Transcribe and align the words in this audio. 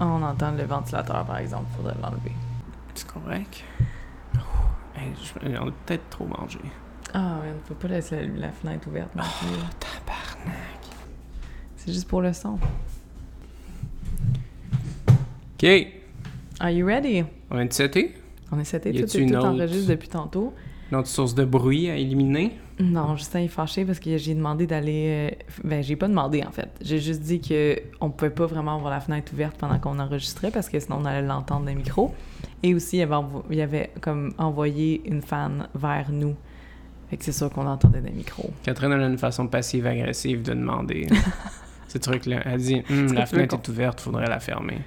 On 0.00 0.22
entend 0.22 0.52
le 0.52 0.64
ventilateur, 0.64 1.24
par 1.24 1.38
exemple, 1.38 1.66
faudrait 1.76 1.94
l'enlever. 2.02 2.32
C'est 2.94 3.06
correct. 3.06 3.64
Oh, 4.36 4.38
hey, 4.96 5.12
je- 5.22 5.58
on 5.58 5.68
a 5.68 5.72
peut-être 5.86 6.08
trop 6.10 6.26
mangé. 6.26 6.58
Ah 7.12 7.36
ouais, 7.42 7.52
faut 7.66 7.74
pas 7.74 7.88
laisser 7.88 8.26
la, 8.26 8.46
la 8.46 8.52
fenêtre 8.52 8.88
ouverte 8.88 9.10
plus. 9.12 9.20
Tabarnak. 9.78 10.80
C'est 11.76 11.92
juste 11.92 12.08
pour 12.08 12.22
le 12.22 12.32
son. 12.32 12.58
OK. 15.56 15.86
Are 16.60 16.70
you 16.70 16.86
ready? 16.86 17.24
On 17.50 17.64
de 17.64 17.72
setter? 17.72 18.14
On 18.52 18.58
est 18.58 18.64
seté, 18.64 18.92
tout, 18.92 18.98
est- 19.04 19.26
tout 19.26 19.34
autre? 19.36 19.46
enregistre 19.46 19.88
depuis 19.90 20.08
tantôt. 20.08 20.54
Une 20.90 20.98
autre 20.98 21.08
source 21.08 21.34
de 21.34 21.44
bruit 21.44 21.88
à 21.90 21.96
éliminer? 21.96 22.58
Non, 22.80 23.16
Justin 23.16 23.40
est 23.40 23.48
fâché 23.48 23.84
parce 23.84 24.00
que 24.00 24.16
j'ai 24.18 24.34
demandé 24.34 24.66
d'aller... 24.66 25.30
euh, 25.32 25.44
Ben, 25.62 25.82
j'ai 25.82 25.94
pas 25.96 26.08
demandé, 26.08 26.42
en 26.42 26.50
fait. 26.50 26.68
J'ai 26.80 26.98
juste 26.98 27.20
dit 27.22 27.40
que 27.40 27.76
on 28.00 28.10
pouvait 28.10 28.30
pas 28.30 28.46
vraiment 28.46 28.74
avoir 28.76 28.90
la 28.90 29.00
fenêtre 29.00 29.32
ouverte 29.32 29.56
pendant 29.56 29.78
qu'on 29.78 29.98
enregistrait 30.00 30.50
parce 30.50 30.68
que 30.68 30.80
sinon 30.80 30.98
on 31.00 31.04
allait 31.04 31.26
l'entendre 31.26 31.66
les 31.66 31.74
micros. 31.74 32.12
Et 32.62 32.74
aussi, 32.74 32.96
il 32.96 33.02
avait, 33.02 33.14
envo- 33.14 33.44
il 33.50 33.60
avait 33.60 33.90
comme 34.00 34.32
envoyé 34.38 35.02
une 35.06 35.22
fan 35.22 35.68
vers 35.74 36.10
nous. 36.10 36.34
Fait 37.10 37.16
que 37.16 37.24
c'est 37.24 37.32
sûr 37.32 37.50
qu'on 37.50 37.66
entendait 37.66 38.00
des 38.00 38.10
micros. 38.10 38.50
Catherine 38.64 38.90
elle 38.92 39.02
a 39.02 39.06
une 39.06 39.18
façon 39.18 39.46
passive-agressive 39.46 40.42
de 40.42 40.54
demander. 40.54 41.06
Ce 41.88 41.98
truc-là. 41.98 42.40
Elle 42.44 42.60
dit 42.60 42.82
Hum, 42.90 43.12
La 43.12 43.26
fenêtre 43.26 43.54
est 43.54 43.68
ouverte, 43.68 44.00
faudrait 44.00 44.26
la 44.26 44.40
fermer. 44.40 44.78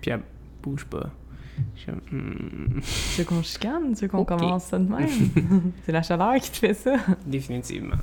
Puis 0.00 0.10
elle 0.10 0.22
bouge 0.62 0.84
pas. 0.86 1.10
Je 1.74 1.90
Tu 3.14 3.18
veux 3.18 3.24
qu'on 3.24 3.42
chicane? 3.42 3.94
Tu 3.94 4.02
veux 4.02 4.08
qu'on 4.08 4.24
commence 4.24 4.64
ça 4.64 4.78
de 4.78 4.88
même? 4.88 5.72
c'est 5.84 5.92
la 5.92 6.02
chaleur 6.02 6.34
qui 6.36 6.50
te 6.50 6.56
fait 6.56 6.74
ça? 6.74 6.96
Définitivement. 7.26 7.96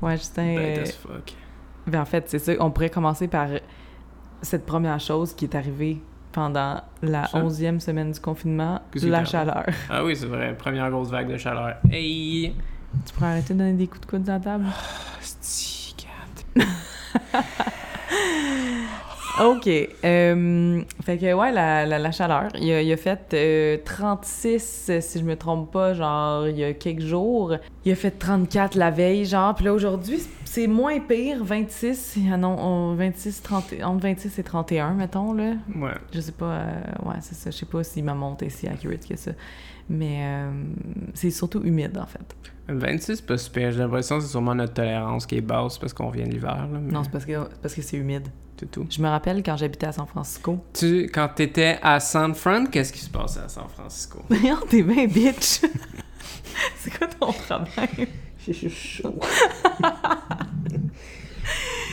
Ouais, 0.00 0.16
Justin... 0.16 0.54
Bête 0.54 0.78
euh, 0.78 0.82
as 0.82 0.92
fuck. 0.92 1.34
Ben, 1.86 2.02
en 2.02 2.04
fait, 2.04 2.28
c'est 2.28 2.38
ça. 2.38 2.52
On 2.60 2.70
pourrait 2.70 2.90
commencer 2.90 3.28
par 3.28 3.48
cette 4.42 4.66
première 4.66 5.00
chose 5.00 5.34
qui 5.34 5.44
est 5.44 5.54
arrivée 5.54 6.00
pendant 6.32 6.82
la 7.02 7.28
onzième 7.34 7.80
semaine 7.80 8.12
du 8.12 8.20
confinement, 8.20 8.80
la 8.94 9.24
chaleur. 9.24 9.66
Ah 9.88 10.04
oui, 10.04 10.14
c'est 10.14 10.26
vrai. 10.26 10.56
Première 10.56 10.90
grosse 10.90 11.10
vague 11.10 11.30
de 11.30 11.36
chaleur. 11.36 11.76
Hey! 11.90 12.54
Tu 13.06 13.14
pourrais 13.14 13.28
arrêter 13.28 13.54
de 13.54 13.58
donner 13.58 13.72
des 13.72 13.86
coups 13.86 14.02
de 14.02 14.06
coude 14.06 14.28
à 14.28 14.34
la 14.34 14.40
table? 14.40 14.66
Cat. 15.96 16.64
OK. 19.40 19.68
Euh, 20.04 20.82
fait 21.04 21.18
que, 21.18 21.32
ouais, 21.32 21.52
la, 21.52 21.86
la, 21.86 21.98
la 21.98 22.12
chaleur. 22.12 22.48
Il 22.60 22.70
a, 22.72 22.82
il 22.82 22.92
a 22.92 22.96
fait 22.96 23.32
euh, 23.34 23.78
36, 23.84 24.86
euh, 24.90 25.00
si 25.00 25.18
je 25.18 25.24
me 25.24 25.36
trompe 25.36 25.70
pas, 25.72 25.94
genre, 25.94 26.46
il 26.48 26.58
y 26.58 26.64
a 26.64 26.72
quelques 26.74 27.00
jours. 27.00 27.54
Il 27.84 27.92
a 27.92 27.94
fait 27.94 28.10
34 28.10 28.74
la 28.76 28.90
veille, 28.90 29.24
genre. 29.24 29.54
Puis 29.54 29.64
là, 29.64 29.72
aujourd'hui, 29.72 30.20
c'est 30.44 30.66
moins 30.66 30.98
pire, 31.00 31.42
26. 31.44 32.18
Ah 32.32 32.36
non, 32.36 32.56
on- 32.58 32.94
26, 32.94 33.42
30, 33.42 33.64
entre 33.82 34.02
26 34.02 34.38
et 34.38 34.42
31, 34.42 34.92
mettons, 34.94 35.32
là. 35.32 35.52
Ouais. 35.76 35.90
Je 36.12 36.20
sais 36.20 36.32
pas, 36.32 36.44
euh, 36.52 36.74
ouais, 37.06 37.16
c'est 37.20 37.34
ça. 37.34 37.50
Je 37.50 37.56
sais 37.56 37.66
pas 37.66 37.82
si 37.84 38.02
ma 38.02 38.14
monte 38.14 38.42
est 38.42 38.50
si 38.50 38.66
accurate 38.68 39.06
que 39.08 39.16
ça. 39.16 39.30
Mais 39.92 40.18
euh, 40.22 40.50
c'est 41.14 41.30
surtout 41.32 41.60
humide, 41.64 41.98
en 41.98 42.06
fait. 42.06 42.36
26, 42.68 43.22
pas 43.22 43.36
super. 43.36 43.72
J'ai 43.72 43.80
l'impression 43.80 44.18
que 44.18 44.22
c'est 44.24 44.30
sûrement 44.30 44.54
notre 44.54 44.74
tolérance 44.74 45.26
qui 45.26 45.36
est 45.36 45.40
basse 45.40 45.76
parce 45.78 45.92
qu'on 45.92 46.10
vient 46.10 46.24
de 46.26 46.30
l'hiver. 46.30 46.54
là, 46.56 46.66
mais 46.80 46.92
Non, 46.92 47.02
c'est 47.02 47.10
parce 47.10 47.24
que 47.24 47.32
c'est 47.32 47.60
parce 47.60 47.74
que 47.74 47.82
c'est 47.82 47.96
humide. 47.96 48.28
c'est 48.56 48.70
tout. 48.70 48.86
Je 48.88 49.02
me 49.02 49.08
rappelle 49.08 49.42
quand 49.42 49.56
j'habitais 49.56 49.86
à 49.88 49.92
San 49.92 50.06
Francisco. 50.06 50.58
Tu, 50.72 51.10
quand 51.12 51.28
t'étais 51.34 51.80
à 51.82 51.98
San 51.98 52.32
Fran, 52.36 52.66
qu'est-ce 52.66 52.92
qui 52.92 53.00
se 53.00 53.10
passait 53.10 53.40
à 53.40 53.48
San 53.48 53.66
Francisco? 53.68 54.20
Voyons, 54.28 54.58
t'es 54.68 54.82
bien 54.84 55.06
bitch! 55.08 55.62
c'est 56.78 56.96
quoi 56.96 57.08
ton 57.08 57.32
problème? 57.32 58.06
J'ai 58.46 58.68
chaud. 58.70 59.18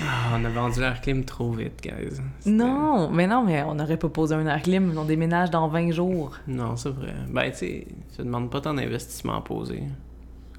ah, 0.08 0.38
on 0.40 0.46
a 0.46 0.50
vendu 0.50 0.80
l'air 0.80 1.02
clim 1.02 1.24
trop 1.26 1.52
vite, 1.52 1.82
guys. 1.84 2.22
Non, 2.46 3.10
mais 3.10 3.28
non, 3.28 3.44
mais 3.44 3.64
on 3.64 3.76
n'aurait 3.76 3.98
pas 3.98 4.10
posé 4.10 4.36
un 4.36 4.46
air 4.48 4.62
clim. 4.62 4.94
On 4.98 5.04
déménage 5.04 5.52
dans 5.52 5.68
20 5.68 5.92
jours. 5.92 6.38
Non, 6.48 6.76
c'est 6.76 6.90
vrai. 6.90 7.14
Ben, 7.30 7.52
tu 7.52 7.58
sais, 7.58 7.88
ça 8.10 8.24
demande 8.24 8.50
pas 8.50 8.62
tant 8.62 8.74
d'investissement 8.74 9.38
à 9.38 9.42
poser. 9.42 9.84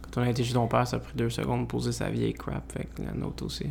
Quand 0.03 0.21
on 0.21 0.25
a 0.25 0.31
été 0.31 0.45
chez 0.45 0.55
ton 0.55 0.67
père, 0.67 0.87
ça 0.87 0.97
a 0.97 1.01
pris 1.01 1.15
deux 1.17 1.31
secondes 1.31 1.63
de 1.63 1.67
poser 1.67 1.93
sa 1.93 2.11
vieille 2.11 2.35
crap, 2.35 2.73
fait 2.73 2.89
que 2.95 3.03
la 3.03 3.13
nôtre 3.13 3.45
aussi. 3.45 3.67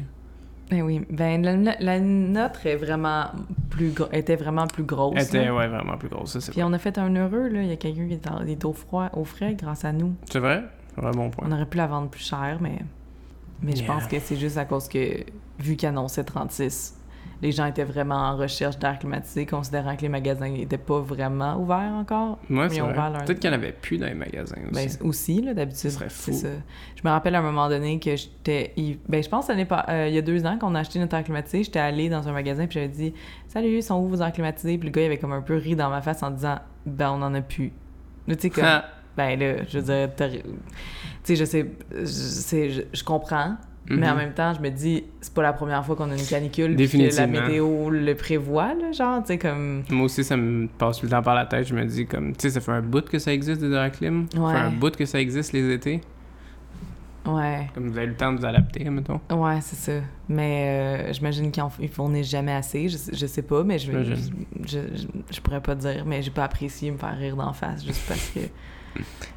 Ben 0.69 0.81
oui, 0.81 1.01
ben 1.09 1.41
la, 1.43 1.75
la 1.79 1.99
nôtre 1.99 2.65
est 2.65 2.75
vraiment 2.75 3.27
plus 3.69 3.93
était 4.11 4.35
vraiment 4.35 4.67
plus 4.67 4.83
grosse. 4.83 5.13
Elle 5.15 5.23
était, 5.23 5.45
là. 5.45 5.55
ouais, 5.55 5.67
vraiment 5.67 5.97
plus 5.97 6.09
grosse, 6.09 6.31
ça, 6.33 6.41
c'est 6.41 6.51
Puis 6.51 6.61
on 6.61 6.73
a 6.73 6.77
fait 6.77 6.97
un 6.97 7.15
heureux, 7.15 7.47
là. 7.47 7.61
Il 7.61 7.69
y 7.69 7.71
a 7.71 7.77
quelqu'un 7.77 8.07
qui 8.07 8.13
est, 8.13 8.27
il 8.43 8.49
est 8.49 8.65
au 8.65 8.73
froid, 8.73 9.09
au 9.13 9.23
frais 9.23 9.55
grâce 9.55 9.85
à 9.85 9.93
nous. 9.93 10.13
C'est 10.29 10.39
vrai? 10.39 10.63
C'est 10.95 11.05
un 11.05 11.11
bon 11.11 11.29
point. 11.29 11.47
On 11.47 11.51
aurait 11.53 11.65
pu 11.65 11.77
la 11.77 11.87
vendre 11.87 12.09
plus 12.09 12.23
cher, 12.23 12.57
mais, 12.59 12.79
mais 13.61 13.75
je 13.75 13.83
pense 13.85 14.03
que 14.07 14.19
c'est 14.19 14.35
juste 14.37 14.57
à 14.57 14.65
cause 14.65 14.87
que, 14.87 15.23
vu 15.59 15.75
qu'il 15.75 15.89
annonçait 15.89 16.23
36, 16.23 16.93
les 17.41 17.51
gens 17.51 17.65
étaient 17.67 17.83
vraiment 17.83 18.15
en 18.15 18.35
recherche 18.37 18.79
d'air 18.79 18.97
climatisé, 18.97 19.45
considérant 19.45 19.95
que 19.95 20.01
les 20.01 20.09
magasins 20.09 20.49
n'étaient 20.49 20.77
pas 20.79 20.99
vraiment 21.01 21.55
ouverts 21.61 21.93
encore. 21.93 22.39
Ouais, 22.49 22.67
c'est 22.69 22.75
leur- 22.87 22.95
Peut-être 23.25 23.39
qu'il 23.39 23.49
n'y 23.51 23.55
en 23.55 23.59
avait 23.59 23.73
plus 23.73 23.97
dans 23.99 24.07
les 24.07 24.15
magasins 24.15 24.55
aussi. 24.71 24.97
Ben, 24.97 25.07
aussi, 25.07 25.41
là, 25.43 25.53
d'habitude. 25.53 25.91
C'est 26.31 26.31
ça. 26.33 26.47
Je 26.95 27.01
me 27.03 27.09
rappelle 27.11 27.35
à 27.35 27.39
un 27.39 27.43
moment 27.43 27.69
donné 27.69 27.99
que 27.99 28.15
j'étais. 28.15 28.73
Ben, 29.07 29.21
je 29.21 29.29
pense 29.29 29.47
pas. 29.47 29.85
euh, 29.89 30.07
il 30.07 30.15
y 30.15 30.17
a 30.17 30.23
deux 30.23 30.45
ans 30.47 30.57
qu'on 30.57 30.73
a 30.73 30.79
acheté 30.79 30.97
notre 30.97 31.15
air 31.15 31.23
climatisé, 31.23 31.63
j'étais 31.63 31.77
allée 31.79 32.09
dans 32.09 32.27
un 32.27 32.31
magasin, 32.31 32.65
puis 32.65 32.75
j'avais 32.75 32.87
dit 32.87 33.13
Salut, 33.47 33.81
sont 33.83 33.99
où 33.99 34.07
vos 34.07 34.21
airs 34.21 34.31
climatisés? 34.33 34.77
Puis 34.79 34.87
le 34.89 34.93
gars, 34.93 35.01
il 35.03 35.05
avait 35.05 35.17
comme 35.19 35.33
un 35.33 35.41
peu 35.41 35.57
ri 35.57 35.75
dans 35.75 35.89
ma 35.91 36.01
face 36.01 36.23
en 36.23 36.31
disant 36.31 36.57
Ben, 36.87 37.11
on 37.11 37.21
en 37.21 37.35
a 37.35 37.41
plus. 37.41 37.71
Tu 38.27 38.35
sais, 38.39 38.49
comme. 38.49 38.63
Ben 39.17 39.37
là, 39.39 39.63
je 39.67 39.79
veux 39.79 39.83
dire, 39.83 40.09
tu 40.15 40.45
sais, 41.23 41.35
je 41.35 41.43
sais, 41.45 41.65
je, 41.91 42.05
sais, 42.05 42.69
je, 42.69 42.81
je 42.93 43.03
comprends, 43.03 43.55
mais 43.89 44.07
en 44.07 44.11
Mhm. 44.13 44.17
même 44.17 44.33
temps, 44.33 44.53
je 44.53 44.61
me 44.61 44.69
dis, 44.69 45.03
c'est 45.21 45.33
pas 45.33 45.41
la 45.41 45.53
première 45.53 45.83
fois 45.85 45.95
qu'on 45.95 46.11
a 46.11 46.15
une 46.15 46.25
canicule, 46.25 46.75
que 46.75 47.15
la 47.15 47.25
météo 47.27 47.89
le 47.89 48.13
prévoit, 48.15 48.73
là, 48.75 48.91
genre, 48.91 49.21
tu 49.21 49.27
sais, 49.29 49.37
comme... 49.37 49.83
Moi 49.89 50.05
aussi, 50.05 50.23
ça 50.23 50.37
me 50.37 50.67
passe 50.67 50.99
tout 50.99 51.05
le 51.05 51.11
temps 51.11 51.21
par 51.23 51.35
la 51.35 51.45
tête. 51.45 51.67
Je 51.67 51.73
me 51.73 51.83
dis, 51.85 52.05
comme, 52.05 52.33
tu 52.35 52.41
sais, 52.43 52.49
ça 52.51 52.59
fait 52.61 52.71
un 52.73 52.81
bout 52.81 53.07
que 53.09 53.17
ça 53.17 53.33
existe 53.33 53.59
des 53.61 53.71
air 53.71 53.91
clim. 53.91 54.27
Ça 54.31 54.39
Ouais. 54.39 54.51
fait 54.53 54.59
un 54.59 54.71
bout 54.71 54.95
que 54.95 55.05
ça 55.05 55.19
existe 55.19 55.51
les 55.53 55.73
étés. 55.73 56.01
Ouais, 57.25 57.67
Comme 57.73 57.89
vous 57.89 57.97
avez 57.97 58.07
le 58.07 58.15
temps 58.15 58.31
de 58.31 58.39
vous 58.39 58.45
adapter, 58.45 58.89
mettons. 58.89 59.19
ouais, 59.31 59.59
c'est 59.61 59.75
ça. 59.75 59.99
Mais 60.29 61.07
euh, 61.09 61.13
j'imagine 61.13 61.51
qu'ils 61.51 61.61
en- 61.63 61.71
ils 61.77 61.89
fournissent 61.89 62.29
jamais 62.29 62.53
assez, 62.53 62.87
je, 62.87 62.95
sais- 62.95 63.13
je 63.13 63.25
sais 63.25 63.41
pas, 63.41 63.63
mais 63.65 63.77
je, 63.79 63.91
je, 64.03 64.15
je, 64.65 64.79
je 65.31 65.41
pourrais 65.41 65.59
pas 65.59 65.75
dire, 65.75 66.05
mais 66.05 66.21
j'ai 66.21 66.31
pas 66.31 66.45
apprécié 66.45 66.89
me 66.89 66.97
faire 66.97 67.17
rire 67.17 67.35
d'en 67.35 67.51
face, 67.51 67.85
juste 67.85 68.01
parce 68.07 68.29
que... 68.29 68.39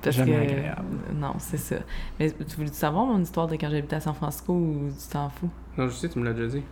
Parce 0.02 0.16
Jamais 0.16 0.46
que, 0.46 0.52
agréable. 0.52 0.96
Non, 1.14 1.34
c'est 1.38 1.58
ça. 1.58 1.76
Mais 2.18 2.30
tu 2.30 2.56
voulais 2.56 2.68
savoir 2.72 3.04
mon 3.06 3.20
histoire 3.20 3.46
de 3.46 3.54
quand 3.56 3.70
j'habitais 3.70 3.96
à 3.96 4.00
San 4.00 4.14
Francisco 4.14 4.52
ou 4.54 4.88
tu 4.90 5.12
t'en 5.12 5.28
fous? 5.28 5.50
Non, 5.76 5.86
je 5.88 5.92
sais, 5.94 6.08
tu 6.08 6.18
me 6.18 6.24
l'as 6.24 6.32
déjà 6.32 6.58
dit. 6.58 6.62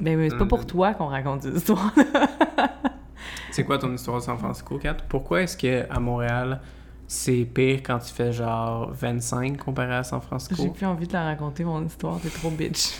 Ben, 0.00 0.18
mais 0.18 0.28
c'est 0.30 0.36
pas 0.36 0.44
Euh, 0.44 0.48
pour 0.48 0.66
toi 0.66 0.94
qu'on 0.94 1.06
raconte 1.06 1.42
des 1.46 1.56
histoires. 1.56 1.92
C'est 3.50 3.64
quoi 3.64 3.78
ton 3.78 3.92
histoire 3.94 4.18
de 4.18 4.22
San 4.22 4.36
Francisco, 4.38 4.78
Kat? 4.78 4.96
Pourquoi 5.08 5.42
est-ce 5.42 5.56
que 5.56 5.90
à 5.90 5.98
Montréal, 5.98 6.60
c'est 7.06 7.44
pire 7.46 7.80
quand 7.82 7.98
tu 8.00 8.12
fais 8.12 8.30
genre 8.32 8.90
25 8.92 9.56
comparé 9.56 9.94
à 9.94 10.02
San 10.02 10.20
J'ai 10.20 10.26
Francisco? 10.26 10.68
plus 10.70 10.84
envie 10.86 11.06
de 11.06 11.12
la 11.14 11.24
raconter, 11.24 11.64
mon 11.64 11.82
histoire, 11.86 12.20
t'es 12.20 12.28
trop 12.28 12.50
bitch. 12.50 12.98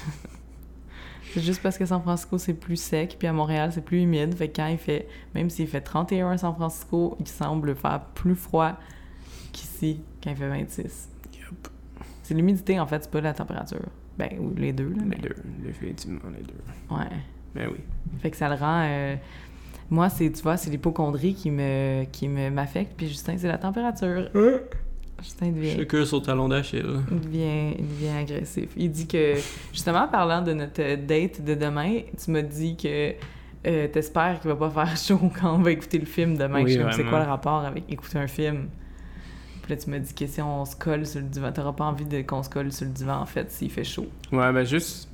c'est 1.35 1.43
juste 1.43 1.63
parce 1.63 1.77
que 1.77 1.85
San 1.85 2.01
Francisco, 2.01 2.39
c'est 2.39 2.55
plus 2.55 2.77
sec, 2.81 3.17
puis 3.19 3.29
à 3.29 3.33
Montréal, 3.35 3.71
c'est 3.73 3.85
plus 3.85 4.01
humide. 4.01 4.35
Fait 4.35 4.49
que 4.49 4.57
quand 4.57 4.69
il 4.69 4.79
fait, 4.79 5.07
même 5.35 5.51
s'il 5.51 5.69
fait 5.69 5.83
31 5.83 6.31
à 6.31 6.39
San 6.39 6.55
Francisco, 6.55 7.17
il 7.21 7.29
semble 7.29 7.75
faire 7.77 8.01
plus 8.15 8.35
froid 8.37 8.73
qu'ici, 9.57 10.01
quand 10.23 10.31
il 10.31 10.37
fait 10.37 10.49
26. 10.49 11.09
Yup. 11.39 11.69
C'est 12.23 12.35
l'humidité, 12.35 12.79
en 12.81 12.87
fait, 12.87 13.03
c'est 13.05 13.11
pas 13.11 13.21
la 13.21 13.33
température. 13.35 13.81
Ben, 14.19 14.31
ou 14.41 14.55
les 14.57 14.73
deux, 14.73 14.89
là. 14.91 15.03
Les 15.11 15.19
deux, 15.29 15.37
définitivement 15.65 16.21
les 16.37 16.43
deux. 16.43 16.55
Ouais. 16.95 17.05
Ben 17.55 17.69
oui. 17.71 17.79
Fait 18.21 18.31
que 18.31 18.37
ça 18.37 18.49
le 18.49 18.55
rend. 18.55 18.83
euh, 18.87 19.17
Moi, 19.91 20.09
c'est, 20.09 20.31
tu 20.33 20.43
vois, 20.43 20.57
c'est 20.57 20.71
l'hypochondrie 20.71 21.35
qui 21.35 21.51
me, 21.51 22.05
qui 22.11 22.29
me, 22.29 22.51
m'affecte, 22.51 22.93
puis 22.97 23.09
Justin, 23.09 23.37
c'est 23.39 23.49
la 23.49 23.59
température. 23.59 24.29
Justin 25.23 25.49
devient. 25.51 25.77
Chacun 25.77 26.05
son 26.05 26.21
talon 26.21 26.49
d'Achille. 26.49 27.01
Il 27.11 27.21
devient, 27.21 27.75
il 27.79 27.89
devient 27.89 28.17
agressif. 28.19 28.69
Il 28.77 28.91
dit 28.91 29.07
que, 29.07 29.35
justement, 29.73 30.01
en 30.05 30.09
parlant 30.09 30.43
de 30.43 30.53
notre 30.53 30.97
date 30.97 31.43
de 31.43 31.55
demain, 31.55 32.01
tu 32.23 32.31
m'as 32.31 32.43
dit 32.43 32.77
que 32.77 33.13
euh, 33.67 33.89
t'espères 33.89 34.41
qu'il 34.41 34.51
va 34.51 34.57
pas 34.57 34.71
faire 34.71 34.97
chaud 34.97 35.31
quand 35.41 35.55
on 35.55 35.59
va 35.63 35.71
écouter 35.73 35.99
le 35.99 36.07
film 36.07 36.37
demain. 36.37 36.63
Oui, 36.63 36.73
Je 36.73 36.81
comme, 36.81 36.93
c'est 36.93 37.05
quoi 37.05 37.21
le 37.21 37.29
rapport 37.31 37.65
avec 37.65 37.85
écouter 37.91 38.19
un 38.19 38.27
film? 38.27 38.69
Puis 39.67 39.75
là, 39.75 39.81
tu 39.83 39.91
m'as 39.91 39.99
dit 39.99 40.15
que 40.15 40.29
si 40.29 40.41
on 40.41 40.65
se 40.65 40.77
colle 40.77 41.05
sur 41.05 41.19
le 41.19 41.27
divan, 41.27 41.51
t'auras 41.51 41.73
pas 41.73 41.87
envie 41.87 42.05
de, 42.05 42.23
qu'on 42.23 42.41
se 42.45 42.49
colle 42.49 42.71
sur 42.71 42.87
le 42.87 42.93
divan, 42.93 43.17
en 43.19 43.27
fait, 43.27 43.51
s'il 43.51 43.69
fait 43.69 43.83
chaud. 43.83 44.07
Ouais, 44.31 44.53
ben 44.53 44.63
juste, 44.65 45.09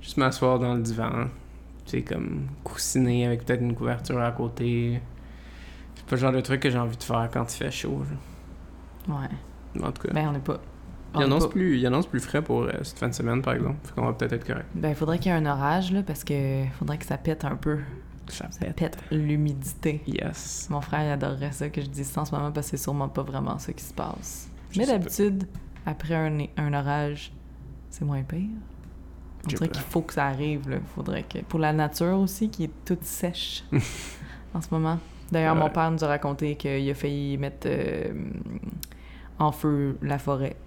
juste 0.00 0.16
m'asseoir 0.16 0.58
dans 0.58 0.72
le 0.74 0.80
divan. 0.80 1.26
Tu 1.84 1.90
sais, 1.98 2.02
comme 2.02 2.46
coussiner 2.64 3.26
avec 3.26 3.44
peut-être 3.44 3.60
une 3.60 3.74
couverture 3.74 4.18
à 4.22 4.32
côté. 4.32 5.02
C'est 5.96 6.06
pas 6.06 6.16
le 6.16 6.20
genre 6.22 6.32
de 6.32 6.40
truc 6.40 6.60
que 6.62 6.70
j'ai 6.70 6.78
envie 6.78 6.96
de 6.96 7.02
faire 7.02 7.28
quand 7.30 7.44
il 7.52 7.56
fait 7.58 7.70
chaud. 7.70 8.02
genre. 9.06 9.20
Ouais. 9.20 9.82
En 9.86 9.92
tout 9.92 10.08
cas. 10.08 10.14
Ben, 10.14 10.30
on 10.32 10.34
est 10.34 10.38
pas. 10.38 10.60
on 11.12 11.20
il, 11.20 11.24
annonce 11.24 11.44
pas- 11.44 11.50
plus, 11.52 11.76
il 11.76 11.86
annonce 11.86 12.06
plus 12.06 12.20
frais 12.20 12.40
pour 12.40 12.62
euh, 12.62 12.70
cette 12.84 12.98
fin 12.98 13.08
de 13.08 13.12
semaine, 13.14 13.42
par 13.42 13.52
exemple. 13.52 13.76
Fait 13.84 13.92
qu'on 13.94 14.06
va 14.06 14.14
peut-être 14.14 14.32
être 14.32 14.46
correct. 14.46 14.66
Ben, 14.74 14.88
il 14.88 14.94
faudrait 14.94 15.18
qu'il 15.18 15.30
y 15.30 15.34
ait 15.34 15.38
un 15.38 15.44
orage, 15.44 15.92
là, 15.92 16.02
parce 16.02 16.24
que 16.24 16.64
faudrait 16.78 16.96
que 16.96 17.04
ça 17.04 17.18
pète 17.18 17.44
un 17.44 17.56
peu. 17.56 17.80
Ça 18.28 18.46
Ça 18.50 18.58
pète. 18.66 18.76
pète 18.76 18.98
l'humidité. 19.10 20.02
Yes. 20.06 20.68
Mon 20.70 20.80
frère, 20.80 21.02
il 21.04 21.10
adorerait 21.12 21.52
ça 21.52 21.68
que 21.68 21.80
je 21.80 21.86
dise 21.86 22.06
ça 22.08 22.22
en 22.22 22.24
ce 22.24 22.34
moment 22.34 22.50
parce 22.52 22.70
que 22.70 22.76
c'est 22.76 22.82
sûrement 22.82 23.08
pas 23.08 23.22
vraiment 23.22 23.58
ça 23.58 23.72
qui 23.72 23.84
se 23.84 23.94
passe. 23.94 24.48
Je 24.70 24.78
Mais 24.80 24.86
d'habitude, 24.86 25.44
après 25.86 26.14
un, 26.14 26.38
un 26.56 26.74
orage, 26.74 27.32
c'est 27.90 28.04
moins 28.04 28.22
pire. 28.22 28.48
On 29.44 29.48
dirait 29.48 29.68
qu'il 29.68 29.82
faut 29.82 30.00
que 30.00 30.14
ça 30.14 30.26
arrive, 30.26 30.68
là. 30.70 30.78
Faudrait 30.94 31.22
que... 31.24 31.38
Pour 31.40 31.60
la 31.60 31.72
nature 31.74 32.18
aussi, 32.18 32.48
qui 32.48 32.64
est 32.64 32.70
toute 32.84 33.04
sèche 33.04 33.62
en 34.54 34.60
ce 34.62 34.68
moment. 34.70 34.98
D'ailleurs, 35.30 35.54
mon 35.54 35.64
Ouais. 35.64 35.70
père 35.70 35.90
nous 35.90 36.02
a 36.04 36.08
raconté 36.08 36.56
qu'il 36.56 36.88
a 36.90 36.94
failli 36.94 37.36
mettre 37.38 37.66
euh, 37.66 38.12
en 39.38 39.52
feu 39.52 39.98
la 40.02 40.18
forêt. 40.18 40.56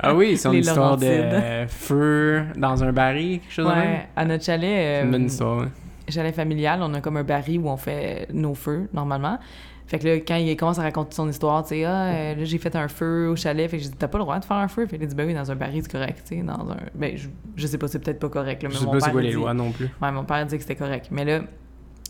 Ah 0.00 0.14
oui, 0.14 0.36
son 0.38 0.50
Les 0.50 0.60
histoire 0.60 0.96
de 0.96 1.04
euh, 1.06 1.68
feu 1.68 2.44
dans 2.56 2.82
un 2.82 2.92
baril, 2.92 3.40
quelque 3.40 3.52
chose 3.52 3.66
de 3.66 3.70
même? 3.72 3.90
Ouais, 3.92 4.08
à 4.16 4.24
notre 4.24 4.42
chalet... 4.44 4.62
C'est 4.70 5.00
euh, 5.00 5.04
une 5.04 5.10
bonne 5.10 5.26
histoire. 5.26 5.58
ouais. 5.58 5.68
Chalet 6.08 6.34
familial, 6.34 6.80
on 6.82 6.92
a 6.94 7.00
comme 7.00 7.16
un 7.16 7.24
baril 7.24 7.60
où 7.60 7.68
on 7.68 7.76
fait 7.76 8.28
nos 8.32 8.54
feux, 8.54 8.88
normalement. 8.92 9.38
Fait 9.86 9.98
que 9.98 10.06
là, 10.08 10.14
quand 10.16 10.36
il 10.36 10.56
commence 10.56 10.78
à 10.78 10.82
raconter 10.82 11.14
son 11.14 11.28
histoire, 11.28 11.62
tu 11.62 11.70
sais, 11.70 11.84
ah, 11.84 12.06
euh, 12.06 12.34
là, 12.36 12.44
j'ai 12.44 12.56
fait 12.56 12.74
un 12.74 12.88
feu 12.88 13.28
au 13.28 13.36
chalet. 13.36 13.70
Fait 13.70 13.76
que 13.76 13.82
j'ai 13.82 13.90
dit, 13.90 13.96
t'as 13.98 14.08
pas 14.08 14.16
le 14.16 14.24
droit 14.24 14.38
de 14.38 14.44
faire 14.44 14.56
un 14.56 14.68
feu. 14.68 14.86
Fait 14.86 14.96
qu'il 14.98 15.06
dit, 15.06 15.14
ben 15.14 15.26
oui, 15.26 15.34
dans 15.34 15.50
un 15.50 15.54
baril, 15.56 15.82
c'est 15.82 15.92
correct, 15.92 16.22
tu 16.26 16.36
sais, 16.36 16.42
dans 16.42 16.70
un... 16.70 16.76
Ben, 16.94 17.16
je, 17.18 17.28
je 17.54 17.66
sais 17.66 17.76
pas, 17.76 17.86
c'est 17.86 17.98
peut-être 17.98 18.18
pas 18.18 18.30
correct, 18.30 18.62
là, 18.62 18.68
mais 18.70 18.74
Je 18.74 18.80
sais 18.80 18.86
mon 18.86 18.92
pas 18.92 19.00
c'est 19.00 19.10
quoi 19.10 19.20
les 19.20 19.28
dit- 19.28 19.34
lois 19.34 19.52
non 19.52 19.72
plus. 19.72 19.90
Ouais, 20.00 20.10
mon 20.10 20.24
père 20.24 20.46
dit 20.46 20.56
que 20.56 20.62
c'était 20.62 20.74
correct. 20.76 21.08
Mais 21.10 21.26
là, 21.26 21.40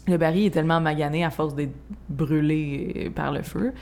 le 0.06 0.17
baril 0.19 0.46
est 0.46 0.50
tellement 0.50 0.81
magané 0.81 1.25
à 1.25 1.31
force 1.31 1.55
d'être 1.56 1.75
brûlé 2.08 2.93
euh, 3.06 3.11
par 3.11 3.32
le 3.32 3.43
feu. 3.43 3.73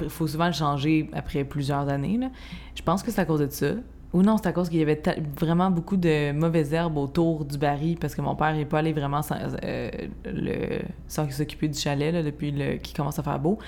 Il 0.00 0.08
faut 0.08 0.26
souvent 0.26 0.46
le 0.46 0.52
changer 0.52 1.10
après 1.12 1.44
plusieurs 1.44 1.88
années. 1.88 2.16
là. 2.16 2.28
Je 2.74 2.82
pense 2.82 3.02
que 3.02 3.10
c'est 3.10 3.20
à 3.20 3.24
cause 3.24 3.40
de 3.40 3.48
ça. 3.50 3.72
Ou 4.14 4.22
non, 4.22 4.36
c'est 4.38 4.46
à 4.46 4.52
cause 4.52 4.68
qu'il 4.68 4.78
y 4.78 4.82
avait 4.82 5.02
vraiment 5.38 5.70
beaucoup 5.70 5.96
de 5.96 6.32
mauvaises 6.32 6.72
herbes 6.72 6.96
autour 6.96 7.44
du 7.44 7.58
baril 7.58 7.98
parce 7.98 8.14
que 8.14 8.22
mon 8.22 8.34
père 8.36 8.54
n'est 8.54 8.64
pas 8.64 8.78
allé 8.78 8.92
vraiment 8.92 9.20
sans, 9.22 9.34
euh, 9.64 9.90
le, 10.24 10.82
sans 11.08 11.28
s'occuper 11.30 11.66
du 11.68 11.76
chalet 11.78 12.12
là, 12.14 12.22
depuis 12.22 12.52
le, 12.52 12.76
qu'il 12.76 12.96
commence 12.96 13.18
à 13.18 13.22
faire 13.24 13.38
beau. 13.40 13.58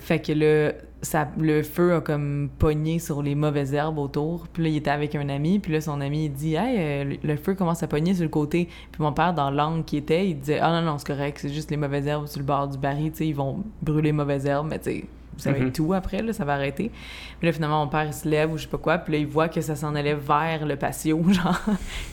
Fait 0.00 0.18
que 0.20 0.32
là, 0.32 0.72
ça, 1.02 1.28
le 1.38 1.62
feu 1.62 1.94
a 1.94 2.00
comme 2.00 2.50
pogné 2.58 2.98
sur 2.98 3.22
les 3.22 3.36
mauvaises 3.36 3.74
herbes 3.74 3.98
autour. 3.98 4.48
Puis 4.48 4.64
là, 4.64 4.68
il 4.70 4.76
était 4.76 4.90
avec 4.90 5.14
un 5.14 5.28
ami. 5.28 5.60
Puis 5.60 5.72
là, 5.72 5.80
son 5.80 6.00
ami, 6.00 6.24
il 6.24 6.32
dit 6.32 6.56
Hey, 6.56 6.76
euh, 6.78 7.04
le- 7.04 7.18
le 7.28 7.36
feu 7.36 7.54
commence 7.54 7.82
à 7.82 7.86
pogner 7.86 8.12
sur 8.14 8.24
le 8.24 8.28
côté. 8.28 8.68
Puis 8.90 9.00
mon 9.02 9.12
père, 9.12 9.34
dans 9.34 9.50
l'angle 9.52 9.84
qui 9.84 9.98
était, 9.98 10.28
il 10.28 10.40
disait 10.40 10.58
Ah 10.60 10.72
non, 10.80 10.84
non, 10.90 10.98
c'est 10.98 11.06
correct, 11.06 11.38
c'est 11.40 11.48
juste 11.52 11.70
les 11.70 11.76
mauvaises 11.76 12.06
herbes 12.08 12.26
sur 12.26 12.40
le 12.40 12.46
bord 12.46 12.66
du 12.66 12.76
baril. 12.78 13.12
Tu 13.12 13.18
sais, 13.18 13.28
ils 13.28 13.36
vont 13.36 13.62
brûler 13.82 14.08
les 14.08 14.12
mauvaises 14.12 14.46
herbes, 14.46 14.66
mais 14.68 14.78
tu 14.80 14.90
sais, 14.90 15.04
ça 15.36 15.52
va 15.52 15.58
Mhm. 15.58 15.66
être 15.68 15.72
tout 15.74 15.92
après, 15.92 16.22
là, 16.22 16.32
ça 16.32 16.44
va 16.44 16.54
arrêter. 16.54 16.90
Puis 17.38 17.46
là, 17.46 17.52
finalement, 17.52 17.84
mon 17.84 17.90
père, 17.90 18.04
il 18.06 18.12
se 18.14 18.28
lève 18.28 18.52
ou 18.52 18.56
je 18.56 18.62
sais 18.62 18.68
pas 18.68 18.78
quoi. 18.78 18.98
Puis 18.98 19.12
là, 19.12 19.18
il 19.18 19.26
voit 19.26 19.48
que 19.48 19.60
ça 19.60 19.76
s'en 19.76 19.94
allait 19.94 20.14
vers 20.14 20.64
le 20.66 20.76
patio, 20.76 21.22
genre, 21.30 21.60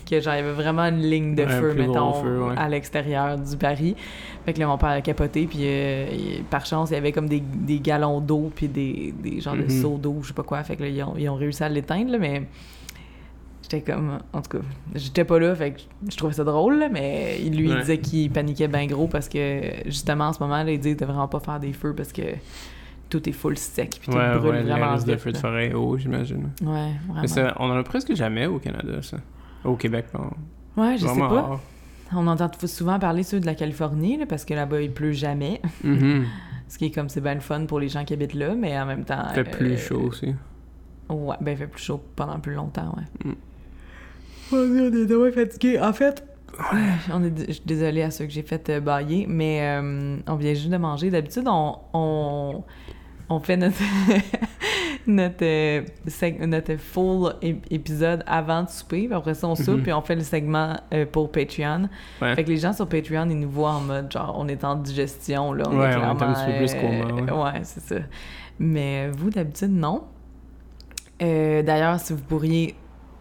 que 0.09 0.19
genre, 0.19 0.33
il 0.33 0.37
y 0.37 0.39
avait 0.41 0.51
vraiment 0.51 0.83
une 0.83 1.01
ligne 1.01 1.35
de 1.35 1.45
feu, 1.45 1.73
mettons, 1.73 2.13
feu, 2.13 2.43
ouais. 2.43 2.53
à 2.57 2.67
l'extérieur 2.69 3.37
du 3.37 3.55
baril. 3.55 3.95
Fait 4.45 4.51
que 4.53 4.59
là, 4.59 4.67
mon 4.67 4.77
père 4.77 4.89
a 4.89 5.01
capoté, 5.01 5.45
puis 5.47 5.59
euh, 5.61 6.07
il- 6.11 6.43
par 6.43 6.65
chance, 6.65 6.89
il 6.89 6.93
y 6.95 6.97
avait 6.97 7.13
comme 7.13 7.29
des, 7.29 7.39
des 7.39 7.79
galons 7.79 8.19
d'eau, 8.19 8.51
puis 8.53 8.67
des, 8.67 9.13
des 9.17 9.39
genres 9.39 9.55
de 9.55 9.63
Mhm. 9.63 9.69
seaux 9.69 9.97
d'eau, 9.97 10.17
je 10.21 10.27
sais 10.27 10.33
pas 10.33 10.43
quoi. 10.43 10.61
Fait 10.63 10.75
que 10.75 10.83
là, 10.83 10.89
ils 10.89 11.01
ont, 11.03 11.15
ils 11.17 11.29
ont 11.29 11.35
réussi 11.35 11.63
à 11.63 11.69
l'éteindre, 11.69 12.17
mais 12.19 12.43
j'étais 13.61 13.81
comme... 13.81 14.19
En 14.33 14.41
tout 14.41 14.57
cas, 14.57 14.63
j'étais 14.95 15.23
pas 15.23 15.39
là, 15.39 15.55
fait 15.55 15.71
que 15.71 15.79
je 16.11 16.17
trouvais 16.17 16.33
ça 16.33 16.43
drôle, 16.43 16.77
là, 16.79 16.89
mais 16.89 17.37
il 17.41 17.55
lui 17.57 17.69
il 17.69 17.77
disait 17.79 17.97
qu'il 17.99 18.29
paniquait 18.31 18.67
bien 18.67 18.85
gros 18.85 19.07
parce 19.07 19.29
que, 19.29 19.61
justement, 19.85 20.25
en 20.25 20.33
ce 20.33 20.39
moment, 20.39 20.61
là, 20.63 20.71
il 20.71 20.79
dit 20.79 20.95
de 20.95 21.05
vraiment 21.05 21.27
pas 21.29 21.39
faire 21.39 21.59
des 21.61 21.71
feux 21.73 21.93
parce 21.95 22.11
que 22.11 22.21
tout 23.13 23.30
est 23.30 23.33
full 23.33 23.56
sec, 23.60 24.00
puis 24.01 24.12
tout 24.12 24.18
Ouais, 24.18 24.38
brûle 24.39 24.50
ouais, 24.56 24.63
vraiment 24.63 24.95
de 24.98 25.15
feu 25.18 25.31
de 25.31 25.38
forêt 25.38 25.71
haut, 25.74 25.98
j'imagine. 26.00 26.50
Ouais, 26.62 26.94
vraiment. 27.06 27.21
Mais 27.21 27.27
ça, 27.27 27.54
on 27.60 27.69
en 27.69 27.77
a 27.77 27.83
presque 27.83 28.15
jamais 28.15 28.48
au 28.48 28.57
Canada, 28.57 29.04
ça. 29.04 29.18
Au 29.63 29.75
Québec, 29.75 30.06
non. 30.15 30.31
Ouais, 30.75 30.98
je 30.98 31.01
sais 31.01 31.07
Vraiment 31.07 31.30
pas. 31.30 31.42
rare. 31.42 31.60
On 32.15 32.25
entend 32.25 32.50
souvent 32.65 32.98
parler 32.98 33.21
ceux 33.21 33.39
de 33.39 33.45
la 33.45 33.54
Californie, 33.54 34.18
là, 34.18 34.25
parce 34.27 34.45
que 34.45 34.56
là-bas, 34.56 34.81
il 34.81 34.92
pleut 34.92 35.12
jamais. 35.12 35.62
Mhm. 35.83 36.25
Ce 36.68 36.80
qui 36.80 36.86
est 36.86 36.92
comme 36.92 37.07
c'est 37.07 37.21
bien 37.21 37.36
le 37.36 37.39
fun 37.39 37.68
pour 37.68 37.80
les 37.80 37.88
gens 37.88 38.04
qui 38.04 38.13
habitent 38.13 38.33
là, 38.33 38.56
mais 38.56 38.80
en 38.80 38.88
même 38.88 39.06
temps. 39.06 39.25
Il 39.30 39.36
fait 39.36 39.44
plus 39.44 39.74
euh, 39.74 39.77
chaud 39.77 40.01
aussi. 40.07 40.33
Ouais, 41.09 41.36
ben 41.39 41.51
il 41.51 41.57
fait 41.57 41.68
plus 41.68 41.83
chaud 41.83 42.01
pendant 42.16 42.39
plus 42.39 42.56
longtemps, 42.56 42.95
ouais. 42.98 43.30
Mm. 43.30 43.36
Oh 44.54 44.56
on 44.56 44.75
est 44.75 45.06
vraiment 45.06 45.31
fatigués. 45.31 45.80
En 45.80 45.94
fait, 45.94 46.24
on 47.12 47.24
est, 47.24 47.48
je 47.48 47.54
suis 47.54 47.63
désolée 47.66 48.04
à 48.04 48.12
ceux 48.12 48.25
que 48.25 48.31
j'ai 48.31 48.42
fait 48.44 48.69
euh, 48.69 48.80
bailler, 48.80 49.25
mais 49.27 49.59
euh, 49.62 50.18
on 50.27 50.36
vient 50.36 50.54
juste 50.54 50.69
de 50.69 50.77
manger. 50.77 51.09
D'habitude, 51.09 51.45
on, 51.48 51.77
on, 51.94 52.63
on 53.29 53.39
fait 53.39 53.57
notre, 53.57 53.77
notre, 55.07 55.43
euh, 55.43 55.81
notre 56.45 56.75
full 56.77 57.33
ép- 57.41 57.61
épisode 57.71 58.23
avant 58.27 58.63
de 58.63 58.69
souper, 58.69 59.05
puis 59.07 59.13
après 59.15 59.33
ça, 59.33 59.47
on 59.47 59.55
soupe, 59.55 59.77
Mhm. 59.77 59.83
puis 59.83 59.93
on 59.93 60.01
fait 60.01 60.15
le 60.15 60.21
segment 60.23 60.75
euh, 60.93 61.05
pour 61.05 61.31
Patreon. 61.31 61.89
Ouais. 62.21 62.35
Fait 62.35 62.43
que 62.43 62.49
les 62.49 62.57
gens 62.57 62.73
sur 62.73 62.87
Patreon, 62.87 63.29
ils 63.29 63.39
nous 63.39 63.49
voient 63.49 63.71
en 63.73 63.81
mode 63.81 64.11
genre, 64.11 64.35
on 64.37 64.47
est 64.47 64.63
en 64.63 64.75
digestion, 64.75 65.53
là. 65.53 65.63
On 65.69 65.77
Ouais, 65.79 65.91
est 65.91 65.95
on 65.95 66.01
est 66.01 66.03
un 66.03 66.15
petit 66.15 66.51
peu 66.51 66.57
plus 66.57 66.73
euh, 66.75 67.25
coma, 67.25 67.43
Ouais, 67.53 67.59
c'est 67.63 67.81
ça. 67.81 67.95
Mais 68.59 69.09
vous, 69.09 69.29
d'habitude, 69.29 69.71
non. 69.71 70.03
Euh, 71.21 71.61
D'ailleurs, 71.63 71.99
si 71.99 72.13
vous 72.13 72.21
pourriez 72.21 72.75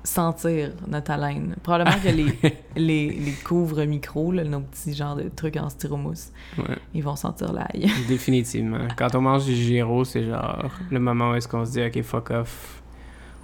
sentir 0.04 0.72
notre 0.88 1.10
haleine, 1.12 1.54
probablement 1.62 1.96
que 2.02 2.08
les, 2.08 2.26
les, 2.76 3.10
les 3.10 3.32
couvre-micros, 3.44 4.32
nos 4.32 4.60
petits 4.60 4.94
genres 4.94 5.16
de 5.16 5.28
trucs 5.34 5.56
en 5.56 5.68
styromousse, 5.68 6.32
Ouais. 6.58 6.76
ils 6.94 7.02
vont 7.02 7.16
sentir 7.16 7.52
l'ail. 7.52 7.88
Définitivement. 8.08 8.88
Quand 8.96 9.14
on 9.14 9.20
mange 9.20 9.44
du 9.44 9.54
gyro, 9.54 10.04
c'est 10.04 10.24
genre 10.24 10.70
le 10.90 10.98
moment 10.98 11.30
où 11.30 11.34
est-ce 11.34 11.46
qu'on 11.48 11.64
se 11.64 11.72
dit 11.72 11.82
ok 11.84 12.02
fuck 12.02 12.30
off, 12.30 12.82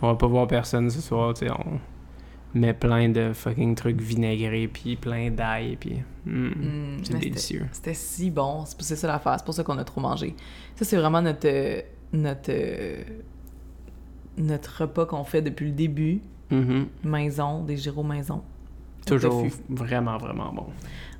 on 0.03 0.09
va 0.09 0.15
pas 0.17 0.27
voir 0.27 0.47
personne 0.49 0.91
ce 0.91 1.01
soir, 1.01 1.35
tu 1.35 1.47
sais, 1.47 1.53
on 1.53 1.79
met 2.59 2.73
plein 2.75 3.09
de 3.11 3.33
fucking 3.35 3.75
trucs 3.75 4.01
vinaigrés 4.01 4.69
puis 4.69 4.97
plein 4.97 5.31
d'ail 5.31 5.77
puis 5.77 5.99
mm, 6.27 6.49
Mm, 6.49 7.05
c'est 7.05 7.19
délicieux. 7.19 7.67
C'était 7.73 7.95
si 7.95 8.31
bon. 8.31 8.65
C'est 8.65 8.83
c'est 8.83 8.97
ça 8.97 9.07
l'affaire. 9.07 9.35
C'est 9.39 9.45
pour 9.45 9.55
ça 9.55 9.63
qu'on 9.63 9.79
a 9.79 9.85
trop 9.85 10.01
mangé. 10.01 10.35
Ça, 10.75 10.85
c'est 10.85 10.97
vraiment 10.97 11.21
notre, 11.23 11.47
euh, 11.47 11.81
notre, 12.13 12.51
euh, 12.51 13.03
notre 14.39 14.83
repas 14.83 15.07
qu'on 15.07 15.25
fait 15.25 15.43
depuis 15.43 15.67
le 15.67 15.73
début. 15.73 16.21
Mhm. 16.51 16.87
Maison, 17.05 17.63
des 17.65 17.77
gyros 17.77 18.03
maison. 18.03 18.43
Toujours 19.07 19.47
vraiment 19.69 20.19
vraiment 20.19 20.53
bon. 20.53 20.67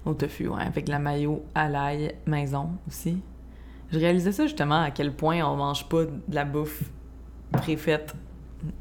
Au 0.05 0.15
tofu, 0.15 0.49
ouais. 0.49 0.63
Avec 0.63 0.89
la 0.89 0.99
mayo 0.99 1.45
à 1.55 1.69
l'ail 1.69 2.15
maison 2.27 2.71
aussi. 2.87 3.21
Je 3.93 3.99
réalisais 3.99 4.33
ça 4.33 4.45
justement 4.45 4.83
à 4.83 4.91
quel 4.91 5.13
point 5.15 5.43
on 5.43 5.57
mange 5.57 5.89
pas 5.89 6.05
de 6.05 6.11
la 6.35 6.45
bouffe 6.45 6.83
préfaite 7.53 8.15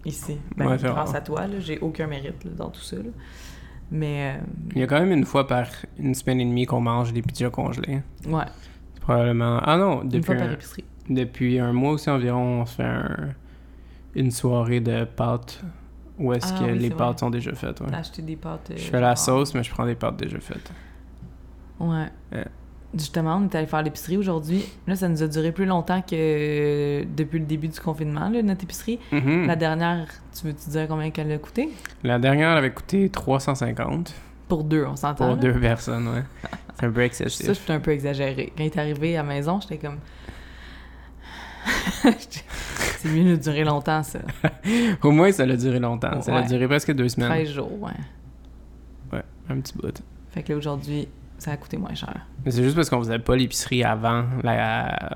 ici. 0.06 0.38
Ben, 0.58 0.68
Ouais, 0.68 0.78
grâce 0.78 1.16
à 1.16 1.22
toi, 1.22 1.46
j'ai 1.60 1.80
aucun 1.80 2.08
mérite 2.08 2.44
là, 2.44 2.52
dans 2.58 2.70
tout 2.70 2.82
ça. 2.82 2.98
là. 2.98 3.04
Mais 3.90 4.36
euh, 4.38 4.44
Il 4.76 4.80
y 4.80 4.84
a 4.84 4.88
quand 4.88 5.00
même 5.00 5.12
une 5.14 5.24
fois 5.26 5.48
par 5.48 5.68
une 5.98 6.14
semaine 6.14 6.42
et 6.42 6.46
demie 6.46 6.66
qu'on 6.66 6.82
mange 6.82 7.14
des 7.14 7.22
pizzas 7.22 7.50
congelées. 7.50 8.02
ouais, 8.28 8.44
C'est 8.96 9.02
probablement 9.02 9.60
ah 9.64 9.78
non 9.78 10.02
une 10.04 10.10
depuis 10.10 10.24
fois 10.26 10.36
par 10.36 10.48
un, 10.50 10.52
épicerie. 10.54 10.84
depuis 11.10 11.58
un 11.60 11.72
mois 11.72 11.92
aussi 11.94 12.10
environ 12.10 12.62
on 12.62 12.66
se 12.66 12.76
fait 12.76 12.84
un- 12.84 13.30
une 14.16 14.32
soirée 14.32 14.82
de 14.82 15.06
pâtes 15.06 15.62
où 16.20 16.34
est-ce 16.34 16.54
Ah 16.56 16.60
que 16.60 16.72
oui, 16.72 16.80
les 16.80 16.90
pâtes 16.90 17.20
sont 17.20 17.30
déjà 17.30 17.54
faites. 17.54 17.80
ouais. 17.82 17.94
Acheter 17.94 18.22
des 18.22 18.36
pâtes. 18.36 18.70
euh, 18.72 18.76
Je 18.78 18.84
fais 18.84 19.02
la 19.02 19.16
sauce 19.16 19.54
mais 19.54 19.64
je 19.64 19.72
prends 19.72 19.86
des 19.86 19.96
pâtes 19.96 20.18
déjà 20.18 20.40
faites. 20.40 20.72
Ouais. 21.80 22.06
Ouais. 22.32 22.46
Justement, 22.98 23.36
on 23.36 23.44
est 23.50 23.54
allé 23.56 23.68
faire 23.68 23.84
l'épicerie 23.84 24.18
aujourd'hui. 24.18 24.64
Là, 24.88 24.96
ça 24.96 25.10
nous 25.10 25.22
a 25.22 25.28
duré 25.28 25.52
plus 25.52 25.66
longtemps 25.66 26.02
que 26.02 27.04
depuis 27.04 27.38
le 27.38 27.46
début 27.46 27.68
du 27.68 27.80
confinement, 27.80 28.30
là, 28.30 28.42
notre 28.42 28.64
épicerie. 28.64 28.98
Mhm. 29.12 29.46
La 29.46 29.56
dernière, 29.58 30.08
tu 30.34 30.48
veux-tu 30.48 30.70
dire 30.70 30.88
combien 30.88 31.12
qu'elle 31.12 31.32
a 31.32 31.38
coûté? 31.38 31.70
La 32.04 32.18
dernière 32.18 32.52
elle 32.52 32.58
avait 32.60 32.72
coûté 32.72 33.10
350 33.10 34.14
Pour 34.48 34.64
deux, 34.64 34.86
on 34.86 34.96
s'entend. 34.96 35.26
pour 35.28 35.36
là? 35.36 35.42
deux 35.42 35.60
personnes, 35.60 36.08
ouais. 36.08 36.24
C'est 36.80 36.86
un 36.86 36.92
peu 36.92 37.00
Ça, 37.02 37.06
excessif. 37.06 37.46
j'étais 37.54 37.74
un 37.74 37.80
peu 37.82 37.92
exagéré. 37.92 38.54
Quand 38.58 38.64
il 38.64 38.68
est 38.68 38.78
arrivé 38.80 39.18
à 39.18 39.22
la 39.22 39.28
maison, 39.28 39.60
j'étais 39.62 39.78
comme... 39.78 39.98
C'est 42.98 43.10
mieux 43.10 43.36
de 43.38 43.42
durer 43.42 43.64
longtemps, 43.64 44.04
ça. 44.04 44.20
Au 45.04 45.12
moins, 45.12 45.32
ça 45.32 45.44
a 45.44 45.56
duré 45.56 45.80
longtemps. 45.80 46.22
Ça 46.22 46.36
a 46.36 46.42
duré 46.44 46.68
presque 46.68 46.94
deux 46.94 47.10
semaines. 47.10 47.30
13 47.30 47.50
jours, 47.52 47.72
ouais. 47.82 47.92
Ouais, 49.14 49.24
un 49.50 49.60
petit 49.60 49.74
bout. 49.78 50.02
Fait 50.32 50.44
que 50.44 50.52
là, 50.52 50.58
aujourd'hui, 50.58 51.08
ça 51.38 51.52
a 51.52 51.58
coûté 51.58 51.78
moins 51.78 51.94
cher. 51.94 52.26
Mais 52.46 52.52
c'est 52.52 52.64
juste 52.64 52.76
parce 52.76 52.90
qu'on 52.90 53.00
faisait 53.00 53.20
pas 53.20 53.36
l'épicerie 53.36 53.84
avant 53.84 54.26
la- 54.44 55.16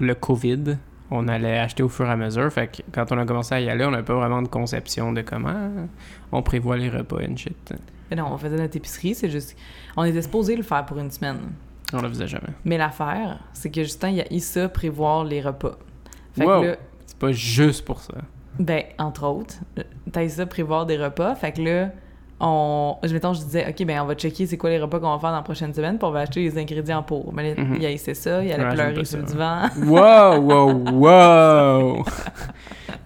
le 0.00 0.14
COVID. 0.14 0.76
On 1.12 1.26
allait 1.28 1.58
acheter 1.58 1.82
au 1.82 1.88
fur 1.88 2.06
et 2.06 2.10
à 2.10 2.16
mesure. 2.16 2.52
Fait 2.52 2.68
que 2.68 2.82
quand 2.92 3.10
on 3.12 3.18
a 3.18 3.24
commencé 3.26 3.54
à 3.54 3.60
y 3.60 3.68
aller, 3.68 3.84
on 3.84 3.90
n'avait 3.90 4.04
pas 4.04 4.14
vraiment 4.14 4.42
de 4.42 4.48
conception 4.48 5.12
de 5.12 5.22
comment 5.22 5.70
on 6.32 6.42
prévoit 6.42 6.76
les 6.76 6.88
repas 6.88 7.18
and 7.28 7.36
shit. 7.36 7.72
Mais 8.10 8.16
non, 8.16 8.26
on 8.32 8.36
faisait 8.38 8.56
notre 8.56 8.76
épicerie, 8.76 9.14
c'est 9.14 9.30
juste... 9.30 9.56
On 9.96 10.04
était 10.04 10.22
supposé 10.22 10.56
le 10.56 10.62
faire 10.62 10.84
pour 10.86 10.98
une 10.98 11.10
semaine. 11.10 11.38
On 11.92 12.00
le 12.02 12.08
faisait 12.08 12.28
jamais. 12.28 12.50
Mais 12.64 12.76
l'affaire, 12.78 13.38
c'est 13.52 13.70
que 13.70 13.82
Justin, 13.82 14.10
il 14.10 14.20
a 14.20 14.32
eu 14.32 14.38
ça, 14.40 14.68
prévoir 14.68 15.24
les 15.24 15.40
repas. 15.40 15.76
Fait 16.36 16.44
Wow. 16.44 16.60
que 16.62 16.66
là, 16.68 16.76
C'est 17.06 17.18
pas 17.18 17.32
juste 17.32 17.84
pour 17.84 18.00
ça. 18.00 18.14
Ben, 18.58 18.82
entre 18.98 19.26
autres, 19.26 19.54
t'as 20.12 20.28
ça 20.28 20.46
prévoir 20.46 20.86
des 20.86 20.96
repas. 20.96 21.34
Fait 21.34 21.52
que 21.52 21.62
là, 21.62 21.90
on. 22.40 22.96
Je, 23.02 23.12
mettons, 23.12 23.32
je 23.34 23.40
disais, 23.42 23.66
OK, 23.68 23.84
ben, 23.86 24.00
on 24.00 24.06
va 24.06 24.14
checker 24.14 24.46
c'est 24.46 24.56
quoi 24.56 24.70
les 24.70 24.78
repas 24.78 24.98
qu'on 24.98 25.12
va 25.12 25.18
faire 25.18 25.30
dans 25.30 25.36
la 25.36 25.42
prochaine 25.42 25.72
semaine, 25.74 25.98
on 26.02 26.10
va 26.10 26.20
acheter 26.20 26.40
les 26.42 26.58
ingrédients 26.58 27.02
pour. 27.02 27.32
Mais 27.34 27.54
là, 27.54 27.62
Mhm. 27.62 27.76
il 27.80 27.86
a 27.86 27.90
essayé 27.90 28.14
ça, 28.14 28.42
il 28.42 28.50
allait 28.52 28.64
Ouais, 28.64 28.74
pleurer 28.74 29.04
sur 29.04 29.18
le 29.18 29.24
divan. 29.24 29.62
Wow, 29.86 30.40
wow, 30.40 30.90
wow! 30.92 32.04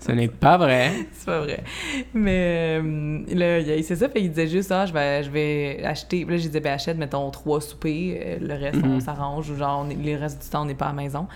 Ce 0.00 0.12
n'est 0.12 0.28
pas 0.28 0.57
vrai. 0.59 0.90
c'est 1.12 1.25
pas 1.26 1.40
vrai. 1.40 1.64
Mais 2.12 2.78
euh, 2.83 3.23
là, 3.35 3.59
il 3.61 3.71
a 3.71 3.75
essayé 3.76 3.97
ça, 3.97 4.09
fait 4.09 4.21
qu'il 4.21 4.31
disait 4.31 4.49
juste, 4.49 4.71
ah, 4.71 4.85
je 4.87 4.93
vais, 4.93 5.23
je 5.23 5.31
vais 5.31 5.83
acheter. 5.85 6.25
Puis 6.26 6.35
là, 6.35 6.40
je 6.43 6.47
disais, 6.47 6.61
ben, 6.61 6.75
achète, 6.75 6.99
mettons, 6.99 7.31
trois 7.31 7.61
soupers, 7.61 7.90
euh, 8.21 8.37
le 8.40 8.54
reste, 8.54 8.81
on 8.85 8.88
Mhm. 8.88 9.00
s'arrange, 9.00 9.50
ou 9.50 9.57
genre, 9.57 9.85
on 9.87 9.90
est- 9.90 9.95
le 9.95 10.19
reste 10.21 10.43
du 10.43 10.49
temps, 10.49 10.62
on 10.62 10.66
n'est 10.66 10.75
pas 10.75 10.87
à 10.87 10.88
la 10.88 10.95
maison. 10.95 11.26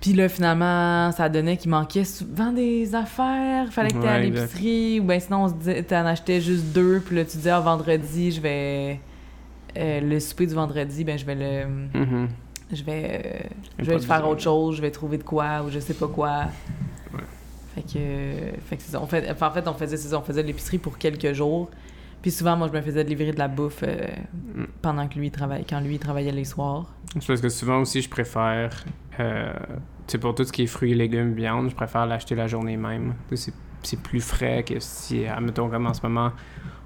Puis 0.00 0.14
là, 0.14 0.28
finalement, 0.30 1.12
ça 1.12 1.28
donnait 1.28 1.56
qu'il 1.58 1.70
manquait 1.70 2.04
souvent 2.04 2.52
des 2.52 2.94
affaires. 2.94 3.70
Fallait 3.70 3.90
que 3.90 4.00
tu 4.00 4.06
à 4.06 4.12
Ouais, 4.14 4.22
l'épicerie. 4.30 5.00
Ou 5.00 5.04
bien 5.04 5.20
sinon, 5.20 5.44
on 5.44 5.48
se 5.48 5.54
disait, 5.54 5.82
t'en 5.82 6.06
achetais 6.06 6.40
juste 6.40 6.66
deux. 6.72 7.00
Puis 7.00 7.16
là, 7.16 7.24
tu 7.24 7.36
disais, 7.36 7.50
ah, 7.50 7.60
vendredi, 7.60 8.30
je 8.32 8.40
vais. 8.40 9.00
euh, 9.76 10.00
le 10.00 10.18
souper 10.18 10.46
du 10.46 10.54
vendredi, 10.54 11.04
ben 11.04 11.18
je 11.18 11.24
vais 11.26 11.34
le. 11.34 11.66
Mhm. 12.00 12.28
Je 12.72 12.82
vais. 12.84 13.22
euh, 13.24 13.48
je 13.78 13.84
vais 13.90 13.98
faire 13.98 14.26
autre 14.28 14.40
chose, 14.40 14.76
je 14.76 14.80
vais 14.82 14.90
trouver 14.90 15.18
de 15.18 15.22
quoi, 15.22 15.62
ou 15.66 15.70
je 15.70 15.78
sais 15.80 15.94
pas 15.94 16.08
quoi. 16.08 16.44
Ouais. 17.12 17.20
Fait 17.74 17.82
que. 17.82 18.58
Fait 18.66 18.76
que 18.76 18.82
c'est 18.82 18.92
ça. 18.92 19.02
On 19.02 19.06
fait, 19.06 19.30
enfin, 19.30 19.48
en 19.48 19.50
fait, 19.52 19.68
on 19.68 19.74
faisait, 19.74 19.96
ça, 19.98 20.18
on 20.18 20.22
faisait 20.22 20.42
de 20.42 20.46
l'épicerie 20.48 20.78
pour 20.78 20.96
quelques 20.96 21.32
jours. 21.34 21.68
Puis 22.22 22.30
souvent, 22.30 22.54
moi, 22.56 22.68
je 22.68 22.76
me 22.76 22.82
faisais 22.82 23.02
livrer 23.04 23.32
de 23.32 23.38
la 23.38 23.48
bouffe 23.48 23.82
euh, 23.82 24.06
Mm. 24.54 24.64
pendant 24.82 25.08
que 25.08 25.18
lui 25.18 25.30
travaillait, 25.30 25.64
quand 25.68 25.80
lui 25.80 25.94
il 25.94 25.98
travaillait 25.98 26.32
les 26.32 26.44
soirs. 26.44 26.86
C'est 27.14 27.26
parce 27.26 27.40
que 27.40 27.48
souvent 27.48 27.78
aussi, 27.80 28.02
je 28.02 28.08
préfère, 28.10 28.84
euh, 29.18 29.52
pour 30.20 30.34
tout 30.34 30.44
ce 30.44 30.52
qui 30.52 30.62
est 30.62 30.66
fruits, 30.66 30.94
légumes, 30.94 31.34
viande, 31.34 31.70
je 31.70 31.74
préfère 31.74 32.06
l'acheter 32.06 32.34
la 32.34 32.46
journée 32.46 32.76
même. 32.76 33.14
C'est 33.82 34.02
plus 34.02 34.20
frais 34.20 34.62
que 34.62 34.78
si, 34.78 35.26
admettons, 35.26 35.68
comme 35.68 35.86
en 35.86 35.94
ce 35.94 36.02
moment, 36.02 36.32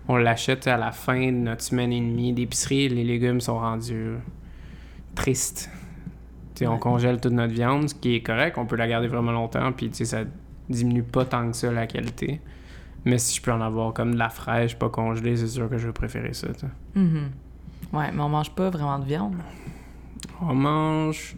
on 0.09 0.17
l'achète 0.17 0.67
à 0.67 0.77
la 0.77 0.93
fin 0.93 1.27
de 1.27 1.37
notre 1.37 1.63
semaine 1.63 1.93
et 1.93 2.01
demie 2.01 2.33
d'épicerie, 2.33 2.89
les 2.89 3.05
légumes 3.05 3.41
sont 3.41 3.59
rendus 3.59 4.15
tristes. 5.15 5.71
On 6.63 6.79
congèle 6.79 7.21
toute 7.21 7.33
notre 7.33 7.53
viande, 7.53 7.89
ce 7.89 7.95
qui 7.95 8.15
est 8.15 8.21
correct, 8.21 8.59
on 8.59 8.67
peut 8.67 8.77
la 8.77 8.87
garder 8.87 9.09
vraiment 9.09 9.33
longtemps, 9.33 9.73
puis 9.73 9.91
ça 9.93 10.21
diminue 10.69 11.03
pas 11.03 11.25
tant 11.25 11.51
que 11.51 11.57
ça 11.57 11.73
la 11.73 11.87
qualité. 11.87 12.41
Mais 13.05 13.19
si 13.19 13.37
je 13.37 13.43
peux 13.43 13.53
en 13.53 13.61
avoir 13.61 13.93
comme 13.93 14.15
de 14.15 14.19
la 14.19 14.31
fraîche, 14.31 14.79
pas 14.79 14.89
congelée, 14.89 15.37
c'est 15.37 15.49
sûr 15.49 15.69
que 15.69 15.77
je 15.79 15.87
vais 15.87 15.93
préférer 15.93 16.33
ça. 16.33 16.49
Mhm. 16.95 17.31
Ouais, 17.93 18.11
mais 18.13 18.23
on 18.23 18.29
mange 18.29 18.51
pas 18.51 18.71
vraiment 18.71 18.99
de 18.99 19.05
viande. 19.05 19.35
On 20.41 20.55
mange 20.55 21.37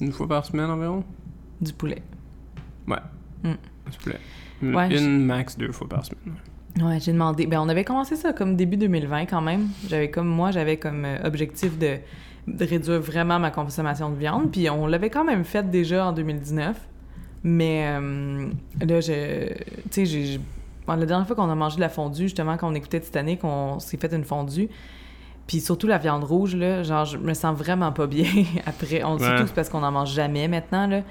une 0.00 0.12
fois 0.12 0.28
par 0.28 0.44
semaine 0.44 0.70
environ? 0.70 1.04
Du 1.60 1.72
poulet. 1.72 2.02
S'il 3.90 3.98
vous 3.98 4.04
plaît. 4.04 4.20
Ouais, 4.62 4.96
Une 4.96 5.24
max 5.24 5.56
deux 5.56 5.70
fois 5.70 5.88
par 5.88 6.04
semaine. 6.04 6.34
Ouais, 6.80 6.98
j'ai 7.00 7.12
demandé. 7.12 7.46
Ben, 7.46 7.60
on 7.60 7.68
avait 7.68 7.84
commencé 7.84 8.16
ça 8.16 8.32
comme 8.32 8.56
début 8.56 8.76
2020 8.76 9.26
quand 9.26 9.40
même. 9.40 9.68
J'avais 9.88 10.10
comme 10.10 10.26
moi, 10.28 10.50
j'avais 10.50 10.76
comme 10.76 11.04
euh, 11.04 11.18
objectif 11.24 11.78
de, 11.78 11.96
de 12.46 12.64
réduire 12.64 13.00
vraiment 13.00 13.38
ma 13.38 13.50
consommation 13.50 14.10
de 14.10 14.16
viande. 14.16 14.50
Puis 14.50 14.68
on 14.68 14.86
l'avait 14.86 15.10
quand 15.10 15.24
même 15.24 15.44
fait 15.44 15.70
déjà 15.70 16.06
en 16.08 16.12
2019. 16.12 16.76
Mais 17.44 17.86
euh, 17.86 18.48
là, 18.80 19.00
je. 19.00 19.52
Tu 19.90 20.04
sais, 20.04 20.06
j'ai. 20.06 20.40
la 20.88 21.06
dernière 21.06 21.26
fois 21.26 21.36
qu'on 21.36 21.48
a 21.50 21.54
mangé 21.54 21.76
de 21.76 21.80
la 21.80 21.88
fondue, 21.88 22.24
justement, 22.24 22.56
quand 22.56 22.68
on 22.70 22.74
écoutait 22.74 23.00
Titanic, 23.00 23.44
on 23.44 23.78
s'est 23.78 23.96
fait 23.96 24.12
une 24.12 24.24
fondue. 24.24 24.68
Puis 25.46 25.60
surtout 25.60 25.86
la 25.86 25.98
viande 25.98 26.24
rouge, 26.24 26.56
là, 26.56 26.82
genre, 26.82 27.04
je 27.04 27.18
me 27.18 27.32
sens 27.34 27.56
vraiment 27.56 27.92
pas 27.92 28.06
bien 28.06 28.26
après. 28.66 29.02
On, 29.04 29.16
Ouais. 29.16 29.36
C'est 29.46 29.54
parce 29.54 29.68
qu'on 29.68 29.82
en 29.82 29.92
mange 29.92 30.12
jamais 30.12 30.48
maintenant, 30.48 30.86
là. 30.86 31.02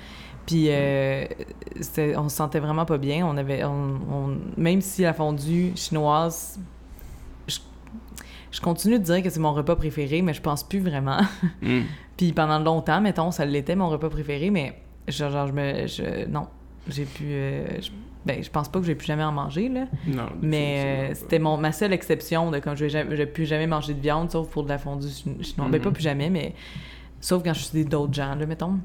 Puis 0.46 0.68
euh, 0.70 1.25
on 2.18 2.30
se 2.30 2.36
sentait 2.36 2.60
vraiment 2.60 2.86
pas 2.86 2.98
bien. 3.00 3.25
On 3.25 3.36
avait, 3.38 3.63
on- 3.63 4.00
on- 4.12 4.38
même 4.58 4.82
si 4.82 5.01
la 5.01 5.13
fondue 5.13 5.72
chinoise, 5.75 6.60
je, 7.48 7.58
je 8.51 8.62
continue 8.62 9.00
de 9.00 9.04
dire 9.04 9.24
que 9.24 9.30
c'est 9.30 9.39
mon 9.39 9.54
repas 9.54 9.75
préféré, 9.75 10.22
mais 10.22 10.34
je 10.34 10.42
pense 10.42 10.63
plus 10.63 10.80
vraiment. 10.80 11.20
Mm. 11.62 11.82
Puis 12.18 12.32
pendant 12.32 12.60
longtemps, 12.60 13.01
mettons, 13.01 13.32
ça 13.32 13.44
l'était 13.46 13.75
mon 13.75 13.89
repas 13.89 14.10
préféré, 14.10 14.50
mais 14.51 14.80
genre, 15.08 15.32
genre, 15.32 15.48
je 15.48 15.51
me, 15.54 15.88
je, 15.88 16.27
non, 16.30 16.48
j'ai 16.88 17.04
pu, 17.06 17.24
euh, 17.27 17.82
je, 17.82 17.89
ben, 18.25 18.44
je 18.44 18.50
pense 18.50 18.70
pas 18.70 18.79
que 18.79 18.86
j'ai 18.86 18.96
plus 18.96 19.05
jamais 19.08 19.24
en 19.24 19.32
manger 19.32 19.70
là. 19.70 19.86
Non. 20.08 20.25
Mais 20.41 21.10
euh, 21.12 21.13
c'était 21.15 21.39
mon 21.39 21.58
ma 21.58 21.72
seule 21.72 21.94
exception 21.94 22.51
de 22.51 22.58
quand 22.60 22.75
je 22.75 22.88
j'ai 22.88 23.25
plus 23.25 23.46
jamais 23.46 23.67
mangé 23.67 23.94
de 23.94 24.00
viande, 24.01 24.32
sauf 24.32 24.50
pour 24.50 24.63
de 24.63 24.70
la 24.70 24.77
fondue 24.77 25.08
chi- 25.10 25.44
chinoise. 25.44 25.72
Ben 25.72 25.77
Mhm. 25.77 25.84
pas 25.84 25.91
plus 25.91 26.03
jamais, 26.03 26.29
mais 26.29 26.53
sauf 27.22 27.44
quand 27.44 27.53
je 27.53 27.62
suis 27.62 27.86
d'autres 27.86 28.13
gens, 28.13 28.36
là, 28.36 28.46
mettons. 28.46 28.79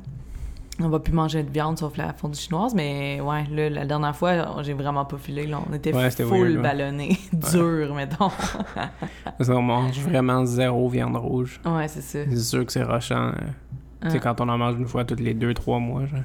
On 0.82 0.88
va 0.88 0.99
plus 0.99 1.12
manger 1.12 1.42
de 1.42 1.50
viande 1.50 1.76
sauf 1.78 1.99
la 1.99 2.14
fondue 2.14 2.38
chinoise, 2.38 2.75
mais 2.75 3.20
ouais, 3.20 3.44
là, 3.50 3.68
la 3.68 3.85
dernière 3.85 4.16
fois, 4.16 4.62
j'ai 4.62 4.73
vraiment 4.73 5.04
pas 5.04 5.18
filé. 5.18 5.47
Là. 5.47 5.61
On 5.70 5.75
était 5.75 5.94
Ouais, 5.94 6.11
full 6.11 6.52
weird, 6.52 6.62
ballonné, 6.62 7.18
dur, 7.52 7.94
mettons. 7.94 8.30
qu'on 9.44 9.62
mange 9.62 9.99
vraiment 10.00 10.44
zéro 10.47 10.88
viande 10.88 11.16
rouge. 11.16 11.61
ouais, 11.66 11.87
c'est 11.88 12.00
ça. 12.00 12.20
C'est 12.30 12.37
sûr 12.38 12.64
que 12.64 12.73
c'est 12.73 12.82
rochant. 12.82 13.28
euh, 13.28 14.09
sais, 14.09 14.16
Hein. 14.16 14.20
quand 14.23 14.40
on 14.40 14.49
en 14.49 14.56
mange 14.56 14.76
une 14.76 14.87
fois 14.87 15.04
tous 15.04 15.16
les 15.16 15.35
deux, 15.35 15.52
trois 15.52 15.78
mois. 15.78 16.06
Genre. 16.06 16.20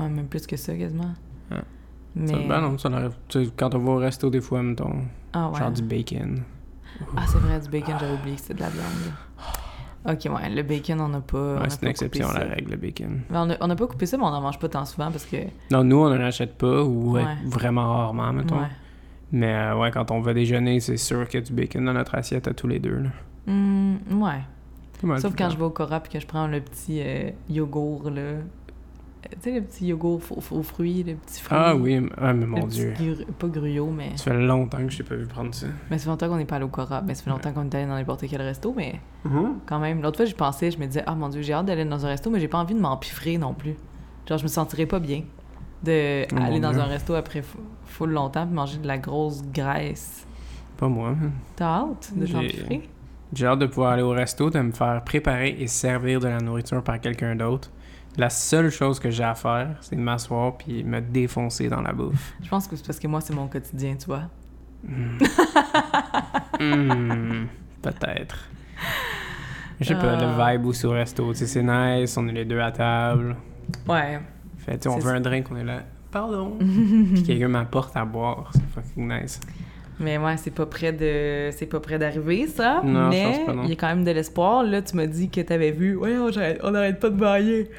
Ouais, 0.00 0.08
même 0.08 0.26
plus 0.28 0.46
que 0.46 0.56
ça, 0.56 0.74
quasiment. 0.74 1.12
Mais... 2.14 2.26
Ça, 2.28 2.36
ben 2.48 2.60
non, 2.60 2.78
ça 2.78 2.88
arrive. 2.90 3.16
Tu 3.28 3.44
sais, 3.44 3.50
quand 3.56 3.74
on 3.74 3.78
va 3.78 3.92
au 3.92 3.96
resto, 3.96 4.28
des 4.30 4.40
fois, 4.40 4.62
mettons, 4.62 5.02
Ah 5.32 5.48
ouais. 5.48 5.58
genre 5.58 5.70
du 5.70 5.82
bacon. 5.82 6.42
Ah, 7.16 7.22
c'est 7.26 7.38
vrai, 7.38 7.58
du 7.60 7.68
bacon, 7.70 7.94
j'avais 7.98 8.12
oublié 8.14 8.36
que 8.36 8.42
c'était 8.42 8.54
de 8.54 8.60
la 8.60 8.68
viande. 8.68 9.12
Ok, 10.04 10.28
ouais, 10.34 10.50
le 10.50 10.62
bacon, 10.62 11.00
on 11.00 11.08
n'a 11.08 11.20
pas. 11.20 11.54
Ouais, 11.60 11.70
c'est 11.70 11.82
une 11.82 11.88
exception 11.88 12.28
à 12.28 12.40
la 12.40 12.54
règle, 12.54 12.72
le 12.72 12.76
bacon. 12.76 13.20
Mais 13.30 13.56
on 13.60 13.66
n'a 13.66 13.76
pas 13.76 13.86
coupé 13.86 14.04
ça, 14.06 14.16
mais 14.16 14.24
on 14.24 14.30
n'en 14.30 14.40
mange 14.40 14.58
pas 14.58 14.68
tant 14.68 14.84
souvent 14.84 15.10
parce 15.10 15.24
que. 15.24 15.36
Non, 15.70 15.84
nous, 15.84 15.96
on 15.96 16.10
n'en 16.10 16.20
achète 16.24 16.58
pas 16.58 16.82
ou 16.82 17.12
Ouais. 17.12 17.24
vraiment 17.46 17.86
rarement, 17.96 18.32
mettons. 18.32 18.58
Ouais. 18.60 18.66
Mais 19.30 19.54
euh, 19.54 19.78
ouais, 19.78 19.90
quand 19.92 20.10
on 20.10 20.20
va 20.20 20.34
déjeuner, 20.34 20.80
c'est 20.80 20.96
sûr 20.98 21.26
qu'il 21.28 21.40
y 21.40 21.42
a 21.42 21.46
du 21.46 21.52
bacon 21.52 21.84
dans 21.84 21.92
notre 21.94 22.14
assiette 22.16 22.48
à 22.48 22.52
tous 22.52 22.66
les 22.66 22.78
deux. 22.80 22.98
Là. 22.98 23.10
Hmm, 23.46 23.96
ouais. 24.20 24.40
Sauf 25.18 25.34
quand 25.36 25.44
temps. 25.46 25.50
je 25.50 25.56
vais 25.56 25.64
au 25.64 25.70
Cora 25.70 26.02
et 26.04 26.08
que 26.12 26.20
je 26.20 26.26
prends 26.26 26.46
le 26.46 26.60
petit 26.60 27.00
euh, 27.00 27.30
yogourt, 27.48 28.10
là. 28.10 28.34
Tu 29.42 29.50
sais, 29.50 29.54
le 29.58 29.62
petit 29.62 29.86
yogourt 29.86 30.20
aux, 30.30 30.56
aux 30.58 30.62
fruits, 30.62 31.02
le 31.02 31.14
petit 31.14 31.40
fruit. 31.42 31.56
Ah 31.58 31.74
oui, 31.74 32.06
ah, 32.18 32.32
mais 32.32 32.46
mon 32.46 32.66
dieu. 32.66 32.92
gru- 32.98 33.24
Pas 33.38 33.46
gruyot, 33.48 33.90
mais. 33.90 34.10
Ça 34.16 34.24
fait 34.24 34.38
longtemps 34.38 34.78
que 34.78 34.90
je 34.90 34.98
t'ai 34.98 35.02
pas 35.04 35.14
vu 35.14 35.26
prendre 35.26 35.54
ça. 35.54 35.66
Mais 35.90 35.98
ça 35.98 36.04
fait 36.04 36.10
longtemps 36.10 36.28
qu'on 36.28 36.36
n'est 36.36 36.44
pas 36.44 36.56
allé 36.56 36.64
au 36.64 36.68
Cora. 36.68 37.02
Mais 37.02 37.14
ça 37.14 37.22
fait 37.22 37.30
longtemps 37.30 37.52
qu'on 37.52 37.64
est 37.64 37.74
allé 37.74 37.86
dans 37.86 37.94
n'importe 37.94 38.24
quel 38.28 38.42
resto, 38.42 38.72
mais 38.76 39.00
Mhm. 39.24 39.54
quand 39.66 39.78
même. 39.78 40.02
L'autre 40.02 40.16
fois, 40.18 40.26
j'y 40.26 40.34
pensais, 40.34 40.70
je 40.70 40.78
me 40.78 40.86
disais, 40.86 41.02
ah 41.06 41.14
mon 41.14 41.28
dieu, 41.28 41.42
j'ai 41.42 41.52
hâte 41.52 41.66
d'aller 41.66 41.84
dans 41.84 42.04
un 42.04 42.08
resto, 42.08 42.30
mais 42.30 42.40
j'ai 42.40 42.48
pas 42.48 42.58
envie 42.58 42.74
de 42.74 42.80
m'empiffrer 42.80 43.38
non 43.38 43.54
plus. 43.54 43.74
Genre, 44.28 44.38
je 44.38 44.42
me 44.44 44.48
sentirais 44.48 44.86
pas 44.86 44.98
bien 45.00 45.22
de 45.82 46.24
Oh, 46.32 46.36
aller 46.40 46.60
dans 46.60 46.70
Dieu. 46.72 46.80
un 46.80 46.84
resto 46.86 47.14
après 47.14 47.42
full 47.86 48.10
longtemps 48.10 48.46
puis 48.46 48.54
manger 48.54 48.78
de 48.78 48.86
la 48.86 48.98
grosse 48.98 49.42
graisse. 49.52 50.26
Pas 50.76 50.88
moi. 50.88 51.14
T'as 51.56 51.64
hâte 51.80 52.12
de 52.14 52.26
t'empiffrer? 52.26 52.88
J'ai 53.34 53.46
hâte 53.46 53.60
de 53.60 53.66
pouvoir 53.66 53.92
aller 53.92 54.02
au 54.02 54.10
resto, 54.10 54.50
de 54.50 54.60
me 54.60 54.72
faire 54.72 55.02
préparer 55.04 55.56
et 55.58 55.66
servir 55.66 56.20
de 56.20 56.28
la 56.28 56.38
nourriture 56.38 56.82
par 56.82 57.00
quelqu'un 57.00 57.34
d'autre. 57.34 57.70
La 58.18 58.28
seule 58.28 58.70
chose 58.70 59.00
que 59.00 59.10
j'ai 59.10 59.24
à 59.24 59.34
faire, 59.34 59.76
c'est 59.80 59.96
de 59.96 60.00
m'asseoir 60.00 60.56
puis 60.58 60.84
me 60.84 61.00
défoncer 61.00 61.68
dans 61.68 61.80
la 61.80 61.92
bouffe. 61.92 62.34
Je 62.42 62.48
pense 62.48 62.66
que 62.68 62.76
c'est 62.76 62.84
parce 62.86 62.98
que 62.98 63.06
moi, 63.08 63.20
c'est 63.22 63.34
mon 63.34 63.48
quotidien, 63.48 63.96
tu 63.96 64.06
vois. 64.06 64.24
Hmm. 64.86 65.18
Hmm, 66.60 67.46
Peut-être. 67.80 68.48
Je 69.80 69.86
sais 69.86 69.94
pas, 69.94 70.16
Ah. 70.16 70.20
le 70.50 70.56
vibe 70.58 70.66
aussi 70.66 70.86
au 70.86 70.90
resto, 70.90 71.32
tu 71.32 71.38
sais, 71.40 71.46
c'est 71.46 71.62
nice, 71.62 72.16
on 72.16 72.28
est 72.28 72.32
les 72.32 72.44
deux 72.44 72.60
à 72.60 72.70
table. 72.70 73.34
Ouais. 73.88 74.20
Fait, 74.58 74.86
on 74.86 74.98
veut 74.98 75.12
un 75.12 75.20
drink, 75.20 75.46
on 75.50 75.56
est 75.56 75.64
là. 75.64 75.82
Pardon. 76.12 76.56
Puis 77.14 77.22
quelqu'un 77.24 77.48
m'apporte 77.48 77.96
à 77.96 78.04
boire, 78.04 78.52
c'est 78.54 78.68
fucking 78.68 79.08
nice. 79.12 79.40
Mais 80.02 80.18
ouais, 80.18 80.36
c'est 80.36 80.50
pas 80.50 80.66
près 80.66 80.92
de 80.92 81.50
c'est 81.52 81.66
pas 81.66 81.80
près 81.80 81.98
d'arriver 81.98 82.46
ça, 82.48 82.82
Non, 82.84 83.10
je 83.12 83.16
mais 83.16 83.24
pense 83.24 83.46
pas, 83.46 83.52
non. 83.54 83.62
il 83.64 83.68
y 83.70 83.72
a 83.72 83.76
quand 83.76 83.86
même 83.88 84.04
de 84.04 84.10
l'espoir 84.10 84.62
là, 84.64 84.82
tu 84.82 84.96
m'as 84.96 85.06
dit 85.06 85.28
que 85.30 85.40
t'avais 85.40 85.70
vu. 85.70 85.96
Ouais, 85.96 86.16
on 86.18 86.28
arrête, 86.36 86.60
on 86.62 86.74
arrête 86.74 86.98
pas 87.00 87.10
de 87.10 87.16
bailler. 87.16 87.70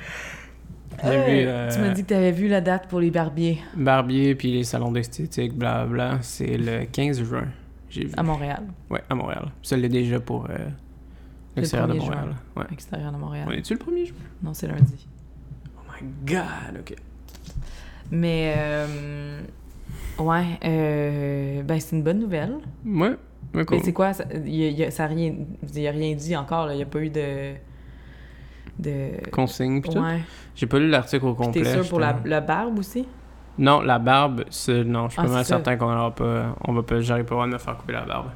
J'ai 1.04 1.10
Hey, 1.10 1.42
vu 1.44 1.48
euh, 1.50 1.70
Tu 1.72 1.80
m'as 1.80 1.90
dit 1.90 2.04
que 2.04 2.10
t'avais 2.10 2.32
vu 2.32 2.48
la 2.48 2.62
date 2.62 2.88
pour 2.88 3.00
les 3.00 3.10
barbiers 3.12 3.58
Barbier 3.76 4.36
puis 4.36 4.52
les 4.54 4.64
salons 4.64 4.92
d'esthétique, 4.92 5.54
blablabla, 5.54 6.20
c'est 6.22 6.56
le 6.58 6.86
15 6.86 7.24
juin. 7.24 7.48
J'ai 7.90 8.06
vu. 8.06 8.12
à 8.16 8.24
Montréal, 8.24 8.64
Ouais, 8.90 9.02
à 9.10 9.16
Montréal. 9.16 9.52
Ça 9.64 9.76
l'est 9.76 9.90
déjà 9.90 10.20
pour 10.20 10.46
euh, 10.50 10.56
l'extérieur 11.56 11.88
de 11.90 11.94
1er 11.96 11.98
Montréal. 12.00 12.24
juin. 12.26 12.36
Ouais. 12.56 12.64
à 12.68 12.70
l'extérieur 12.70 13.12
de 13.12 13.18
Montréal. 13.18 13.48
On 13.50 13.52
est-tu 13.52 13.74
le 13.74 13.80
1er 13.80 14.06
juin? 14.06 14.16
Non, 14.44 14.54
c'est 14.54 14.68
lundi. 14.68 15.08
Oh 15.78 15.82
my 16.02 16.08
god, 16.26 16.80
ok. 16.80 16.96
Mais 18.12 18.54
euh, 18.58 19.42
ouais, 20.20 20.46
euh, 20.64 21.62
ben 21.64 21.80
c'est 21.80 21.96
une 21.96 22.04
bonne 22.04 22.20
nouvelle. 22.20 22.58
Ouais, 22.86 23.16
ouais, 23.54 23.66
cool. 23.66 23.78
Mais 23.78 23.84
c'est 23.84 23.94
quoi 23.94 24.14
ça, 24.14 24.26
y 24.46 24.66
a, 24.66 24.70
y 24.70 24.84
a- 24.84 24.92
ça 24.92 25.06
a 25.06 25.08
rien 25.08 25.34
il 25.74 25.80
y 25.82 25.88
a 25.88 25.92
rien 25.92 26.16
dit 26.16 26.36
encore 26.36 26.72
il 26.72 26.80
y 26.80 26.84
a 26.84 26.86
pas 26.86 27.00
eu 27.00 27.10
de 27.10 27.54
de 28.80 29.30
Consigne 29.32 29.82
pis 29.82 29.90
tout? 29.90 30.00
Ouais. 30.00 30.20
J'ai 30.56 30.66
pas 30.68 30.80
lu 30.80 30.90
l'article 30.90 31.26
au 31.26 31.34
complet. 31.36 31.62
T'es 31.62 31.74
sûr 31.74 31.88
pour 31.88 32.00
la, 32.00 32.14
barbe 32.42 32.80
aussi? 32.80 33.06
Non, 33.58 33.82
la 33.82 34.00
barbe, 34.00 34.46
c'est... 34.50 34.84
non, 34.84 35.10
je 35.10 35.14
suis 35.14 35.22
Ah, 35.22 35.26
pas 35.26 35.32
mal 35.32 35.46
certain 35.46 35.78
qu'on 35.78 35.86
aura 35.94 36.10
pas... 36.14 36.56
On 36.66 36.74
va 36.74 36.82
pas... 36.82 37.00
J'arrive 37.02 37.26
pas 37.26 37.44
à 37.44 37.46
me 37.46 37.58
faire 37.60 37.78
couper 37.78 37.94
la 37.94 38.02
barbe. 38.02 38.32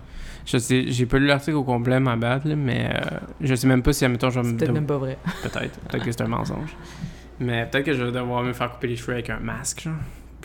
Je 0.46 0.60
sais, 0.60 0.86
j'ai 0.88 1.06
pas 1.08 1.18
lu 1.18 1.26
l'article 1.26 1.58
au 1.58 1.64
complet, 1.64 2.00
ma 2.00 2.16
bad, 2.16 2.46
là, 2.46 2.56
mais 2.56 2.88
euh, 2.94 3.18
je 3.42 3.56
sais 3.56 3.68
même 3.68 3.82
pas 3.82 3.94
si, 3.94 4.06
admettons, 4.06 4.30
je 4.30 4.40
vais 4.40 4.48
me... 4.48 4.58
peut-être 4.58 4.72
même 4.72 4.86
pas 4.86 4.98
vrai. 4.98 5.18
Peut-être. 5.42 5.80
Peut-être 5.80 6.06
que 6.06 6.12
c'est 6.12 6.22
un 6.22 6.28
mensonge. 6.28 6.76
Mais 7.40 7.66
peut-être 7.66 7.86
que 7.86 7.94
je 7.94 8.04
vais 8.04 8.12
devoir 8.12 8.44
me 8.44 8.54
faire 8.54 8.72
couper 8.72 8.88
les 8.88 8.96
cheveux 8.96 9.14
avec 9.14 9.30
un 9.32 9.40
masque, 9.40 9.82
genre. 9.82 9.94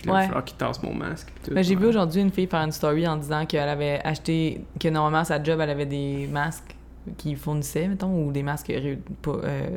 Puis 0.03 0.11
là, 0.11 0.15
il 0.15 0.17
Ouais. 0.17 0.21
va 0.23 0.27
falloir 0.27 0.45
qu'il 0.45 0.57
tasse 0.59 0.83
mon 0.83 0.95
masque. 0.95 1.29
Ben, 1.51 1.63
j'ai 1.65 1.75
vu 1.77 1.83
Ouais. 1.85 1.89
aujourd'hui 1.89 2.21
une 2.21 2.31
fille 2.31 2.47
faire 2.47 2.61
une 2.63 2.73
story 2.73 3.07
en 3.07 3.17
disant 3.17 3.47
qu'elle 3.47 3.69
avait 3.69 4.01
acheté, 4.05 4.61
que 4.81 4.89
normalement 4.89 5.25
sa 5.25 5.43
job, 5.43 5.59
elle 5.61 5.71
avait 5.71 5.87
des 5.87 6.29
masques 6.31 6.77
qui 7.17 7.35
fournissaient, 7.37 7.89
mettons, 7.89 8.25
ou 8.27 8.31
des 8.33 8.43
masques 8.43 8.71
euh, 8.71 8.97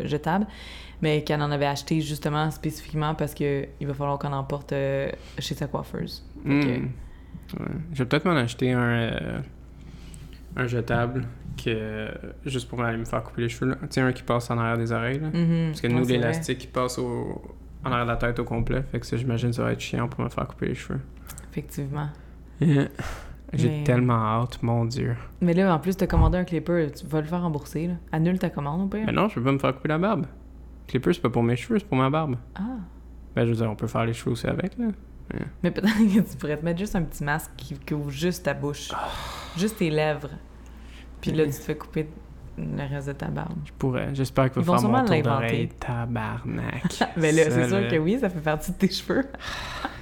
jetables, 0.07 0.45
mais 1.01 1.23
qu'elle 1.23 1.41
en 1.41 1.51
avait 1.51 1.65
acheté 1.65 2.01
justement 2.01 2.49
spécifiquement 2.51 3.15
parce 3.15 3.33
que 3.33 3.65
il 3.79 3.87
va 3.87 3.93
falloir 3.93 4.19
qu'on 4.19 4.33
en 4.33 4.43
porte 4.43 4.73
euh, 4.73 5.09
chez 5.39 5.55
sa 5.55 5.67
coiffeuse. 5.67 6.23
Que- 6.43 6.49
Hmm. 6.49 6.89
Ouais. 7.59 7.65
Je 7.93 7.99
vais 7.99 8.05
peut-être 8.09 8.25
m'en 8.25 8.35
acheter 8.35 8.71
un, 8.71 8.79
euh, 8.79 9.39
un 10.55 10.65
jetable 10.67 11.27
que 11.63 12.09
juste 12.45 12.67
pour 12.67 12.81
aller 12.83 12.97
me 12.97 13.05
faire 13.05 13.21
couper 13.23 13.43
les 13.43 13.49
cheveux. 13.49 13.75
Tu 13.81 13.87
sais, 13.91 14.01
un 14.01 14.11
qui 14.11 14.23
passe 14.23 14.49
en 14.49 14.57
arrière 14.57 14.77
des 14.77 14.91
oreilles. 14.91 15.19
Là. 15.19 15.27
Mhm. 15.27 15.67
Parce 15.69 15.81
que 15.81 15.87
Ouais, 15.87 15.93
nous, 15.93 16.05
l'élastique, 16.05 16.63
il 16.63 16.67
passe 16.69 16.97
au... 16.97 17.41
en 17.85 17.91
arrière 17.91 18.05
de 18.05 18.11
la 18.11 18.17
tête 18.17 18.39
au 18.39 18.43
complet. 18.43 18.83
Fait 18.91 18.99
que 18.99 19.05
ça, 19.05 19.15
j'imagine, 19.17 19.53
ça 19.53 19.63
va 19.63 19.71
être 19.71 19.79
chiant 19.79 20.07
pour 20.07 20.23
me 20.23 20.29
faire 20.29 20.47
couper 20.47 20.67
les 20.67 20.75
cheveux. 20.75 20.99
Effectivement. 21.51 22.09
J'ai 22.59 23.69
Mais- 23.69 23.83
tellement 23.83 24.41
hâte, 24.41 24.61
mon 24.63 24.85
Dieu. 24.85 25.15
Mais 25.39 25.53
là, 25.53 25.73
en 25.73 25.79
plus, 25.79 25.95
t'as 25.95 26.07
commandé 26.07 26.37
un 26.37 26.43
clipper, 26.43 26.91
tu 26.91 27.05
vas 27.05 27.21
le 27.21 27.27
faire 27.27 27.41
rembourser, 27.41 27.87
là. 27.87 27.93
Annule 28.11 28.39
ta 28.39 28.49
commande 28.49 28.81
au 28.81 28.87
pire. 28.87 29.03
Mais 29.05 29.11
non, 29.13 29.29
je 29.29 29.35
peux 29.35 29.43
pas 29.43 29.51
me 29.51 29.59
faire 29.59 29.73
couper 29.75 29.87
la 29.89 29.97
barbe. 29.97 30.25
Clipper, 30.87 31.13
c'est 31.13 31.21
pas 31.21 31.29
pour 31.29 31.43
mes 31.43 31.55
cheveux, 31.55 31.79
c'est 31.79 31.87
pour 31.87 31.97
ma 31.97 32.09
barbe. 32.09 32.35
Ah. 32.55 32.61
Ben, 33.35 33.45
je 33.45 33.51
veux 33.51 33.55
dire, 33.55 33.69
on 33.69 33.75
peut 33.75 33.87
faire 33.87 34.05
les 34.05 34.13
cheveux 34.13 34.31
aussi 34.31 34.47
avec, 34.47 34.77
là. 34.77 34.87
Mais 35.63 35.71
peut-être 35.71 35.95
que 35.97 36.19
tu 36.31 36.37
pourrais 36.37 36.57
te 36.57 36.63
mettre 36.65 36.79
juste 36.79 36.95
un 36.95 37.01
petit 37.03 37.23
masque 37.23 37.51
qui 37.57 37.75
couvre 37.79 38.09
juste 38.11 38.43
ta 38.43 38.53
bouche. 38.53 38.89
Ah. 38.93 39.07
Juste 39.57 39.77
tes 39.77 39.89
lèvres. 39.89 40.29
Puis 41.21 41.31
là, 41.31 41.45
tu 41.45 41.51
te 41.51 41.55
fais 41.55 41.75
couper 41.75 42.07
le 42.57 42.89
reste 42.89 43.07
de 43.07 43.13
ta 43.13 43.27
barbe. 43.27 43.57
Je 43.65 43.71
pourrais. 43.77 44.13
J'espère 44.13 44.51
qu'il 44.51 44.61
va 44.63 44.77
faire 44.77 44.89
mon 44.89 45.05
tour 45.05 45.21
d'oreille. 45.21 45.69
Tabarnak. 45.79 46.83
Mais 47.17 47.31
là, 47.33 47.43
Ça, 47.45 47.51
c'est 47.51 47.67
sûr 47.67 47.79
là, 47.81 47.87
que 47.89 47.95
oui, 47.97 48.17
ça 48.19 48.29
fait 48.29 48.39
partie 48.39 48.71
de 48.71 48.77
tes 48.77 48.89
cheveux. 48.89 49.25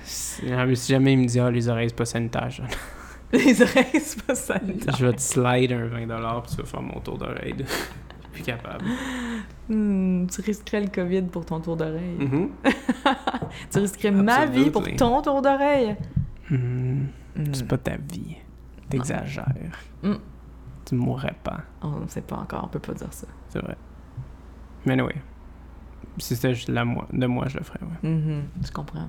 Si 0.03 0.47
jamais- 0.47 0.75
si 0.75 0.91
jamais 0.91 1.13
il 1.13 1.19
me 1.19 1.25
dit, 1.25 1.39
ah, 1.39 1.49
les 1.49 1.67
oreilles, 1.69 1.89
c'est 1.89 1.95
pas 1.95 2.05
sanitaire, 2.05 2.49
Les 3.33 3.61
oreilles, 3.61 3.99
c'est 3.99 4.21
pas 4.23 4.35
ça. 4.35 4.55
je 4.97 5.05
vais 5.05 5.13
te 5.13 5.21
slide 5.21 5.71
un 5.71 5.87
20$ 5.87 6.41
puis 6.43 6.55
tu 6.55 6.61
vas 6.61 6.67
faire 6.67 6.81
mon 6.81 6.99
tour 6.99 7.17
d'oreille. 7.17 7.55
Je 8.35 8.39
suis 8.39 8.43
plus 8.45 8.51
capable. 8.51 8.85
Hmm, 9.69 10.25
tu 10.27 10.41
risquerais 10.41 10.81
le 10.81 10.87
COVID 10.87 11.21
pour 11.23 11.45
ton 11.45 11.59
tour 11.59 11.75
d'oreille. 11.77 12.17
Mhm. 12.19 12.49
Tu 13.71 13.77
risquerais 13.79 14.11
ma 14.11 14.45
vie 14.47 14.71
pour 14.71 14.83
ton 14.95 15.21
tour 15.21 15.41
d'oreille. 15.41 15.95
Hmm, 16.49 17.05
Hmm. 17.35 17.43
C'est 17.53 17.67
pas 17.67 17.77
ta 17.79 17.95
vie. 17.97 18.35
T'exagères. 18.89 19.45
Mm. 20.83 20.89
Tu 20.89 20.95
mourrais 20.95 21.35
pas. 21.43 21.61
On 21.81 21.99
ne 22.01 22.07
sait 22.07 22.21
pas 22.21 22.35
encore, 22.37 22.63
on 22.65 22.67
peut 22.67 22.79
pas 22.79 22.93
dire 22.93 23.11
ça. 23.11 23.27
C'est 23.49 23.59
vrai. 23.59 23.75
Mais 24.85 24.93
anyway. 24.93 25.15
Si 26.19 26.35
c'était 26.35 26.53
juste 26.53 26.69
la 26.69 26.85
moi, 26.85 27.07
de 27.11 27.25
moi, 27.25 27.47
je 27.47 27.57
le 27.57 27.63
ferais, 27.63 27.79
ouais. 27.81 28.07
Mhm, 28.09 28.43
je 28.63 28.71
comprends. 28.71 29.07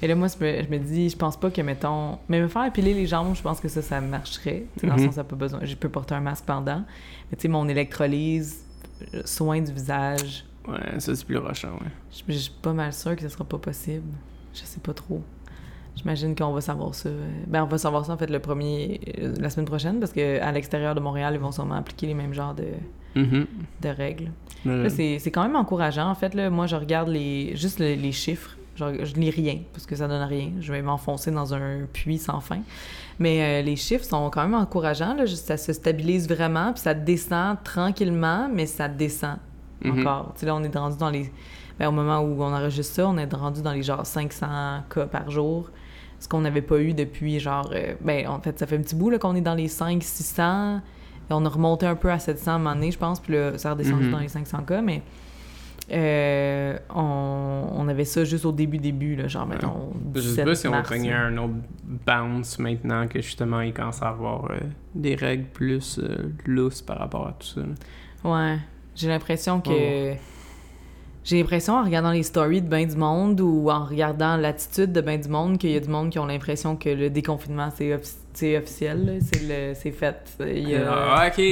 Mais 0.00 0.08
là, 0.08 0.14
moi, 0.14 0.28
je 0.28 0.42
me, 0.42 0.62
je 0.62 0.68
me 0.70 0.78
dis, 0.78 1.10
je 1.10 1.16
pense 1.16 1.36
pas 1.38 1.50
que, 1.50 1.60
mettons... 1.60 2.18
Mais 2.28 2.40
me 2.40 2.48
faire 2.48 2.64
épiler 2.64 2.94
les 2.94 3.06
jambes, 3.06 3.34
je 3.36 3.42
pense 3.42 3.60
que 3.60 3.68
ça, 3.68 3.82
ça 3.82 4.00
marcherait. 4.00 4.64
Sais, 4.78 4.86
Dans 4.86 4.94
le 4.94 5.00
Mhm. 5.02 5.06
sens, 5.08 5.16
ça 5.16 5.24
pas 5.24 5.36
besoin... 5.36 5.60
Je 5.64 5.74
peux 5.74 5.90
porter 5.90 6.14
un 6.14 6.20
masque 6.22 6.44
pendant. 6.46 6.84
Mais 7.30 7.36
tu 7.36 7.42
sais, 7.42 7.48
mon 7.48 7.68
électrolyse, 7.68 8.64
euh, 9.14 9.20
soin 9.26 9.60
du 9.60 9.72
visage, 9.72 10.46
Ouais, 10.66 10.98
ça 11.00 11.14
c'est 11.14 11.24
plus 11.26 11.36
rochant, 11.38 11.72
ouais. 11.72 11.90
je 12.10 12.22
je 12.32 12.38
suis 12.38 12.52
pas 12.62 12.72
mal 12.74 12.92
sûre 12.94 13.14
que 13.16 13.22
ce 13.22 13.28
sera 13.28 13.44
pas 13.44 13.58
possible. 13.58 14.04
Je 14.54 14.60
sais 14.60 14.80
pas 14.80 14.92
trop. 14.94 15.22
J'imagine 15.98 16.34
qu'on 16.36 16.52
va 16.52 16.60
savoir 16.60 16.94
ça. 16.94 17.08
euh, 17.08 17.28
Ben, 17.48 17.62
on 17.64 17.66
va 17.66 17.76
savoir 17.78 18.04
ça, 18.06 18.12
en 18.12 18.16
fait, 18.16 18.30
le 18.30 18.38
premier... 18.38 19.00
euh, 19.20 19.34
la 19.40 19.50
semaine 19.50 19.66
prochaine, 19.66 19.98
parce 20.00 20.12
que 20.12 20.40
à 20.40 20.52
l'extérieur 20.52 20.94
de 20.94 21.00
Montréal, 21.00 21.34
ils 21.34 21.40
vont 21.40 21.52
sûrement 21.52 21.74
appliquer 21.74 22.06
les 22.06 22.14
mêmes 22.14 22.32
genres 22.34 22.54
de, 22.54 22.66
Mhm. 23.16 23.46
de 23.82 23.88
règles. 23.88 24.30
Là, 24.64 24.88
c'est 24.90 25.30
quand 25.32 25.42
même 25.42 25.56
encourageant. 25.56 26.08
En 26.10 26.14
fait, 26.14 26.34
là, 26.34 26.50
moi, 26.50 26.66
je 26.66 26.76
regarde 26.76 27.08
les, 27.08 27.56
juste 27.56 27.78
le- 27.80 27.94
les 27.94 28.12
chiffres. 28.12 28.56
Je, 28.76 29.04
je 29.04 29.14
lis 29.14 29.30
rien, 29.30 29.58
parce 29.72 29.86
que 29.86 29.96
ça 29.96 30.06
donne 30.06 30.22
rien. 30.22 30.50
Je 30.60 30.72
vais 30.72 30.82
m'enfoncer 30.82 31.32
dans 31.32 31.52
un 31.52 31.80
puits 31.92 32.18
sans 32.18 32.38
fin. 32.40 32.60
Mais 33.18 33.60
euh, 33.60 33.64
les 33.64 33.74
chiffres 33.74 34.04
sont 34.04 34.30
quand 34.30 34.42
même 34.42 34.54
encourageants. 34.54 35.14
Là. 35.14 35.26
Ça 35.26 35.56
se 35.56 35.72
stabilise 35.72 36.28
vraiment, 36.28 36.72
puis 36.72 36.82
ça 36.82 36.94
descend 36.94 37.56
tranquillement, 37.64 38.48
mais 38.52 38.66
ça 38.66 38.86
descend 38.86 39.38
Mhm. 39.82 40.00
encore. 40.00 40.32
Tu 40.34 40.40
sais, 40.40 40.46
là, 40.46 40.54
on 40.54 40.62
est 40.62 40.76
rendu 40.76 40.96
dans 40.96 41.10
les... 41.10 41.30
ben, 41.78 41.88
au 41.88 41.92
moment 41.92 42.20
où 42.20 42.40
on 42.42 42.52
enregistre 42.54 42.94
ça, 42.94 43.08
on 43.08 43.16
est 43.18 43.32
rendu 43.34 43.62
dans 43.62 43.72
les 43.72 43.82
genre 43.82 44.04
500 44.06 44.46
cas 44.90 45.06
par 45.06 45.28
jour. 45.30 45.70
Ce 46.20 46.28
qu'on 46.28 46.40
n'avait 46.40 46.62
pas 46.62 46.80
eu 46.80 46.94
depuis 46.94 47.38
genre... 47.40 47.70
euh, 47.74 47.94
ben, 48.00 48.26
en 48.28 48.40
fait, 48.40 48.58
ça 48.58 48.66
fait 48.66 48.76
un 48.76 48.82
petit 48.82 48.94
bout 48.96 49.10
là, 49.10 49.18
qu'on 49.18 49.34
est 49.36 49.40
dans 49.40 49.54
les 49.54 49.68
500-600. 49.68 50.80
Et 51.30 51.32
on 51.34 51.44
a 51.44 51.48
remonté 51.48 51.86
un 51.86 51.94
peu 51.94 52.10
à 52.10 52.18
700 52.18 52.50
à 52.50 52.54
un 52.54 52.58
moment 52.58 52.74
donné, 52.74 52.90
je 52.90 52.98
pense, 52.98 53.20
puis 53.20 53.34
là, 53.34 53.56
ça 53.58 53.70
a 53.70 53.72
redescendu 53.74 54.04
Mhm. 54.06 54.10
dans 54.12 54.18
les 54.18 54.28
500 54.28 54.62
cas, 54.62 54.80
mais 54.80 55.02
euh, 55.90 56.76
on, 56.94 57.68
on 57.74 57.88
avait 57.88 58.04
ça 58.04 58.24
juste 58.24 58.44
au 58.44 58.52
début, 58.52 58.78
début, 58.78 59.16
là, 59.16 59.26
genre, 59.28 59.44
Ouais. 59.46 59.54
mettons, 59.54 59.92
Je 60.14 60.20
sais 60.20 60.26
17 60.28 60.44
pas 60.44 60.54
si 60.54 60.68
on 60.68 60.72
là. 60.72 60.82
un 61.26 61.36
autre 61.38 61.54
bounce 62.06 62.58
maintenant 62.58 63.06
que 63.08 63.20
justement 63.22 63.60
il 63.60 63.72
commence 63.72 64.02
à 64.02 64.08
avoir 64.08 64.50
euh, 64.50 64.56
des 64.94 65.14
règles 65.14 65.46
plus 65.46 66.00
lousses 66.46 66.82
par 66.82 66.98
rapport 66.98 67.26
à 67.28 67.32
tout 67.38 67.46
ça. 67.46 67.60
là. 67.60 68.30
Ouais, 68.52 68.58
j'ai 68.94 69.08
l'impression 69.08 69.60
que... 69.60 70.12
Oh. 70.12 70.16
J'ai 71.24 71.38
l'impression, 71.38 71.74
en 71.74 71.84
regardant 71.84 72.12
les 72.12 72.22
stories 72.22 72.62
de 72.62 72.68
ben 72.68 72.86
du 72.88 72.96
monde 72.96 73.40
ou 73.40 73.68
en 73.70 73.84
regardant 73.84 74.36
l'attitude 74.38 74.92
de 74.92 75.00
ben 75.02 75.20
du 75.20 75.28
monde, 75.28 75.58
qu'il 75.58 75.70
y 75.70 75.76
a 75.76 75.80
du 75.80 75.88
monde 75.88 76.08
qui 76.10 76.18
ont 76.18 76.24
l'impression 76.26 76.74
que 76.76 76.88
le 76.88 77.10
déconfinement, 77.10 77.68
c'est 77.74 77.94
offi- 77.94 78.16
c'est 78.32 78.56
officiel, 78.56 79.18
c'est 79.74 79.90
fait. 79.90 80.16
Il 80.40 80.68
y 80.70 80.74
a 80.76 80.90
Ah, 80.90 81.26
ok. 81.28 81.42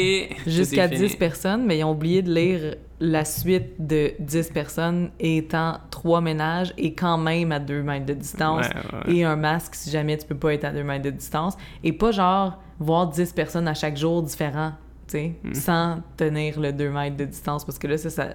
jusqu'à 0.47 0.89
C'est 0.89 0.95
10 0.97 1.07
fini. 1.09 1.17
personnes, 1.19 1.67
mais 1.67 1.79
ils 1.79 1.85
ont 1.85 1.91
oublié 1.93 2.23
de 2.23 2.33
lire 2.33 2.77
la 3.01 3.27
suite 3.27 3.75
de 3.87 4.13
10 4.19 4.49
personnes 4.51 5.11
étant 5.21 5.79
trois 5.91 6.23
ménages 6.23 6.73
et 6.79 6.95
quand 6.95 7.19
même 7.19 7.53
à 7.53 7.59
2 7.59 7.83
mètres 7.83 8.07
de 8.07 8.15
distance 8.15 8.67
Ouais, 8.69 9.11
ouais. 9.11 9.17
et 9.19 9.25
un 9.25 9.37
masque 9.37 9.75
si 9.75 9.91
jamais 9.91 10.17
tu 10.17 10.27
peux 10.27 10.37
pas 10.37 10.55
être 10.55 10.65
à 10.65 10.71
2 10.73 10.85
mètres 10.85 11.05
de 11.05 11.11
distance 11.11 11.59
et 11.85 11.93
pas 11.93 12.13
genre 12.13 12.59
voir 12.79 13.09
10 13.09 13.33
personnes 13.35 13.69
à 13.69 13.75
chaque 13.75 13.99
jour 13.99 14.23
différents, 14.23 14.73
tu 15.09 15.13
sais, 15.19 15.33
Mm. 15.45 15.53
sans 15.55 15.99
tenir 16.17 16.59
le 16.59 16.73
2 16.73 16.89
mètres 16.89 17.17
de 17.19 17.27
distance 17.27 17.67
parce 17.67 17.79
que 17.79 17.87
là 17.89 17.99
ça 17.99 18.09
ça, 18.09 18.29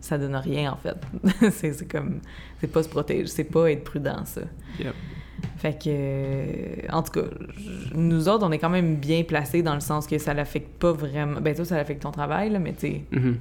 ça 0.00 0.18
donne 0.18 0.36
rien 0.36 0.72
en 0.72 0.76
fait. 0.76 0.96
c'est 1.52 1.72
c'est 1.72 1.86
comme 1.90 2.20
c'est 2.60 2.70
pas 2.72 2.82
se 2.82 2.88
protéger, 2.88 3.26
c'est 3.26 3.44
pas 3.44 3.70
être 3.70 3.84
prudent 3.84 4.24
ça. 4.24 4.42
Yep. 4.78 4.94
Fait 5.56 5.72
que 5.74 5.88
euh, 5.88 6.76
en 6.92 7.02
tout 7.02 7.12
cas, 7.12 7.26
nous 7.94 8.28
autres 8.28 8.44
on 8.46 8.50
est 8.52 8.58
quand 8.58 8.70
même 8.70 8.96
bien 8.96 9.22
placés 9.24 9.62
dans 9.62 9.74
le 9.74 9.80
sens 9.80 10.06
que 10.06 10.18
ça 10.18 10.34
l'affecte 10.34 10.78
pas 10.78 10.92
vraiment. 10.92 11.40
Ben 11.40 11.54
toi 11.54 11.64
ça 11.64 11.76
l'affecte 11.76 12.02
ton 12.02 12.10
travail 12.10 12.50
là, 12.50 12.58
mais 12.58 12.72
tu 12.74 12.80
sais 12.80 13.04
Mhm. 13.12 13.36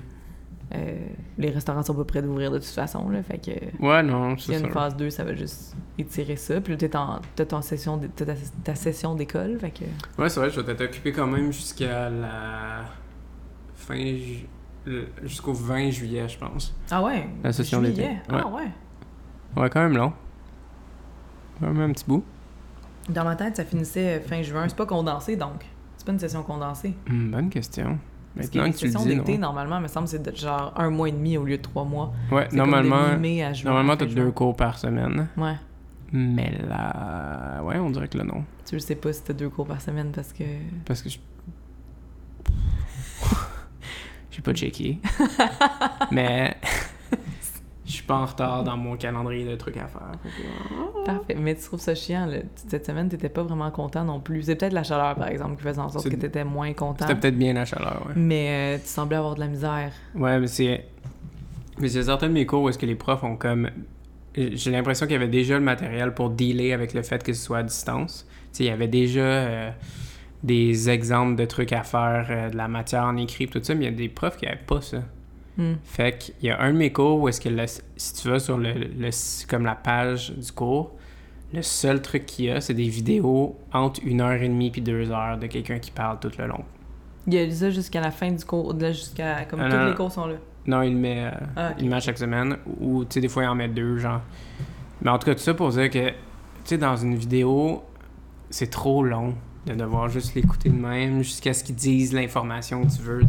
euh, 0.76 0.98
les 1.38 1.50
restaurants 1.50 1.82
sont 1.84 1.96
pas 1.96 2.04
prêts 2.06 2.22
d'ouvrir 2.22 2.52
de 2.52 2.58
toute 2.58 2.68
façon 2.68 3.10
là, 3.10 3.24
fait 3.24 3.38
que 3.40 3.84
Ouais, 3.86 4.04
non, 4.04 4.38
s'il 4.38 4.54
y 4.54 4.58
c'est 4.58 4.64
a 4.64 4.68
une 4.68 4.74
ça. 4.74 4.80
phase 4.80 4.96
2, 4.98 5.10
ça 5.10 5.24
va 5.24 5.34
juste 5.34 5.76
étirer 5.98 6.36
ça. 6.36 6.60
Puis 6.62 6.74
là, 6.74 6.78
t'es 6.78 6.96
en- 6.96 7.20
t'as 7.36 7.46
ton 7.46 7.62
session 7.62 7.98
de- 7.98 8.08
t'as 8.08 8.26
ta, 8.26 8.34
ta 8.64 8.76
session 8.76 9.16
d'école, 9.16 9.58
fait 9.60 9.72
que... 9.72 10.22
Ouais, 10.22 10.30
c'est 10.30 10.40
vrai, 10.40 10.50
je 10.50 10.60
vais 10.60 10.66
t'être 10.76 10.90
occupé 10.90 11.12
quand 11.14 11.26
même 11.28 11.52
jusqu'à 11.54 12.10
la 12.10 12.84
fin 13.76 13.96
ju- 13.96 14.46
jusqu'au 15.24 15.54
20 15.54 15.90
juillet, 15.92 16.28
je 16.28 16.38
pense. 16.38 16.76
Ah 16.92 17.04
ouais? 17.04 17.28
La 17.44 17.52
session 17.52 17.82
d'été. 17.82 17.96
Juillet. 18.04 18.22
Ah 18.30 18.48
ouais? 18.48 18.72
Ouais, 19.56 19.70
quand 19.70 19.82
même 19.82 19.98
long. 19.98 20.14
Quand 21.60 21.68
même 21.68 21.90
un 21.90 21.94
petit 21.94 22.06
bout. 22.06 22.24
Dans 23.10 23.24
ma 23.24 23.36
tête, 23.36 23.56
ça 23.56 23.66
finissait 23.66 24.20
fin 24.20 24.42
juin. 24.42 24.68
C'est 24.68 24.76
pas 24.78 24.86
condensé, 24.86 25.36
donc. 25.36 25.66
C'est 25.98 26.06
pas 26.06 26.12
une 26.12 26.20
session 26.20 26.44
condensée. 26.44 26.94
Hmm, 27.10 27.32
bonne 27.32 27.50
question. 27.50 27.98
Parce 28.36 28.50
que 28.50 28.60
les 28.60 28.72
que 28.72 28.78
sessions 28.78 29.06
d'été, 29.06 29.38
normalement, 29.38 29.80
me 29.80 29.88
semble, 29.88 30.08
c'est 30.08 30.22
de 30.22 30.36
genre 30.36 30.74
un 30.76 30.90
mois 30.90 31.10
et 31.10 31.12
demi 31.12 31.38
au 31.38 31.44
lieu 31.44 31.58
de 31.58 31.62
trois 31.62 31.86
mois. 31.86 32.14
Ouais, 32.32 32.44
comme 32.44 32.52
de 32.52 32.58
normalement, 32.58 33.18
mi-mai 33.18 33.44
à 33.44 33.54
juin, 33.54 33.72
normalement 33.72 33.98
t'as 33.98 34.06
deux 34.06 34.32
cours 34.32 34.56
par 34.56 34.78
semaine. 34.78 35.28
Ouais. 35.38 35.56
Mais 36.14 36.58
là, 36.70 37.62
ouais, 37.64 37.78
on 37.80 37.90
dirait 37.90 38.08
que 38.08 38.18
là, 38.18 38.24
non. 38.24 38.44
Tu 38.66 38.76
le 38.76 38.80
sais 38.80 38.96
pas 38.96 39.12
si 39.12 39.24
t'as 39.24 39.34
deux 39.34 39.50
cours 39.50 39.68
par 39.68 39.82
semaine 39.82 40.12
parce 40.14 40.32
que... 40.32 40.44
Parce 40.86 41.02
que 41.02 41.10
je... 41.10 41.18
J'ai 44.38 44.42
pas 44.44 44.54
checké. 44.54 45.00
Mais 46.12 46.56
je 47.86 47.92
suis 47.92 48.04
pas 48.04 48.16
en 48.18 48.26
retard 48.26 48.64
dans 48.64 48.78
mon 48.78 48.96
calendrier 48.98 49.46
de 49.46 49.56
trucs 49.56 49.78
à 49.78 49.88
faire. 49.88 50.12
Que- 50.24 51.06
Parfait. 51.06 51.36
Mais 51.40 51.56
tu 51.56 51.64
trouves 51.64 51.80
ça 51.80 51.96
chiant, 51.96 52.28
là? 52.28 52.38
Cette 52.68 52.86
semaine, 52.86 53.10
t'étais 53.10 53.30
pas 53.30 53.42
vraiment 53.44 53.72
content 53.72 54.04
non 54.04 54.20
plus. 54.20 54.44
C'est 54.44 54.56
peut-être 54.56 54.74
la 54.74 54.84
chaleur, 54.84 55.16
par 55.16 55.28
exemple, 55.30 55.56
qui 55.56 55.64
faisait 55.64 55.80
en 55.80 55.90
sorte 55.90 56.08
que 56.10 56.16
t'étais 56.16 56.44
moins 56.44 56.72
content. 56.74 57.08
C'était 57.08 57.20
peut-être 57.20 57.38
bien 57.38 57.54
la 57.54 57.66
chaleur, 57.66 58.04
ouais. 58.08 58.14
Mais 58.16 58.76
euh, 58.76 58.78
tu 58.82 58.88
semblais 58.88 59.16
avoir 59.18 59.34
de 59.36 59.40
la 59.40 59.48
misère. 59.48 59.92
Ouais, 60.16 60.40
mais 60.40 60.48
c'est. 60.48 60.86
Mais 61.80 61.88
c'est 61.90 62.04
certains 62.04 62.28
de 62.28 62.34
mes 62.34 62.46
cours 62.46 62.62
où 62.64 62.70
est-ce 62.70 62.78
que 62.78 62.86
les 62.86 62.96
profs 62.96 63.24
ont 63.24 63.38
comme. 63.38 63.70
J'ai 64.36 64.70
l'impression 64.70 65.08
qu'il 65.08 65.14
y 65.14 65.18
avait 65.18 65.28
déjà 65.28 65.56
le 65.58 65.64
matériel 65.64 66.14
pour 66.14 66.30
dealer 66.30 66.74
avec 66.74 66.94
le 66.94 67.02
fait 67.02 67.24
que 67.24 67.34
ce 67.34 67.42
soit 67.44 67.60
à 67.60 67.64
distance. 67.64 68.28
Tu 68.52 68.58
sais, 68.58 68.64
il 68.66 68.68
y 68.68 68.70
avait 68.70 68.88
déjà 68.88 69.22
euh, 69.22 69.72
des 70.44 70.90
exemples 70.90 71.36
de 71.36 71.46
trucs 71.46 71.74
à 71.74 71.84
faire, 71.84 72.28
euh, 72.30 72.50
de 72.50 72.58
la 72.58 72.68
matière 72.68 73.04
en 73.04 73.18
écrit, 73.18 73.48
tout 73.48 73.60
ça, 73.64 73.74
mais 73.76 73.86
il 73.86 73.92
y 73.92 73.94
a 73.94 73.98
des 73.98 74.10
profs 74.10 74.38
qui 74.38 74.46
n'avaient 74.46 74.58
pas 74.66 74.82
ça. 74.82 75.00
Hmm. 75.58 75.74
Fait 75.84 76.18
qu'il 76.18 76.36
y 76.44 76.50
a 76.52 76.62
un 76.62 76.72
de 76.74 76.78
mes 76.78 76.92
cours 76.92 77.20
où 77.20 77.28
est-ce 77.28 77.42
que 77.42 77.50
le- 77.50 77.66
si 77.96 78.14
tu 78.14 78.30
vas 78.30 78.38
sur 78.40 78.58
le, 78.58 78.74
le- 78.74 79.48
comme 79.50 79.66
la 79.66 79.74
page 79.76 80.32
du 80.32 80.52
cours, 80.52 80.92
le 81.54 81.62
seul 81.64 82.02
truc 82.02 82.26
qu'il 82.28 82.46
y 82.46 82.52
a, 82.52 82.62
c'est 82.62 82.74
des 82.76 82.88
vidéos 82.90 83.58
entre 83.74 84.02
une 84.06 84.22
heure 84.22 84.34
et 84.42 84.48
demie 84.48 84.70
puis 84.70 84.82
deux 84.82 85.10
heures 85.12 85.38
de 85.40 85.48
quelqu'un 85.48 85.80
qui 85.80 85.90
parle 85.92 86.20
tout 86.20 86.30
le 86.38 86.46
long. 86.46 86.64
Il 87.26 87.34
y 87.34 87.40
a 87.40 87.50
ça 87.52 87.72
jusqu'à 87.72 88.02
la 88.02 88.12
fin 88.12 88.32
du 88.32 88.46
cours, 88.46 88.74
là, 88.74 88.92
jusqu'à... 88.92 89.46
Comme 89.46 89.60
Ah, 89.62 89.70
tous 89.70 89.76
non, 89.78 89.86
les 89.88 89.96
cours 89.96 90.12
sont 90.12 90.28
là. 90.28 90.36
Non, 90.68 90.82
il 90.84 90.96
met, 90.96 91.26
euh, 91.26 91.32
Ah, 91.56 91.72
il 91.80 91.90
met 91.90 92.00
chaque 92.02 92.18
semaine. 92.18 92.58
Ou, 92.80 93.04
tu 93.06 93.16
sais, 93.16 93.22
des 93.22 93.28
fois, 93.28 93.44
il 93.44 93.48
en 93.48 93.56
met 93.56 93.68
deux, 93.70 93.98
genre. 93.98 94.22
Mais 95.02 95.10
en 95.10 95.18
tout 95.18 95.26
cas, 95.26 95.34
tout 95.36 95.42
ça 95.42 95.54
pour 95.54 95.70
dire 95.70 95.90
que, 95.90 96.10
tu 96.10 96.14
sais, 96.66 96.78
dans 96.78 96.96
une 96.96 97.16
vidéo, 97.16 97.84
c'est 98.50 98.70
trop 98.70 99.04
long 99.04 99.34
de 99.68 99.74
devoir 99.74 100.10
juste 100.10 100.36
l'écouter 100.36 100.70
de 100.70 100.76
même 100.76 101.22
jusqu'à 101.22 101.54
ce 101.54 101.64
qu'ils 101.64 101.76
disent 101.76 102.14
l'information 102.14 102.86
que 102.86 102.96
tu 102.96 103.02
veux. 103.02 103.22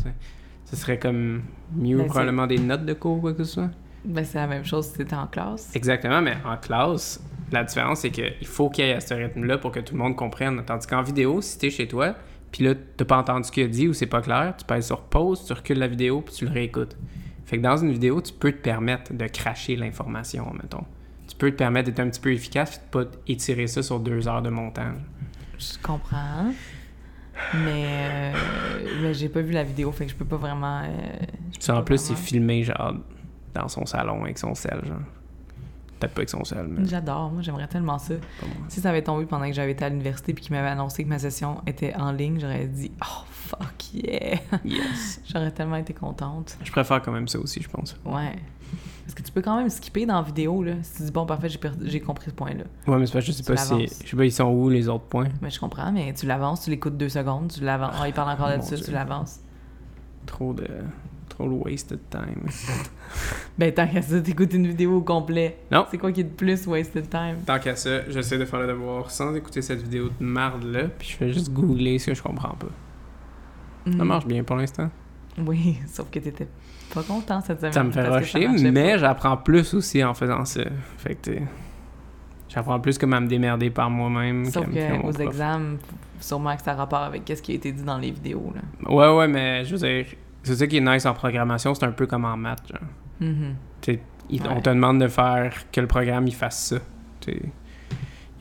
Ce 0.64 0.76
serait 0.76 0.98
comme 0.98 1.42
mieux, 1.74 1.98
Ben, 1.98 2.06
probablement, 2.06 2.46
des 2.46 2.58
notes 2.58 2.84
de 2.84 2.92
cours 2.92 3.18
ou 3.18 3.20
quoi 3.20 3.32
que 3.32 3.44
ce 3.44 3.52
soit. 3.54 3.70
Ben, 4.04 4.24
c'est 4.24 4.38
la 4.38 4.46
même 4.46 4.64
chose 4.64 4.86
si 4.86 4.98
t'étais 4.98 5.16
en 5.16 5.26
classe. 5.26 5.74
Exactement, 5.74 6.22
mais 6.22 6.36
en 6.44 6.56
classe, 6.56 7.22
la 7.50 7.64
différence, 7.64 8.00
c'est 8.00 8.10
qu'il 8.10 8.46
faut 8.46 8.70
qu'il 8.70 8.84
y 8.84 8.88
ait 8.88 8.94
à 8.94 9.00
ce 9.00 9.14
rythme-là 9.14 9.58
pour 9.58 9.72
que 9.72 9.80
tout 9.80 9.94
le 9.94 10.00
monde 10.00 10.16
comprenne. 10.16 10.62
Tandis 10.64 10.86
qu'en 10.86 11.02
vidéo, 11.02 11.40
si 11.40 11.58
t'es 11.58 11.70
chez 11.70 11.88
toi, 11.88 12.14
puis 12.52 12.64
là, 12.64 12.74
t'as 12.96 13.04
pas 13.04 13.18
entendu 13.18 13.44
ce 13.44 13.52
qu'il 13.52 13.64
a 13.64 13.68
dit 13.68 13.88
ou 13.88 13.92
c'est 13.92 14.06
pas 14.06 14.22
clair, 14.22 14.54
tu 14.56 14.64
pèses 14.64 14.86
sur 14.86 15.02
pause, 15.02 15.44
tu 15.46 15.52
recules 15.52 15.78
la 15.78 15.88
vidéo, 15.88 16.20
puis 16.20 16.34
tu 16.34 16.44
le 16.44 16.50
réécoutes. 16.50 16.96
Fait 17.44 17.56
que 17.56 17.62
dans 17.62 17.76
une 17.76 17.92
vidéo, 17.92 18.20
tu 18.20 18.32
peux 18.32 18.52
te 18.52 18.60
permettre 18.60 19.14
de 19.14 19.26
cracher 19.26 19.76
l'information, 19.76 20.52
mettons. 20.52 20.84
Tu 21.26 21.36
peux 21.36 21.50
te 21.50 21.56
permettre 21.56 21.88
d'être 21.88 22.00
un 22.00 22.08
petit 22.08 22.20
peu 22.20 22.32
efficace, 22.32 22.70
puis 22.70 23.00
de 23.00 23.04
pas 23.06 23.10
étirer 23.26 23.66
ça 23.66 23.82
sur 23.82 24.00
deux 24.00 24.28
heures 24.28 24.42
de 24.42 24.50
montage. 24.50 24.96
Je 25.58 25.78
comprends. 25.82 26.52
Mais, 27.54 27.84
euh, 27.86 28.32
mais 29.02 29.14
j'ai 29.14 29.28
pas 29.28 29.40
vu 29.40 29.52
la 29.52 29.62
vidéo, 29.64 29.92
fait 29.92 30.06
que 30.06 30.10
je 30.10 30.16
peux 30.16 30.24
pas 30.24 30.36
vraiment. 30.36 30.82
euh, 30.82 30.88
peux 31.64 31.72
en 31.72 31.76
pas 31.76 31.82
plus, 31.82 31.98
c'est 31.98 32.16
filmé, 32.16 32.64
genre, 32.64 32.94
dans 33.54 33.68
son 33.68 33.86
salon 33.86 34.22
avec 34.24 34.38
son 34.38 34.54
sel, 34.54 34.80
genre. 34.84 34.98
Peut-être 36.00 36.14
pas 36.14 36.20
avec 36.20 36.30
son 36.30 36.44
sel, 36.44 36.66
mais 36.68 36.86
J'adore, 36.86 37.30
moi 37.32 37.42
j'aimerais 37.42 37.66
tellement 37.66 37.98
ça. 37.98 38.14
Si 38.68 38.80
ça 38.80 38.90
avait 38.90 39.02
tombé 39.02 39.26
pendant 39.26 39.46
que 39.46 39.52
j'avais 39.52 39.72
été 39.72 39.84
à 39.84 39.88
l'université 39.88 40.32
puis 40.32 40.44
qu'ils 40.44 40.54
m'avaient 40.54 40.68
annoncé 40.68 41.02
que 41.02 41.08
ma 41.08 41.18
session 41.18 41.60
était 41.66 41.92
en 41.96 42.12
ligne, 42.12 42.38
j'aurais 42.40 42.66
dit 42.66 42.92
Oh 43.02 43.24
fuck 43.28 43.94
yeah! 43.94 44.38
Yes. 44.64 45.20
J'aurais 45.32 45.50
tellement 45.50 45.74
été 45.74 45.92
contente. 45.94 46.56
Je 46.62 46.70
préfère 46.70 47.02
quand 47.02 47.10
même 47.10 47.26
ça 47.26 47.40
aussi, 47.40 47.60
je 47.60 47.68
pense. 47.68 47.96
Ouais. 48.04 48.36
Parce 49.08 49.14
que 49.14 49.22
tu 49.22 49.32
peux 49.32 49.40
quand 49.40 49.56
même 49.56 49.70
skipper 49.70 50.04
dans 50.04 50.16
la 50.16 50.22
vidéo, 50.22 50.62
là. 50.62 50.74
Si 50.82 50.98
tu 50.98 51.02
dis 51.04 51.10
bon, 51.10 51.24
parfait, 51.24 51.48
j'ai, 51.48 51.56
per- 51.56 51.70
j'ai 51.80 51.98
compris 51.98 52.26
ce 52.28 52.34
point-là. 52.34 52.64
Ouais, 52.86 52.98
mais 52.98 53.06
c'est 53.06 53.14
que 53.14 53.20
je 53.22 53.32
sais 53.32 53.42
Tu 53.42 53.50
pas 53.50 53.56
si. 53.56 53.86
Je 54.04 54.10
sais 54.10 54.16
pas, 54.16 54.24
ils 54.26 54.30
sont 54.30 54.50
où 54.50 54.68
les 54.68 54.86
autres 54.86 55.04
points. 55.06 55.28
Mais 55.40 55.48
je 55.48 55.58
comprends, 55.58 55.90
mais 55.90 56.12
tu 56.12 56.26
l'avances, 56.26 56.64
tu 56.64 56.70
l'écoutes 56.70 56.98
deux 56.98 57.08
secondes, 57.08 57.50
tu 57.50 57.64
l'avances. 57.64 57.94
Oh, 57.98 58.04
il 58.06 58.12
parle 58.12 58.30
encore 58.32 58.46
Mon 58.48 58.52
là-dessus, 58.52 58.74
Dieu. 58.74 58.84
tu 58.84 58.90
l'avances. 58.90 59.40
Trop 60.26 60.52
de. 60.52 60.66
Trop 61.30 61.48
de 61.48 61.54
wasted 61.54 62.00
time. 62.10 62.46
Ben, 63.58 63.72
tant 63.72 63.88
qu'à 63.88 64.02
ça, 64.02 64.20
t'écoutes 64.20 64.52
une 64.52 64.66
vidéo 64.68 64.98
au 64.98 65.00
complet. 65.00 65.58
Non. 65.72 65.86
C'est 65.90 65.98
quoi 65.98 66.12
qui 66.12 66.20
est 66.20 66.24
de 66.24 66.28
plus 66.28 66.66
wasted 66.66 67.08
time? 67.08 67.36
Tant 67.46 67.58
qu'à 67.58 67.74
ça, 67.76 68.08
j'essaie 68.10 68.36
de 68.38 68.44
faire 68.44 68.60
le 68.60 68.66
devoir 68.68 69.10
sans 69.10 69.34
écouter 69.34 69.62
cette 69.62 69.82
vidéo 69.82 70.10
de 70.20 70.24
marde-là, 70.24 70.84
puis 70.98 71.08
je 71.08 71.16
fais 71.16 71.32
juste 71.32 71.50
googler 71.52 71.98
ce 71.98 72.06
que 72.10 72.14
je 72.14 72.22
comprends 72.22 72.54
pas. 72.54 72.68
Ça 73.90 74.04
Mm. 74.04 74.06
marche 74.06 74.26
bien 74.26 74.44
pour 74.44 74.56
l'instant. 74.56 74.90
Oui, 75.38 75.78
sauf 75.88 76.08
que 76.10 76.18
t'étais 76.18 76.46
pas 76.94 77.02
content 77.02 77.40
cette 77.40 77.58
semaine. 77.60 77.72
Ça 77.72 77.84
me 77.84 77.90
fait 77.92 78.08
rusher, 78.08 78.48
mais 78.70 78.98
j'apprends 78.98 79.36
plus 79.36 79.74
aussi 79.74 80.02
en 80.04 80.14
faisant 80.14 80.44
ça. 80.44 80.62
Fait 80.98 81.14
que 81.14 81.30
J'apprends 82.48 82.80
plus 82.80 82.96
comment 82.96 83.20
me 83.20 83.26
démerder 83.26 83.68
par 83.70 83.90
moi-même. 83.90 84.46
Sauf 84.46 84.66
que 84.66 84.96
aux 84.98 85.10
prof. 85.12 85.20
examens, 85.20 85.76
sûrement 86.18 86.56
que 86.56 86.62
ça 86.62 86.72
a 86.72 86.76
rapport 86.76 87.00
avec 87.02 87.22
ce 87.28 87.42
qui 87.42 87.52
a 87.52 87.54
été 87.56 87.72
dit 87.72 87.82
dans 87.82 87.98
les 87.98 88.10
vidéos, 88.10 88.52
là. 88.54 88.90
Ouais, 88.90 89.14
ouais, 89.16 89.28
mais 89.28 89.64
je 89.66 89.76
veux 89.76 89.86
dire, 89.86 90.06
c'est 90.42 90.56
ça 90.56 90.66
qui 90.66 90.78
est 90.78 90.80
nice 90.80 91.04
en 91.04 91.12
programmation, 91.12 91.74
c'est 91.74 91.84
un 91.84 91.92
peu 91.92 92.06
comme 92.06 92.24
en 92.24 92.36
maths. 92.38 92.66
Genre. 92.72 92.88
Mhm. 93.20 93.54
Il- 94.30 94.42
On 94.50 94.60
te 94.60 94.68
demande 94.70 95.00
de 95.00 95.08
faire 95.08 95.54
que 95.72 95.80
le 95.80 95.86
programme 95.86 96.26
il 96.26 96.34
fasse 96.34 96.66
ça. 96.68 96.76
T'sais, 97.20 97.40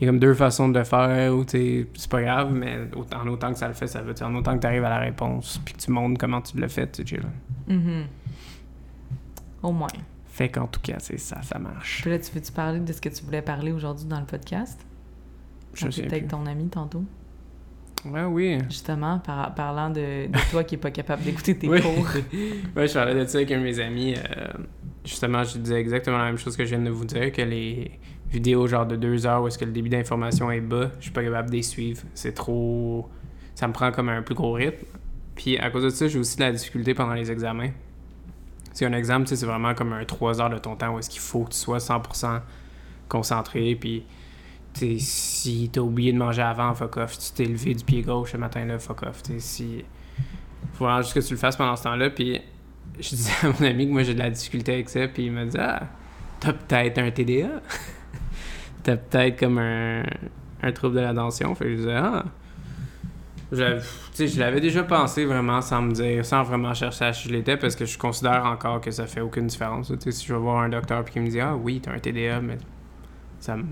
Il 0.00 0.04
y 0.04 0.08
a 0.08 0.10
comme 0.10 0.18
deux 0.20 0.34
façons 0.34 0.68
de 0.68 0.78
le 0.78 0.84
faire, 0.84 1.34
ou 1.34 1.44
c'est 1.48 1.86
pas 2.10 2.22
grave, 2.22 2.52
mais 2.52 2.78
en 3.14 3.26
autant 3.28 3.52
que 3.52 3.58
ça 3.58 3.68
le 3.68 3.74
fait, 3.74 3.86
ça 3.88 4.00
veut 4.00 4.12
dire 4.14 4.26
en 4.26 4.34
autant 4.36 4.54
que 4.54 4.60
tu 4.60 4.66
arrives 4.66 4.84
à 4.84 4.90
la 4.90 4.98
réponse, 5.00 5.60
puis 5.64 5.74
que 5.74 5.80
tu 5.80 5.90
montres 5.90 6.18
comment 6.20 6.40
tu 6.40 6.56
l'as 6.58 6.68
fait, 6.68 6.90
tu 6.92 7.06
chill. 7.06 7.22
Mhm. 7.66 8.04
Au 9.62 9.72
moins. 9.72 9.88
Fait 10.26 10.48
qu'en 10.48 10.66
tout 10.66 10.80
cas, 10.80 10.96
c'est 10.98 11.18
ça, 11.18 11.42
ça 11.42 11.58
marche. 11.58 12.02
Puis 12.02 12.10
là, 12.10 12.18
tu 12.18 12.30
veux-tu 12.32 12.52
parler 12.52 12.78
de 12.80 12.92
ce 12.92 13.00
que 13.00 13.08
tu 13.08 13.24
voulais 13.24 13.42
parler 13.42 13.72
aujourd'hui 13.72 14.06
dans 14.06 14.20
le 14.20 14.26
podcast? 14.26 14.78
Je 15.74 15.90
sais 15.90 16.06
avec 16.06 16.28
ton 16.28 16.46
ami 16.46 16.68
tantôt. 16.68 17.04
Ouais, 18.04 18.22
oui. 18.24 18.58
Justement, 18.68 19.18
par- 19.18 19.54
parlant 19.54 19.90
de, 19.90 20.26
de 20.28 20.50
toi 20.50 20.62
qui 20.62 20.76
est 20.76 20.78
pas 20.78 20.92
capable 20.92 21.24
d'écouter 21.24 21.56
tes 21.58 21.68
Oui. 21.68 21.80
cours. 21.82 22.06
Ouais, 22.76 22.86
je 22.86 22.94
parlais 22.94 23.14
de 23.14 23.26
ça 23.26 23.38
avec 23.38 23.50
un 23.50 23.58
de 23.58 23.64
mes 23.64 23.80
amis. 23.80 24.14
euh, 24.16 24.46
justement, 25.04 25.42
je 25.42 25.58
disais 25.58 25.80
exactement 25.80 26.18
la 26.18 26.26
même 26.26 26.38
chose 26.38 26.56
que 26.56 26.64
je 26.64 26.70
viens 26.76 26.84
de 26.84 26.90
vous 26.90 27.04
dire, 27.04 27.32
que 27.32 27.42
les 27.42 27.98
vidéos 28.30 28.66
genre 28.68 28.86
de 28.86 28.94
deux 28.94 29.26
heures 29.26 29.42
où 29.42 29.48
est-ce 29.48 29.58
que 29.58 29.64
le 29.64 29.72
débit 29.72 29.90
d'information 29.90 30.50
est 30.52 30.60
bas, 30.60 30.90
je 30.98 31.04
suis 31.04 31.10
pas 31.12 31.24
capable 31.24 31.50
de 31.50 31.56
les 31.56 31.62
suivre. 31.62 32.02
C'est 32.14 32.34
trop... 32.34 33.08
Ça 33.56 33.66
me 33.66 33.72
prend 33.72 33.90
comme 33.90 34.08
un 34.08 34.22
plus 34.22 34.36
gros 34.36 34.52
rythme. 34.52 34.86
Puis 35.34 35.58
à 35.58 35.70
cause 35.70 35.82
de 35.82 35.90
ça, 35.90 36.06
j'ai 36.06 36.18
aussi 36.20 36.36
de 36.36 36.42
la 36.42 36.52
difficulté 36.52 36.94
pendant 36.94 37.14
les 37.14 37.30
examens. 37.32 37.70
C'est 38.78 38.86
un 38.86 38.92
examen, 38.92 39.26
sais, 39.26 39.34
c'est 39.34 39.44
vraiment 39.44 39.74
comme 39.74 39.92
un 39.92 40.04
3 40.04 40.40
heures 40.40 40.50
de 40.50 40.58
ton 40.58 40.76
temps 40.76 40.94
où 40.94 41.00
est-ce 41.00 41.10
qu'il 41.10 41.18
faut 41.18 41.42
que 41.42 41.50
tu 41.50 41.58
sois 41.58 41.78
100% 41.78 42.40
concentré, 43.08 43.74
puis 43.74 44.04
sais, 44.72 44.98
si 45.00 45.68
t'as 45.72 45.80
oublié 45.80 46.12
de 46.12 46.18
manger 46.18 46.42
avant, 46.42 46.72
fuck 46.76 46.96
off. 46.98 47.14
Si 47.18 47.32
tu 47.32 47.42
t'es 47.42 47.50
levé 47.50 47.74
du 47.74 47.82
pied 47.82 48.02
gauche 48.02 48.30
ce 48.30 48.36
matin-là, 48.36 48.78
fuck 48.78 49.02
off. 49.02 49.20
Tu 49.24 49.32
sais, 49.32 49.40
si... 49.40 49.84
Faut 50.74 50.84
vraiment 50.84 51.02
juste 51.02 51.12
que 51.12 51.18
tu 51.18 51.32
le 51.34 51.40
fasses 51.40 51.56
pendant 51.56 51.74
ce 51.74 51.82
temps-là, 51.82 52.10
puis 52.10 52.40
je 53.00 53.08
disais 53.08 53.32
à 53.42 53.48
mon 53.48 53.66
ami 53.66 53.88
que 53.88 53.92
moi 53.92 54.04
j'ai 54.04 54.14
de 54.14 54.20
la 54.20 54.30
difficulté 54.30 54.74
avec 54.74 54.88
ça, 54.90 55.08
puis 55.08 55.26
il 55.26 55.32
m'a 55.32 55.44
dit 55.44 55.58
Ah, 55.58 55.88
t'as 56.38 56.52
peut-être 56.52 56.98
un 56.98 57.10
TDA. 57.10 57.48
t'as 58.84 58.96
peut-être 58.96 59.40
comme 59.40 59.58
un, 59.58 60.04
un 60.62 60.70
trouble 60.70 60.94
de 60.94 61.00
l'attention. 61.00 61.52
Fait 61.56 61.64
que 61.64 61.70
je 61.72 61.76
disais 61.78 61.96
Ah. 61.96 62.24
Je, 63.50 63.80
tu 64.14 64.38
l'avais 64.38 64.60
déjà 64.60 64.82
pensé 64.82 65.24
vraiment 65.24 65.62
sans 65.62 65.80
me 65.80 65.92
dire, 65.92 66.24
sans 66.24 66.42
vraiment 66.42 66.74
chercher 66.74 67.06
à 67.06 67.12
qui 67.12 67.28
je 67.28 67.32
l'étais, 67.32 67.56
parce 67.56 67.74
que 67.76 67.86
je 67.86 67.96
considère 67.96 68.44
encore 68.44 68.80
que 68.80 68.90
ça 68.90 69.06
fait 69.06 69.20
aucune 69.22 69.46
différence. 69.46 69.92
Tu 70.00 70.12
si 70.12 70.26
je 70.26 70.34
vais 70.34 70.38
voir 70.40 70.62
un 70.62 70.68
docteur 70.68 71.02
puis 71.04 71.14
qu'il 71.14 71.22
me 71.22 71.30
dit 71.30 71.40
Ah 71.40 71.56
oui, 71.56 71.80
t'as 71.80 71.92
un 71.92 71.98
TDA, 71.98 72.40
mais 72.40 72.58
ça 73.40 73.56
me. 73.56 73.64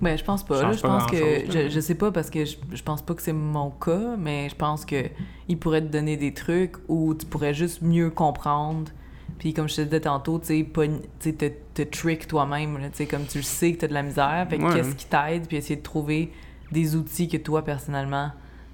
Ben, 0.00 0.18
je 0.18 0.24
pense 0.24 0.42
pas. 0.42 0.62
Là. 0.62 0.72
je 0.72 0.80
pas 0.80 0.88
pense 0.88 1.10
que. 1.10 1.16
Je, 1.50 1.68
je 1.68 1.80
sais 1.80 1.94
pas 1.94 2.10
parce 2.10 2.30
que 2.30 2.44
je, 2.44 2.56
je 2.72 2.82
pense 2.82 3.02
pas 3.02 3.14
que 3.14 3.22
c'est 3.22 3.32
mon 3.32 3.70
cas, 3.70 4.16
mais 4.18 4.48
je 4.48 4.56
pense 4.56 4.84
que 4.84 5.04
il 5.48 5.58
pourrait 5.58 5.82
te 5.82 5.86
donner 5.92 6.16
des 6.16 6.34
trucs 6.34 6.76
où 6.88 7.14
tu 7.14 7.26
pourrais 7.26 7.54
juste 7.54 7.82
mieux 7.82 8.10
comprendre. 8.10 8.90
Puis 9.38 9.54
comme 9.54 9.68
je 9.68 9.76
te 9.76 9.80
disais 9.82 10.00
tantôt, 10.00 10.38
tu 10.38 10.46
sais, 10.46 10.66
tu 11.20 11.34
te, 11.34 11.46
te 11.74 11.82
trick 11.82 12.26
toi-même, 12.26 12.76
tu 12.76 12.88
sais, 12.94 13.06
comme 13.06 13.26
tu 13.26 13.38
le 13.38 13.44
sais 13.44 13.72
que 13.72 13.80
t'as 13.80 13.88
de 13.88 13.94
la 13.94 14.02
misère, 14.02 14.46
fait 14.48 14.58
que 14.58 14.64
Ouais. 14.64 14.74
qu'est-ce 14.74 14.94
qui 14.94 15.06
t'aide, 15.06 15.46
puis 15.46 15.56
essayer 15.56 15.76
de 15.76 15.82
trouver 15.82 16.32
des 16.70 16.94
outils 16.96 17.28
que 17.28 17.36
toi, 17.38 17.62
personnellement, 17.64 18.30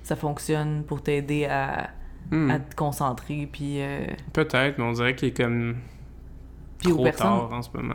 ça 0.08 0.16
fonctionne 0.16 0.82
pour 0.84 1.02
t'aider 1.02 1.44
à, 1.46 1.90
Hmm. 2.30 2.50
à 2.50 2.58
te 2.58 2.74
concentrer, 2.74 3.48
puis... 3.50 3.80
euh, 3.80 4.04
Peut-être, 4.34 4.76
mais 4.76 4.84
on 4.84 4.92
dirait 4.92 5.14
qu'il 5.14 5.28
est 5.28 5.36
comme 5.36 5.76
Puis 6.78 6.92
aux 6.92 6.96
trop 6.96 7.04
personnes- 7.04 7.26
tard 7.26 7.52
en 7.52 7.62
ce 7.62 7.70
moment. 7.74 7.94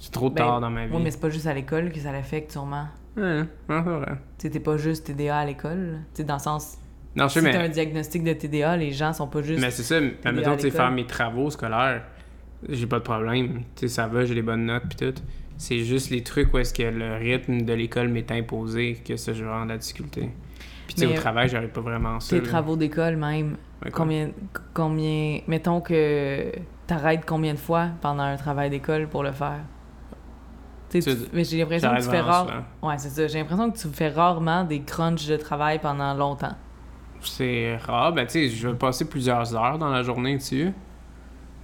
C'est 0.00 0.10
trop 0.10 0.30
Ben, 0.30 0.36
tard 0.36 0.60
dans 0.60 0.70
ma 0.70 0.86
vie. 0.86 0.92
Oui, 0.96 1.00
mais 1.02 1.12
c'est 1.12 1.20
pas 1.20 1.30
juste 1.30 1.46
à 1.46 1.54
l'école 1.54 1.92
que 1.92 2.00
ça 2.00 2.10
l'affecte, 2.10 2.50
sûrement. 2.50 2.86
Ouais, 3.16 3.42
c'est 3.68 3.78
vrai. 3.80 4.14
Tu 4.38 4.50
t'es 4.50 4.58
pas 4.58 4.76
juste 4.78 5.06
TDA 5.06 5.38
à 5.38 5.44
l'école, 5.44 6.00
tu 6.12 6.24
dans 6.24 6.34
le 6.34 6.40
sens... 6.40 6.76
Non, 7.14 7.28
je 7.28 7.34
sais, 7.34 7.40
si 7.40 7.44
mais, 7.46 7.52
t'as 7.52 7.62
un 7.62 7.68
diagnostic 7.68 8.24
de 8.24 8.32
TDA, 8.32 8.76
les 8.78 8.90
gens 8.90 9.12
sont 9.12 9.28
pas 9.28 9.42
juste... 9.42 9.60
mais 9.60 9.70
c'est 9.70 9.82
ça. 9.84 10.00
Mais 10.00 10.32
mettons, 10.32 10.56
tu 10.56 10.70
faire 10.70 10.90
mes 10.90 11.06
travaux 11.06 11.50
scolaires, 11.50 12.02
j'ai 12.68 12.86
pas 12.88 12.98
de 12.98 13.04
problème. 13.04 13.58
Tu 13.76 13.82
sais, 13.82 13.88
ça 13.88 14.08
va, 14.08 14.24
j'ai 14.24 14.34
les 14.34 14.42
bonnes 14.42 14.64
notes 14.66 14.84
puis 14.88 15.06
tout. 15.06 15.22
C'est 15.56 15.84
juste 15.84 16.10
les 16.10 16.24
trucs 16.24 16.52
où 16.52 16.58
est-ce 16.58 16.74
que 16.74 16.82
le 16.82 17.14
rythme 17.14 17.62
de 17.62 17.72
l'école 17.74 18.08
m'est 18.08 18.32
imposé 18.32 18.94
que 18.94 19.16
ça, 19.16 19.32
je 19.34 19.44
rends 19.44 19.64
de 19.66 19.70
la 19.70 19.78
difficulté. 19.78 20.30
Puis 20.86 20.94
tu 20.96 21.00
sais, 21.00 21.06
au 21.06 21.14
travail, 21.14 21.48
j'aurais 21.48 21.68
pas 21.68 21.80
vraiment 21.80 22.20
ça. 22.20 22.36
Tes 22.36 22.42
là. 22.42 22.48
travaux 22.48 22.76
d'école, 22.76 23.16
même, 23.16 23.56
Ouais, 23.84 23.90
combien... 23.90 24.30
combien 24.74 25.40
mettons 25.48 25.80
que 25.80 26.52
t'arrêtes 26.86 27.24
combien 27.26 27.54
de 27.54 27.58
fois 27.58 27.88
pendant 28.00 28.22
un 28.22 28.36
travail 28.36 28.70
d'école 28.70 29.08
pour 29.08 29.22
le 29.22 29.32
faire? 29.32 29.60
Tu 30.90 31.00
mais 31.32 31.44
j'ai 31.44 31.58
l'impression 31.58 31.90
que 31.90 32.02
tu 32.02 32.10
fais 32.10 32.20
rare... 32.20 32.64
Ouais, 32.82 32.98
c'est 32.98 33.08
ça. 33.08 33.26
J'ai 33.26 33.38
l'impression 33.38 33.70
que 33.70 33.78
tu 33.78 33.88
fais 33.88 34.10
rarement 34.10 34.62
des 34.64 34.82
crunchs 34.82 35.26
de 35.26 35.36
travail 35.36 35.78
pendant 35.78 36.12
longtemps. 36.12 36.54
C'est 37.22 37.76
rare. 37.76 38.12
Ben, 38.12 38.26
tu 38.26 38.32
sais, 38.32 38.48
je 38.48 38.68
vais 38.68 38.74
passer 38.74 39.08
plusieurs 39.08 39.54
heures 39.56 39.78
dans 39.78 39.88
la 39.88 40.02
journée 40.02 40.36
dessus. 40.36 40.72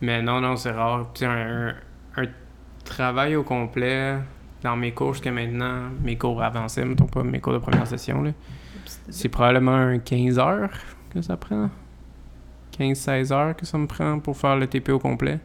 Mais 0.01 0.23
non, 0.23 0.41
non, 0.41 0.57
c'est 0.57 0.71
rare. 0.71 1.09
Tu 1.13 1.25
un, 1.25 1.69
un- 1.69 1.75
un 2.17 2.25
travail 2.85 3.37
au 3.37 3.43
complet 3.43 4.17
dans 4.63 4.77
mes 4.77 4.93
cours 4.93 5.13
jusqu'à 5.13 5.31
maintenant, 5.31 5.91
mes 6.03 6.17
cours 6.17 6.43
avancés, 6.43 6.85
mettons 6.85 7.07
pas 7.07 7.23
mes 7.23 7.41
cours 7.41 7.53
de 7.53 7.59
première 7.59 7.87
session, 7.87 8.23
là. 8.23 8.31
C'est 9.11 9.29
probablement 9.29 9.75
un 9.75 9.99
15 9.99 10.39
heures 10.39 10.71
que 11.13 11.21
ça 11.23 11.37
prend. 11.37 11.71
15-16 12.79 13.33
heures 13.33 13.57
que 13.57 13.67
ça 13.67 13.77
me 13.79 13.87
prend 13.87 14.19
pour 14.21 14.37
faire 14.37 14.57
le 14.57 14.67
TP 14.67 14.91
au 14.91 14.99
complet. 14.99 15.41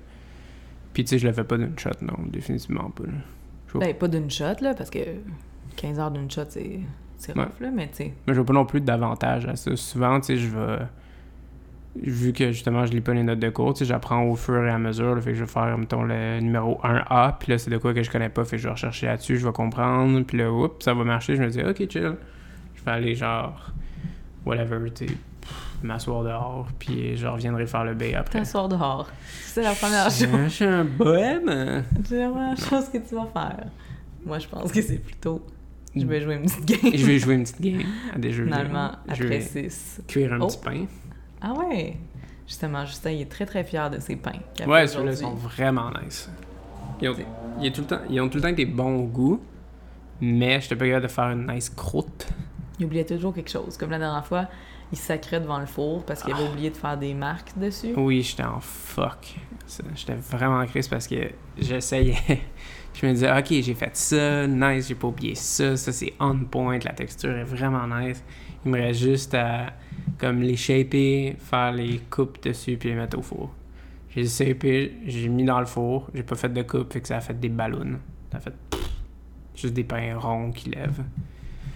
Puis 0.94 1.04
tu 1.04 1.10
sais, 1.12 1.18
je 1.18 1.28
le 1.28 1.34
fais 1.34 1.44
pas 1.44 1.58
d'une 1.58 1.78
shot, 1.80 1.90
non, 2.02 2.14
définitivement 2.28 2.90
pas. 2.92 3.04
là. 3.06 3.80
Ben, 3.80 3.96
pas 3.96 4.08
d'une 4.08 4.30
shot, 4.30 4.62
là, 4.62 4.76
parce 4.76 4.92
que 4.92 5.00
15 5.78 6.00
heures 6.00 6.12
d'une 6.12 6.30
shot, 6.30 6.44
c'est... 6.50 6.80
C'est 7.18 7.36
Ouais. 7.38 7.44
rough, 7.46 7.60
là, 7.62 7.72
mais 7.74 7.88
tu 7.88 7.96
sais... 7.96 8.14
Mais 8.28 8.34
je 8.34 8.40
vois 8.40 8.46
pas 8.46 8.54
non 8.54 8.66
plus 8.66 8.82
d'avantage 8.82 9.48
à 9.48 9.56
ça. 9.56 9.76
Souvent, 9.76 10.20
tu 10.20 10.26
sais, 10.28 10.38
je 10.38 10.50
vais. 10.50 10.80
Vu 11.96 12.34
que 12.34 12.52
justement, 12.52 12.86
je 12.86 12.92
lis 12.92 13.02
pas 13.02 13.14
les 13.14 13.24
notes 13.24 13.40
de 13.40 13.50
cours, 13.50 13.74
tu 13.74 13.80
sais, 13.80 13.86
j'apprends 13.86 14.24
au 14.24 14.36
fur 14.36 14.64
et 14.66 14.70
à 14.70 14.78
mesure. 14.78 15.16
là, 15.16 15.22
fait 15.22 15.30
que 15.32 15.36
je 15.38 15.44
vais 15.44 15.50
faire, 15.50 15.78
mettons, 15.78 16.04
le 16.04 16.40
numéro 16.42 16.80
1A, 16.84 17.38
puis 17.40 17.52
là, 17.52 17.58
c'est 17.58 17.70
de 17.72 17.78
quoi 17.78 17.94
que 17.94 18.04
je 18.04 18.12
connais 18.12 18.30
pas, 18.30 18.44
fait 18.44 18.58
que 18.58 18.62
je 18.62 18.68
vais 18.68 18.74
rechercher 18.74 19.06
là-dessus, 19.06 19.38
je 19.38 19.46
vais 19.48 19.54
comprendre, 19.54 20.22
puis 20.24 20.38
là, 20.40 20.52
oups, 20.52 20.84
ça 20.84 20.94
va 20.94 21.04
marcher. 21.04 21.36
Je 21.36 21.42
me 21.44 21.50
dis, 21.50 21.62
ok, 21.62 21.90
chill. 21.90 22.16
Je 22.84 22.86
vais 22.86 22.92
aller, 22.98 23.16
genre, 23.16 23.72
whatever, 24.46 24.92
tu 24.94 25.06
m'asseoir 25.82 26.24
dehors, 26.24 26.68
puis 26.80 27.16
je 27.18 27.28
reviendrai 27.28 27.66
faire 27.66 27.84
le 27.86 27.94
B 27.94 28.04
après. 28.16 28.40
T'asseoir 28.40 28.68
dehors. 28.70 29.10
C'est 29.46 29.64
la 29.64 29.74
première 29.74 30.10
Je 30.10 30.26
chose. 30.26 30.40
je 30.46 30.50
suis 30.50 30.66
un 30.66 30.84
bohème. 30.86 31.84
C'est 32.06 32.20
la 32.20 32.30
première 32.30 32.58
chose 32.58 32.90
que 32.90 32.98
tu 32.98 33.16
vas 33.16 33.28
faire. 33.34 33.66
Moi, 34.26 34.40
je 34.40 34.48
pense 34.48 34.72
que 34.72 34.82
c'est 34.82 35.00
plutôt... 35.00 35.46
Je 35.96 36.06
vais 36.06 36.22
jouer 36.22 36.36
une 36.36 36.44
petite 36.44 36.66
game. 36.66 36.92
Je 36.96 37.06
vais 37.06 37.20
jouer 37.20 37.36
une 37.36 37.44
petite 37.44 37.62
game 37.62 37.84
à 38.16 38.18
des 38.18 38.32
jeux. 38.32 38.46
Finalement, 38.46 38.92
je 39.10 39.12
après 39.24 39.40
vais 39.40 39.70
6. 39.70 40.02
cuire 40.08 40.34
un 40.34 40.40
Oh. 40.42 40.48
petit 40.48 40.58
pain. 40.60 40.86
Ah 41.42 41.54
ouais! 41.54 41.98
Justement, 42.48 42.86
Justin, 42.86 43.12
il 43.12 43.22
est 43.22 43.30
très 43.32 43.46
très 43.46 43.64
fier 43.66 43.90
de 43.90 44.00
ses 44.00 44.16
pains. 44.16 44.32
Ouais, 44.66 44.88
ceux-là 44.88 45.16
sont 45.16 45.34
vraiment 45.36 45.90
nice. 46.04 46.30
Ils 47.02 47.10
ont, 47.10 47.16
ils, 47.62 47.70
ont 47.70 47.72
tout 47.74 47.82
le 47.82 47.88
temps, 47.88 48.00
ils 48.10 48.22
ont 48.22 48.30
tout 48.30 48.38
le 48.38 48.42
temps 48.44 48.48
été 48.50 48.66
bons 48.66 48.96
au 48.96 49.04
goût, 49.08 49.42
mais 50.22 50.62
je 50.62 50.74
pas 50.74 50.86
capable 50.86 51.04
de 51.04 51.08
faire 51.12 51.26
une 51.32 51.46
nice 51.52 51.70
croûte. 51.70 52.28
Il 52.80 52.86
oubliait 52.86 53.06
toujours 53.06 53.34
quelque 53.34 53.50
chose. 53.50 53.78
Comme 53.78 53.92
la 53.92 54.00
dernière 54.00 54.26
fois, 54.26 54.48
il 54.92 54.98
sacrait 54.98 55.40
devant 55.40 55.60
le 55.60 55.66
four 55.66 56.06
parce 56.06 56.24
qu'il 56.24 56.34
avait 56.34 56.48
oublié 56.48 56.70
de 56.70 56.78
faire 56.78 56.98
des 56.98 57.14
marques 57.14 57.58
dessus. 57.58 57.94
Oui, 57.96 58.22
j'étais 58.22 58.44
en 58.44 58.60
fuck. 58.60 59.36
J'étais 59.96 60.16
vraiment 60.16 60.60
en 60.60 60.66
crise 60.66 60.88
parce 60.88 61.08
que 61.08 61.32
j'essayais. 61.58 62.16
Je 62.94 63.08
me 63.08 63.14
disais, 63.14 63.32
ok, 63.32 63.48
j'ai 63.50 63.74
fait 63.74 63.96
ça, 63.98 64.46
nice, 64.46 64.88
j'ai 64.88 64.94
pas 64.94 65.08
oublié 65.08 65.34
ça, 65.34 65.76
ça 65.76 65.92
c'est 65.92 66.14
on 66.20 66.38
point, 66.46 66.78
la 66.78 66.94
texture 66.94 67.32
est 67.32 67.44
vraiment 67.44 67.88
nice. 67.88 68.24
Il 68.64 68.72
me 68.72 68.80
reste 68.80 69.00
juste 69.00 69.34
à 69.34 69.74
comme 70.20 70.42
les 70.42 70.56
shaper, 70.56 71.36
faire 71.40 71.72
les 71.72 71.98
coupes 72.12 72.44
dessus 72.44 72.78
puis 72.78 72.90
les 72.90 72.96
mettre 72.96 73.18
au 73.18 73.24
four. 73.24 73.50
J'ai 74.16 74.28
shapé, 74.28 74.94
j'ai 75.08 75.28
mis 75.28 75.44
dans 75.44 75.60
le 75.60 75.66
four, 75.66 76.08
j'ai 76.14 76.22
pas 76.22 76.36
fait 76.36 76.50
de 76.50 76.62
coupe, 76.62 76.94
fait 76.94 77.02
que 77.02 77.08
ça 77.08 77.18
a 77.18 77.22
fait 77.22 77.40
des 77.40 77.50
ballons. 77.50 77.98
Ça 78.32 78.38
a 78.38 78.42
fait 78.42 78.54
juste 79.56 79.74
des 79.74 79.84
pains 79.84 80.16
ronds 80.18 80.52
qui 80.52 80.70
lèvent. 80.70 81.04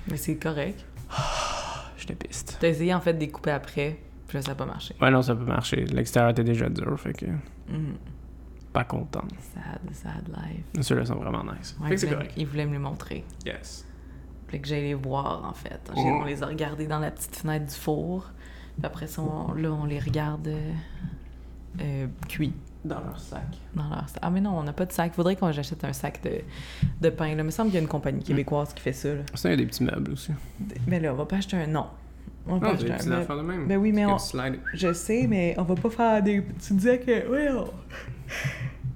Mais 0.09 0.17
c'est 0.17 0.37
correct. 0.37 0.85
J'étais 1.97 2.15
piste. 2.15 2.57
T'as 2.59 2.69
essayé 2.69 2.93
en 2.93 3.01
fait 3.01 3.13
de 3.13 3.19
les 3.19 3.29
couper 3.29 3.51
après, 3.51 3.99
puis 4.27 4.37
là, 4.37 4.41
ça 4.41 4.49
n'a 4.51 4.55
pas 4.55 4.65
marché. 4.65 4.95
Ouais, 5.01 5.11
non, 5.11 5.21
ça 5.21 5.35
peut 5.35 5.43
marcher. 5.45 5.85
L'extérieur 5.85 6.31
était 6.31 6.43
déjà 6.43 6.69
dur, 6.69 6.99
fait 6.99 7.13
que 7.13 7.25
Mhm. 7.25 7.95
pas 8.73 8.83
content. 8.83 9.23
Sad, 9.53 9.79
sad 9.93 10.27
life. 10.29 10.83
Ceux-là 10.85 11.05
sont 11.05 11.15
vraiment 11.15 11.43
nice. 11.43 11.75
Ouais, 11.81 11.89
fait 11.89 11.95
que 11.95 12.01
c'est 12.01 12.09
correct. 12.09 12.33
il 12.37 12.45
voulait 12.45 12.65
me 12.65 12.73
les 12.73 12.79
montrer. 12.79 13.23
Yes. 13.45 13.85
Voulait 14.45 14.59
que 14.59 14.67
j'aille 14.67 14.83
les 14.83 14.93
voir, 14.93 15.43
en 15.45 15.53
fait. 15.53 15.79
Oh. 15.95 15.99
On 15.99 16.23
les 16.23 16.41
a 16.43 16.45
regardés 16.45 16.87
dans 16.87 16.99
la 16.99 17.11
petite 17.11 17.35
fenêtre 17.35 17.65
du 17.65 17.75
four. 17.75 18.31
Puis 18.77 18.85
après 18.85 19.07
ça, 19.07 19.21
on- 19.23 19.53
là, 19.53 19.69
on 19.71 19.85
les 19.85 19.99
regarde 19.99 20.47
euh, 20.47 20.71
euh, 21.81 22.07
cuits 22.29 22.53
Dans 22.85 22.99
leur 23.01 23.19
sac. 23.19 23.41
dans 23.75 23.89
leur 23.89 24.07
sac. 24.07 24.19
Ah, 24.21 24.29
mais 24.29 24.39
non, 24.41 24.57
on 24.57 24.63
n'a 24.63 24.71
pas 24.73 24.85
de 24.85 24.91
sac. 24.91 25.13
Faudrait 25.13 25.35
qu'on 25.35 25.51
j'achète 25.51 25.83
un 25.83 25.93
sac 25.93 26.21
de, 26.23 26.41
de 27.01 27.09
pain. 27.09 27.27
Là. 27.27 27.31
Il 27.39 27.43
me 27.43 27.49
semble 27.49 27.69
qu'il 27.69 27.75
y 27.75 27.79
a 27.79 27.81
une 27.81 27.87
compagnie 27.87 28.23
québécoise 28.23 28.73
qui 28.73 28.81
fait 28.81 28.93
ça. 28.93 29.09
Là. 29.13 29.21
Ça, 29.33 29.49
il 29.49 29.51
y 29.51 29.53
a 29.53 29.57
des 29.57 29.65
petits 29.65 29.83
meubles 29.83 30.11
aussi. 30.13 30.31
Mais 30.87 30.99
là, 30.99 31.13
on 31.13 31.17
va 31.17 31.25
pas 31.25 31.37
acheter 31.37 31.57
un 31.57 31.67
nom. 31.67 31.87
On 32.47 32.53
va 32.55 32.59
pas 32.59 32.67
Non, 32.67 32.73
acheter 32.75 32.85
des 32.85 33.13
un 33.13 33.17
meuble. 33.19 33.35
de 33.37 33.41
même. 33.41 33.67
Ben 33.67 33.77
oui, 33.77 33.91
mais 33.91 34.05
on-. 34.05 34.17
Je 34.73 34.93
sais, 34.93 35.25
mais 35.27 35.53
on 35.57 35.63
va 35.63 35.75
pas 35.75 35.89
faire 35.89 36.23
des. 36.23 36.45
Tu 36.65 36.73
disais 36.75 36.99
que. 36.99 37.27
Voyons. 37.27 37.67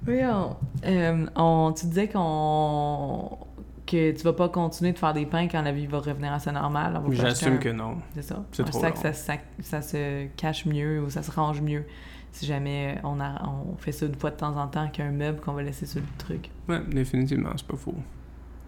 Voyons. 0.04 0.56
Euh, 0.84 1.26
on... 1.36 1.72
Tu 1.76 1.86
disais 1.86 2.08
qu'on. 2.08 3.38
Que 3.86 4.12
tu 4.12 4.22
vas 4.22 4.32
pas 4.32 4.48
continuer 4.48 4.92
de 4.92 4.98
faire 4.98 5.12
des 5.12 5.26
pains 5.26 5.48
quand 5.48 5.60
la 5.60 5.72
vie 5.72 5.86
va 5.86 5.98
revenir 5.98 6.32
à 6.32 6.38
sa 6.38 6.50
normale. 6.52 6.94
On 6.96 7.08
pas 7.08 7.12
acheter 7.12 7.22
J'assume 7.28 7.54
un- 7.54 7.58
que 7.58 7.68
non. 7.68 7.96
C'est 8.14 8.22
ça. 8.22 8.42
c'est 8.52 8.64
trop 8.64 8.80
sac, 8.80 8.94
long. 8.94 9.02
ça, 9.02 9.12
ça, 9.12 9.34
ça 9.60 9.82
se 9.82 10.26
cache 10.36 10.64
mieux 10.66 11.02
ou 11.02 11.10
ça 11.10 11.22
se 11.22 11.30
range 11.30 11.60
mieux 11.60 11.84
si 12.32 12.46
jamais 12.46 12.98
on, 13.04 13.20
a, 13.20 13.42
on 13.46 13.76
fait 13.76 13.92
ça 13.92 14.06
une 14.06 14.14
fois 14.14 14.30
de 14.30 14.36
temps 14.36 14.56
en 14.56 14.66
temps 14.66 14.88
qu'un 14.88 15.10
meuble 15.10 15.40
qu'on 15.40 15.52
va 15.52 15.62
laisser 15.62 15.86
sur 15.86 16.00
le 16.00 16.06
truc. 16.18 16.50
Ouais, 16.68 16.80
définitivement, 16.88 17.50
c'est 17.56 17.66
pas 17.66 17.76
faux. 17.76 17.94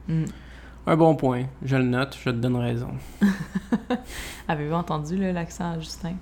Mm. 0.08 0.24
Un 0.86 0.96
bon 0.96 1.16
point. 1.16 1.44
Je 1.62 1.76
le 1.76 1.84
note, 1.84 2.16
je 2.22 2.30
te 2.30 2.36
donne 2.36 2.56
raison. 2.56 2.90
Avez-vous 4.48 4.74
entendu 4.74 5.16
l'accent 5.32 5.72
à 5.72 5.78
Justin? 5.78 6.14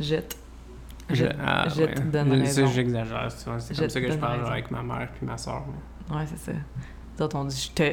Jette. 0.00 0.36
Je, 1.10 1.26
ah, 1.44 1.66
je 1.68 1.82
ouais. 1.82 1.94
te 1.94 2.00
donne 2.00 2.34
Je- 2.34 2.40
raison. 2.40 2.66
j'exagère. 2.66 3.30
souvent. 3.30 3.58
C'est 3.60 3.76
comme 3.78 3.88
ça 3.88 4.00
que 4.00 4.10
je 4.10 4.16
parle 4.18 4.46
avec 4.46 4.70
ma 4.70 4.82
mère 4.82 5.08
puis 5.16 5.26
ma 5.26 5.38
soeur. 5.38 5.62
Ouais, 6.10 6.24
c'est 6.26 6.38
ça. 6.52 6.52
Les 7.16 7.22
autres, 7.22 7.36
on 7.36 7.44
dit 7.44 7.70
je 7.70 7.72
te, 7.72 7.92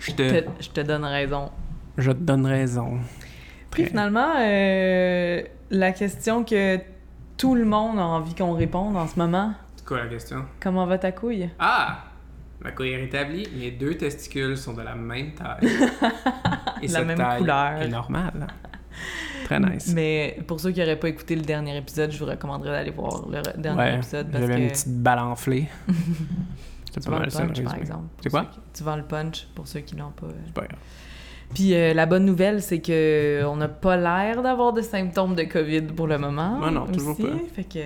Je 0.00 0.12
te- 0.12 0.44
je 0.60 0.68
te 0.70 0.80
donne 0.80 1.04
raison. 1.04 1.50
je 1.96 2.10
te 2.10 2.16
donne 2.18 2.46
raison. 2.46 2.98
Puis 3.70 3.84
finalement, 3.86 4.32
euh, 4.38 5.42
la 5.70 5.92
question 5.92 6.42
que 6.42 6.78
tout 7.38 7.54
le 7.54 7.64
monde 7.64 7.98
a 7.98 8.04
envie 8.04 8.34
qu'on 8.34 8.52
réponde 8.52 8.96
en 8.96 9.06
ce 9.06 9.18
moment, 9.18 9.54
C'est 9.76 9.86
quoi 9.86 9.98
la 10.04 10.08
question? 10.08 10.44
comment 10.60 10.84
va 10.86 10.98
ta 10.98 11.12
couille? 11.12 11.48
Ah! 11.58 12.04
Ma 12.60 12.72
couille 12.72 12.90
est 12.90 12.96
rétablie. 12.96 13.46
Mes 13.56 13.70
deux 13.70 13.96
testicules 13.96 14.56
sont 14.56 14.74
de 14.74 14.82
la 14.82 14.96
même 14.96 15.32
taille. 15.34 15.60
Et 16.82 16.88
La 16.88 16.98
cette 16.98 17.06
même 17.06 17.16
taille 17.16 17.38
couleur. 17.38 17.82
est 17.82 17.88
normale. 17.88 18.46
Très 19.44 19.60
nice. 19.60 19.92
Mais 19.94 20.38
pour 20.46 20.58
ceux 20.58 20.72
qui 20.72 20.80
n'auraient 20.80 20.98
pas 20.98 21.08
écouté 21.08 21.36
le 21.36 21.42
dernier 21.42 21.76
épisode, 21.76 22.10
je 22.10 22.18
vous 22.18 22.26
recommanderais 22.28 22.70
d'aller 22.72 22.90
voir 22.90 23.26
le 23.28 23.40
dernier 23.62 23.78
ouais, 23.80 23.94
épisode 23.96 24.28
parce 24.30 24.42
j'avais 24.42 24.56
que 24.56 24.60
une 24.62 24.68
petite 24.70 25.02
balle 25.02 25.20
enflée. 25.20 25.68
C'est 26.92 27.04
pas 27.08 27.18
mal 27.18 27.30
ça, 27.30 27.42
punch, 27.46 27.48
par 27.62 27.72
résumé. 27.72 27.80
exemple. 27.80 28.06
C'est 28.22 28.30
quoi? 28.30 28.44
qui- 28.46 28.58
Tu 28.74 28.82
vends 28.82 28.96
le 28.96 29.04
punch 29.04 29.46
pour 29.54 29.68
ceux 29.68 29.80
qui 29.80 29.94
l'ont 29.94 30.10
pas. 30.10 30.26
C'est 30.46 30.52
pas 30.54 30.62
grave. 30.62 30.78
Puis 31.54 31.74
euh, 31.74 31.94
la 31.94 32.04
bonne 32.06 32.24
nouvelle, 32.26 32.60
c'est 32.62 32.80
que 32.80 33.42
on 33.46 33.56
n'a 33.56 33.68
pas 33.68 33.96
l'air 33.96 34.42
d'avoir 34.42 34.72
de 34.72 34.82
symptômes 34.82 35.34
de 35.34 35.44
COVID 35.44 35.82
pour 35.82 36.06
le 36.06 36.18
moment. 36.18 36.60
Ah 36.62 36.70
non, 36.70 36.86
toujours 36.86 37.12
aussi. 37.12 37.22
pas. 37.22 37.36
Fait 37.54 37.64
que, 37.64 37.78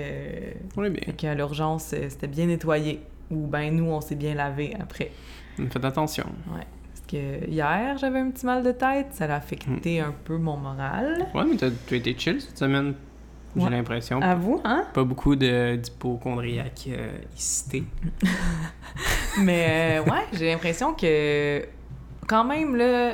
On 0.76 0.84
est 0.84 0.90
bien. 0.90 1.02
fait 1.06 1.12
qu'à 1.12 1.34
l'urgence, 1.34 1.92
euh, 1.94 2.06
c'était 2.08 2.26
bien 2.26 2.46
nettoyé. 2.46 3.00
Ou 3.30 3.46
ben 3.46 3.74
nous, 3.74 3.84
on 3.86 4.00
s'est 4.00 4.16
bien 4.16 4.34
lavé 4.34 4.76
après. 4.80 5.10
Faites 5.56 5.84
attention. 5.84 6.24
Parce 6.50 7.06
que 7.08 7.48
hier, 7.48 7.96
j'avais 7.98 8.18
un 8.18 8.30
petit 8.30 8.44
mal 8.46 8.62
de 8.64 8.72
tête. 8.72 9.08
Ça 9.12 9.24
a 9.26 9.36
affecté 9.36 10.00
Hmm. 10.00 10.04
un 10.06 10.14
peu 10.24 10.36
mon 10.38 10.56
moral. 10.56 11.28
Ouais, 11.34 11.44
mais 11.48 11.56
t'as 11.56 11.70
t'as 11.88 11.96
été 11.96 12.14
chill 12.18 12.40
cette 12.40 12.58
semaine. 12.58 12.94
J'ai 13.54 13.64
Ouais. 13.64 13.70
l'impression. 13.70 14.20
À 14.22 14.34
vous, 14.34 14.60
hein? 14.64 14.86
Pas 14.94 15.04
beaucoup 15.04 15.36
d'hypochondriaque 15.36 16.88
euh, 16.88 17.10
icité. 17.36 17.84
Mais 19.38 19.98
euh, 20.00 20.10
ouais, 20.10 20.24
j'ai 20.32 20.50
l'impression 20.50 20.94
que 20.94 21.62
quand 22.26 22.44
même, 22.44 22.76
là, 22.76 23.12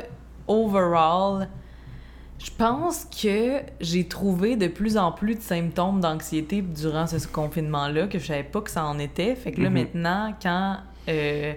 overall, 0.48 1.48
je 2.38 2.50
pense 2.56 3.04
que 3.06 3.60
j'ai 3.80 4.04
trouvé 4.06 4.56
de 4.56 4.68
plus 4.68 4.96
en 4.96 5.10
plus 5.12 5.34
de 5.34 5.40
symptômes 5.40 6.00
d'anxiété 6.00 6.62
durant 6.62 7.06
ce 7.06 7.26
confinement-là 7.26 8.06
que 8.06 8.18
je 8.18 8.26
savais 8.26 8.44
pas 8.44 8.60
que 8.60 8.70
ça 8.70 8.84
en 8.84 8.98
était. 8.98 9.34
Fait 9.34 9.52
que 9.52 9.60
là, 9.60 9.68
Mhm. 9.70 9.74
maintenant, 9.74 10.34
quand 10.42 10.76
euh, 11.08 11.52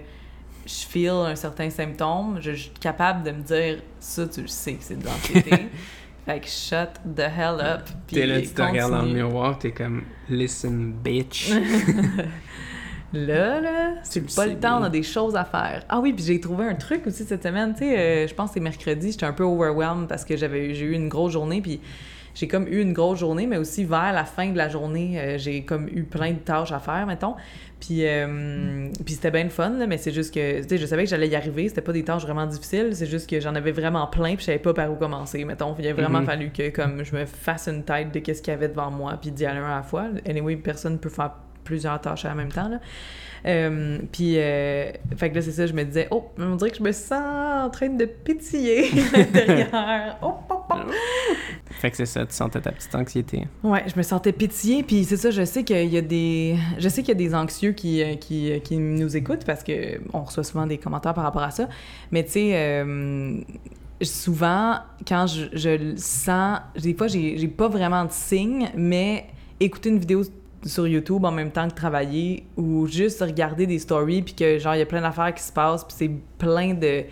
je 0.66 0.72
feel 0.88 1.10
un 1.10 1.36
certain 1.36 1.70
symptôme, 1.70 2.38
je, 2.40 2.52
je 2.52 2.62
suis 2.62 2.70
capable 2.80 3.22
de 3.22 3.30
me 3.32 3.42
dire 3.42 3.78
ça, 4.00 4.26
tu 4.26 4.42
le 4.42 4.48
sais 4.48 4.74
que 4.74 4.82
c'est 4.82 4.98
de 4.98 5.04
l'anxiété. 5.04 5.50
fait 6.26 6.40
que 6.40 6.48
shut 6.48 6.88
the 7.16 7.20
hell 7.20 7.60
up. 7.60 7.82
T'es 8.08 8.26
là, 8.26 8.40
tu 8.40 8.48
te 8.48 8.62
regardes 8.62 8.92
dans 8.92 9.02
le 9.02 9.12
miroir, 9.12 9.58
t'es 9.58 9.70
comme 9.72 10.02
listen 10.28 10.92
bitch. 10.92 11.52
Là, 13.12 13.60
là, 13.60 13.94
c'est 14.02 14.34
pas 14.34 14.46
le 14.46 14.56
temps, 14.58 14.80
on 14.80 14.84
a 14.84 14.88
des 14.90 15.02
choses 15.02 15.36
à 15.36 15.44
faire. 15.44 15.84
Ah 15.88 16.00
oui, 16.00 16.12
puis 16.12 16.24
j'ai 16.24 16.40
trouvé 16.40 16.64
un 16.66 16.74
truc 16.74 17.06
aussi 17.06 17.24
cette 17.24 17.42
semaine. 17.42 17.74
Tu 17.74 17.80
sais, 17.80 17.98
euh, 17.98 18.26
je 18.26 18.34
pense 18.34 18.50
que 18.50 18.54
c'est 18.54 18.60
mercredi, 18.60 19.12
j'étais 19.12 19.26
un 19.26 19.32
peu 19.34 19.44
overwhelmed 19.44 20.08
parce 20.08 20.24
que 20.24 20.36
j'avais 20.36 20.72
j'ai 20.74 20.86
eu 20.86 20.92
une 20.92 21.08
grosse 21.08 21.32
journée, 21.32 21.60
puis 21.60 21.80
j'ai 22.34 22.48
comme 22.48 22.66
eu 22.66 22.80
une 22.80 22.94
grosse 22.94 23.18
journée, 23.18 23.46
mais 23.46 23.58
aussi 23.58 23.84
vers 23.84 24.14
la 24.14 24.24
fin 24.24 24.48
de 24.50 24.56
la 24.56 24.70
journée, 24.70 25.20
euh, 25.20 25.36
j'ai 25.38 25.62
comme 25.64 25.88
eu 25.88 26.04
plein 26.04 26.30
de 26.30 26.38
tâches 26.38 26.72
à 26.72 26.78
faire, 26.78 27.06
mettons. 27.06 27.34
Puis, 27.80 28.06
euh, 28.06 28.88
puis 29.04 29.14
c'était 29.14 29.30
bien 29.32 29.44
le 29.44 29.50
fun, 29.50 29.70
là, 29.70 29.86
mais 29.86 29.98
c'est 29.98 30.12
juste 30.12 30.32
que, 30.32 30.62
tu 30.62 30.68
sais, 30.68 30.78
je 30.78 30.86
savais 30.86 31.02
que 31.04 31.10
j'allais 31.10 31.28
y 31.28 31.34
arriver, 31.36 31.68
c'était 31.68 31.80
pas 31.82 31.92
des 31.92 32.04
tâches 32.04 32.22
vraiment 32.22 32.46
difficiles, 32.46 32.90
c'est 32.94 33.06
juste 33.06 33.28
que 33.28 33.40
j'en 33.40 33.54
avais 33.56 33.72
vraiment 33.72 34.06
plein, 34.06 34.36
puis 34.36 34.38
je 34.40 34.44
savais 34.46 34.58
pas 34.60 34.72
par 34.72 34.90
où 34.90 34.94
commencer, 34.94 35.44
mettons. 35.44 35.74
Il 35.78 35.86
a 35.88 35.92
vraiment 35.92 36.20
Mhm. 36.20 36.26
fallu 36.26 36.50
que, 36.50 36.70
comme, 36.70 37.04
je 37.04 37.14
me 37.14 37.26
fasse 37.26 37.66
une 37.68 37.82
tête 37.82 38.14
de 38.14 38.20
qu'est-ce 38.20 38.40
qu'il 38.40 38.52
y 38.52 38.56
avait 38.56 38.68
devant 38.68 38.90
moi, 38.90 39.18
puis 39.20 39.32
d'y 39.32 39.44
aller 39.44 39.58
un 39.58 39.66
à 39.66 39.76
la 39.76 39.82
fois. 39.82 40.04
Anyway, 40.26 40.56
personne 40.56 40.98
peut 40.98 41.10
faire 41.10 41.32
plusieurs 41.64 42.00
tâches 42.00 42.24
en 42.24 42.34
même 42.34 42.52
temps, 42.52 42.68
là. 42.68 42.78
Euh, 43.44 43.98
puis, 44.12 44.34
euh, 44.36 44.92
fait 45.16 45.30
que 45.30 45.34
là, 45.34 45.42
c'est 45.42 45.50
ça, 45.50 45.66
je 45.66 45.72
me 45.72 45.84
disais, 45.84 46.06
oh, 46.10 46.30
on 46.38 46.54
dirait 46.56 46.70
que 46.70 46.76
je 46.76 46.82
me 46.82 46.92
sens 46.92 47.64
en 47.64 47.70
train 47.70 47.88
de 47.88 48.04
pétiller 48.04 48.88
à 49.12 49.16
l'intérieur. 49.18 50.18
Oh, 50.22 50.34
oh, 50.48 50.54
oh. 50.70 50.74
fait 51.70 51.90
que 51.90 51.96
c'est 51.96 52.06
ça, 52.06 52.24
tu 52.24 52.34
sentais 52.34 52.60
ta 52.60 52.70
petite 52.70 52.94
anxiété. 52.94 53.48
Ouais, 53.64 53.82
je 53.88 53.96
me 53.96 54.02
sentais 54.02 54.32
pétiller, 54.32 54.84
puis 54.84 55.04
c'est 55.04 55.16
ça, 55.16 55.30
je 55.30 55.44
sais 55.44 55.64
qu'il 55.64 55.92
y 55.92 55.98
a 55.98 56.02
des... 56.02 56.56
Je 56.78 56.88
sais 56.88 57.02
qu'il 57.02 57.08
y 57.08 57.24
a 57.24 57.28
des 57.28 57.34
anxieux 57.34 57.72
qui, 57.72 58.02
euh, 58.02 58.14
qui, 58.14 58.60
qui 58.62 58.78
nous 58.78 59.16
écoutent, 59.16 59.44
parce 59.44 59.64
que 59.64 60.00
on 60.12 60.22
reçoit 60.22 60.44
souvent 60.44 60.66
des 60.66 60.78
commentaires 60.78 61.14
par 61.14 61.24
rapport 61.24 61.42
à 61.42 61.50
ça, 61.50 61.68
mais 62.12 62.24
tu 62.24 62.32
sais... 62.32 62.50
euh, 62.54 63.40
souvent, 64.02 64.78
quand 65.06 65.26
je, 65.26 65.46
je 65.52 65.70
le 65.70 65.96
sens, 65.96 66.58
des 66.76 66.94
fois, 66.94 67.06
j'ai 67.06 67.48
pas 67.48 67.68
vraiment 67.68 68.04
de 68.04 68.10
signes, 68.10 68.68
mais 68.76 69.26
écouter 69.60 69.90
une 69.90 69.98
vidéo 69.98 70.22
sur 70.64 70.86
YouTube 70.86 71.24
en 71.24 71.32
même 71.32 71.50
temps 71.50 71.68
que 71.68 71.74
travailler 71.74 72.44
ou 72.56 72.86
juste 72.86 73.20
regarder 73.20 73.66
des 73.66 73.78
stories 73.78 74.22
puis 74.22 74.34
que 74.34 74.58
genre 74.58 74.74
il 74.74 74.78
y 74.78 74.82
a 74.82 74.86
plein 74.86 75.00
d'affaires 75.02 75.34
qui 75.34 75.42
se 75.42 75.52
passent 75.52 75.84
puis 75.84 75.94
c'est 75.96 76.10
plein 76.38 76.74
de 76.74 77.04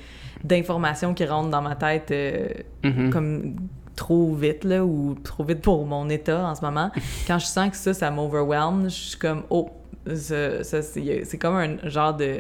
d'informations 0.45 1.13
qui 1.15 1.25
rentrent 1.25 1.51
dans 1.51 1.63
ma 1.63 1.75
tête 1.77 2.11
euh, 2.13 2.49
Mhm. 2.85 3.11
comme 3.11 3.57
trop 3.97 4.33
vite 4.35 4.65
là 4.65 4.85
ou 4.85 5.15
trop 5.23 5.45
vite 5.45 5.61
pour 5.61 5.85
mon 5.85 6.09
état 6.09 6.47
en 6.47 6.55
ce 6.55 6.63
moment 6.65 6.91
quand 7.27 7.39
je 7.39 7.47
sens 7.47 7.71
que 7.71 7.77
ça 7.77 7.93
ça 7.93 8.11
m'overwhelme 8.11 8.85
je 8.85 8.89
suis 8.95 9.19
comme 9.19 9.43
oh 9.51 9.69
ça, 10.15 10.65
ça, 10.65 10.81
c'est 10.81 11.25
c'est 11.25 11.37
comme 11.39 11.57
un 11.57 11.77
genre 11.89 12.15
de 12.15 12.37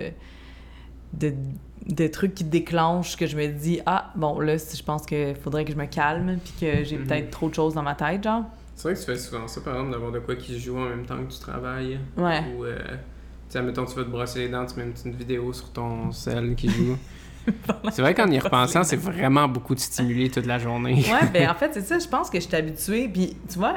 de 1.12 1.34
de 1.88 2.06
trucs 2.06 2.34
qui 2.34 2.44
déclenchent 2.44 3.16
que 3.16 3.26
je 3.26 3.36
me 3.36 3.46
dis 3.48 3.80
ah 3.86 4.12
bon 4.14 4.38
là 4.38 4.56
je 4.56 4.82
pense 4.82 5.04
que 5.04 5.34
faudrait 5.34 5.64
que 5.64 5.72
je 5.72 5.76
me 5.76 5.86
calme 5.86 6.38
puis 6.42 6.52
que 6.60 6.84
j'ai 6.84 6.96
Mhm. 6.98 7.06
peut-être 7.06 7.30
trop 7.30 7.48
de 7.48 7.54
choses 7.54 7.74
dans 7.74 7.82
ma 7.82 7.94
tête 7.94 8.22
genre 8.22 8.44
C'est 8.80 8.88
vrai 8.88 8.94
que 8.94 9.00
tu 9.00 9.04
fais 9.12 9.18
souvent 9.18 9.46
ça, 9.46 9.60
par 9.60 9.74
exemple, 9.74 9.92
d'avoir 9.92 10.10
de 10.10 10.20
quoi 10.20 10.36
qui 10.36 10.54
se 10.54 10.58
joue 10.58 10.78
en 10.78 10.88
même 10.88 11.04
temps 11.04 11.22
que 11.22 11.30
tu 11.30 11.38
travailles. 11.38 12.00
ouais 12.16 12.42
Ou, 12.56 12.64
euh, 12.64 12.78
tu 12.78 12.94
sais, 13.50 13.58
admettons, 13.58 13.84
tu 13.84 13.94
vas 13.94 14.04
te 14.04 14.08
brosser 14.08 14.38
les 14.38 14.48
dents, 14.48 14.64
tu 14.64 14.76
mets 14.76 14.84
une 14.84 14.92
petite 14.92 15.14
vidéo 15.14 15.52
sur 15.52 15.68
ton 15.70 16.10
sel 16.12 16.54
qui 16.54 16.70
joue. 16.70 16.96
C'est 17.90 18.02
vrai 18.02 18.14
que 18.14 18.22
qu'en 18.22 18.30
y 18.30 18.38
repensant, 18.38 18.82
c'est 18.84 18.96
vraiment 18.96 19.48
beaucoup 19.48 19.74
de 19.74 19.80
stimuli 19.80 20.30
toute 20.30 20.46
la 20.46 20.58
journée. 20.58 20.94
Ouais, 20.94 21.28
ben 21.32 21.48
en 21.50 21.54
fait, 21.58 21.70
c'est 21.72 21.80
ça, 21.82 21.98
je 21.98 22.06
pense 22.06 22.30
que 22.30 22.38
je 22.40 22.46
suis 22.46 22.54
habituée. 22.56 23.08
Puis, 23.08 23.36
tu 23.50 23.58
vois, 23.58 23.74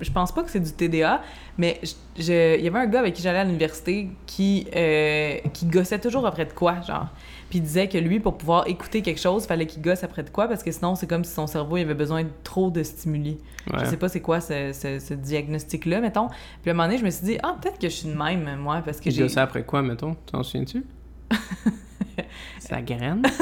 je 0.00 0.10
pense 0.10 0.32
pas 0.32 0.42
que 0.42 0.50
c'est 0.50 0.60
du 0.60 0.72
TDA, 0.72 1.22
mais 1.58 1.80
il 2.16 2.24
y 2.26 2.66
avait 2.66 2.78
un 2.78 2.86
gars 2.86 3.00
avec 3.00 3.14
qui 3.14 3.22
j'allais 3.22 3.38
à 3.40 3.44
l'université 3.44 4.08
qui, 4.26 4.66
euh, 4.74 5.36
qui 5.52 5.66
gossait 5.66 5.98
toujours 6.00 6.26
après 6.26 6.46
de 6.46 6.52
quoi, 6.52 6.80
genre. 6.80 7.08
Puis 7.50 7.58
il 7.58 7.62
disait 7.62 7.86
que 7.86 7.98
lui, 7.98 8.18
pour 8.18 8.38
pouvoir 8.38 8.66
écouter 8.66 9.02
quelque 9.02 9.20
chose, 9.20 9.44
fallait 9.44 9.66
qu'il 9.66 9.82
gosse 9.82 10.02
après 10.04 10.22
de 10.22 10.30
quoi, 10.30 10.48
parce 10.48 10.62
que 10.62 10.72
sinon, 10.72 10.94
c'est 10.94 11.06
comme 11.06 11.22
si 11.22 11.34
son 11.34 11.46
cerveau 11.46 11.76
il 11.76 11.82
avait 11.82 11.92
besoin 11.92 12.22
de 12.24 12.30
trop 12.44 12.70
de 12.70 12.82
stimuli. 12.82 13.36
Ouais. 13.70 13.80
Je 13.80 13.90
sais 13.90 13.98
pas 13.98 14.08
c'est 14.08 14.20
quoi 14.22 14.40
ce, 14.40 14.72
ce- 14.72 14.98
ce 14.98 15.12
diagnostic-là, 15.12 16.00
mettons. 16.00 16.28
Puis 16.62 16.70
à 16.70 16.70
un 16.70 16.74
moment 16.74 16.86
donné, 16.88 16.98
je 16.98 17.04
me 17.04 17.10
suis 17.10 17.26
dit, 17.26 17.36
ah, 17.42 17.56
peut-être 17.60 17.78
que 17.78 17.88
je 17.90 17.94
suis 17.94 18.08
de 18.08 18.14
même, 18.16 18.56
moi, 18.58 18.80
parce 18.82 19.00
que 19.00 19.10
j'ai. 19.10 19.22
gossait 19.22 19.40
après 19.40 19.64
quoi, 19.64 19.82
mettons? 19.82 20.16
T'en 20.30 20.42
souviens-tu? 20.42 20.82
Sa 22.58 22.80
graine? 22.82 23.22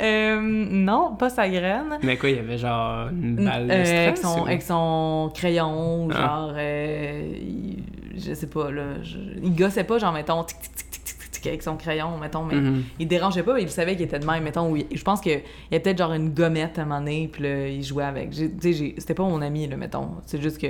Euh, 0.00 0.40
non, 0.40 1.14
pas 1.14 1.30
sa 1.30 1.48
graine. 1.48 1.98
Mais 2.02 2.16
quoi, 2.16 2.28
il 2.28 2.36
y 2.36 2.38
avait 2.40 2.58
genre 2.58 3.08
une 3.10 3.36
balle 3.36 3.68
de 3.68 3.72
Euh, 3.72 4.02
avec, 4.08 4.18
son, 4.18 4.40
ou- 4.42 4.46
avec 4.46 4.62
son 4.62 5.30
crayon, 5.32 6.08
Ah. 6.12 6.14
genre, 6.20 6.52
euh, 6.56 7.32
il- 7.40 7.84
je 8.16 8.34
sais 8.34 8.48
pas, 8.48 8.70
là, 8.72 9.00
je- 9.02 9.18
il 9.42 9.54
gossait 9.54 9.84
pas, 9.84 9.98
genre, 9.98 10.12
mettons, 10.12 10.42
tic, 10.42 10.58
tic, 10.60 10.90
tic, 10.90 11.04
tic, 11.04 11.30
tic, 11.30 11.46
avec 11.46 11.62
son 11.62 11.76
crayon, 11.76 12.18
mettons, 12.18 12.42
mais 12.42 12.56
Mhm. 12.56 12.82
il 12.98 13.06
dérangeait 13.06 13.44
pas, 13.44 13.54
mais 13.54 13.62
il 13.62 13.70
savait 13.70 13.94
qu'il 13.94 14.04
était 14.06 14.18
de 14.18 14.26
même, 14.26 14.42
mettons, 14.42 14.68
où 14.70 14.76
il- 14.76 14.86
je 14.92 15.02
pense 15.04 15.20
qu'il 15.20 15.32
y 15.32 15.36
avait 15.70 15.80
peut-être 15.80 15.98
genre 15.98 16.12
une 16.12 16.30
gommette 16.30 16.78
à 16.78 16.82
un 16.82 16.86
moment 16.86 16.98
donné, 17.00 17.28
puis 17.32 17.44
là, 17.44 17.68
il 17.68 17.84
jouait 17.84 18.04
avec. 18.04 18.30
Tu 18.30 18.50
sais, 18.60 18.94
c'était 18.98 19.14
pas 19.14 19.22
mon 19.22 19.40
ami, 19.42 19.68
là, 19.68 19.76
mettons, 19.76 20.08
c'est 20.26 20.42
juste 20.42 20.60
que 20.60 20.66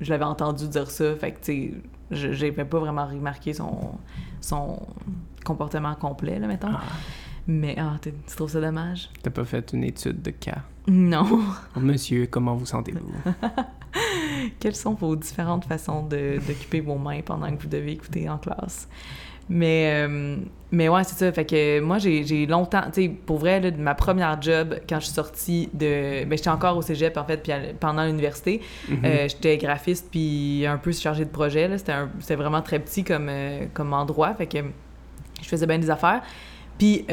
je 0.00 0.10
l'avais 0.10 0.24
entendu 0.24 0.68
dire 0.68 0.88
ça, 0.90 1.16
fait 1.16 1.32
que, 1.32 1.40
tu 1.44 1.72
sais, 2.12 2.32
j'avais 2.32 2.64
pas 2.64 2.78
vraiment 2.78 3.06
remarqué 3.06 3.52
son, 3.52 3.92
son 4.40 4.80
comportement 5.44 5.94
complet, 5.94 6.38
là, 6.38 6.46
mettons. 6.46 6.68
Ah, 6.72 6.82
Mais, 7.46 7.76
ah, 7.78 7.96
tu 8.02 8.12
trouves 8.34 8.50
ça 8.50 8.60
dommage? 8.60 9.10
T'as 9.22 9.30
pas 9.30 9.44
fait 9.44 9.72
une 9.72 9.84
étude 9.84 10.20
de 10.22 10.30
cas? 10.30 10.62
Non. 10.86 11.24
Oh, 11.76 11.80
monsieur, 11.80 12.26
comment 12.26 12.54
vous 12.54 12.66
sentez-vous? 12.66 13.12
Quelles 14.60 14.76
sont 14.76 14.94
vos 14.94 15.16
différentes 15.16 15.64
façons 15.64 16.02
de- 16.06 16.38
d'occuper 16.46 16.80
vos 16.80 16.96
mains 16.98 17.20
pendant 17.22 17.54
que 17.56 17.62
vous 17.62 17.68
devez 17.68 17.92
écouter 17.92 18.28
en 18.28 18.38
classe? 18.38 18.88
Mais, 19.50 20.06
euh, 20.06 20.36
mais 20.70 20.88
ouais, 20.88 21.04
c'est 21.04 21.16
ça. 21.16 21.32
Fait 21.32 21.44
que 21.46 21.80
moi, 21.80 21.98
j'ai 21.98 22.46
longtemps, 22.46 22.82
tu 22.92 23.02
sais, 23.04 23.08
pour 23.08 23.38
vrai, 23.38 23.60
là, 23.60 23.70
de 23.70 23.80
ma 23.80 23.94
première 23.94 24.40
job, 24.42 24.76
quand 24.88 25.00
je 25.00 25.06
suis 25.06 25.14
sortie 25.14 25.68
de. 25.72 26.24
Ben, 26.24 26.36
j'étais 26.36 26.50
encore 26.50 26.76
au 26.76 26.82
cégep, 26.82 27.16
en 27.16 27.24
fait, 27.24 27.38
puis 27.42 27.52
pendant 27.80 28.04
l'université. 28.04 28.60
Mhm. 28.88 28.98
Euh, 29.04 29.28
j'étais 29.28 29.56
graphiste, 29.56 30.08
puis 30.10 30.64
un 30.66 30.76
peu 30.76 30.92
chargée 30.92 31.24
de 31.24 31.30
projet. 31.30 31.70
C'était 31.78 31.92
un- 31.92 32.10
C'était 32.20 32.36
vraiment 32.36 32.60
très 32.62 32.78
petit 32.78 33.04
comme, 33.04 33.28
euh, 33.30 33.64
comme 33.72 33.92
endroit. 33.94 34.34
Fait 34.34 34.46
que 34.46 34.58
je 35.42 35.48
faisais 35.48 35.66
bien 35.66 35.78
des 35.78 35.90
affaires. 35.90 36.22
Puis, 36.78 37.06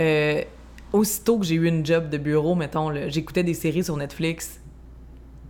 aussitôt 0.94 1.40
que 1.40 1.46
j'ai 1.46 1.56
eu 1.56 1.68
une 1.68 1.86
job 1.86 2.10
de 2.10 2.18
bureau, 2.18 2.56
mettons, 2.56 2.92
j'écoutais 3.10 3.44
des 3.44 3.54
séries 3.54 3.84
sur 3.84 3.98
Netflix 3.98 4.62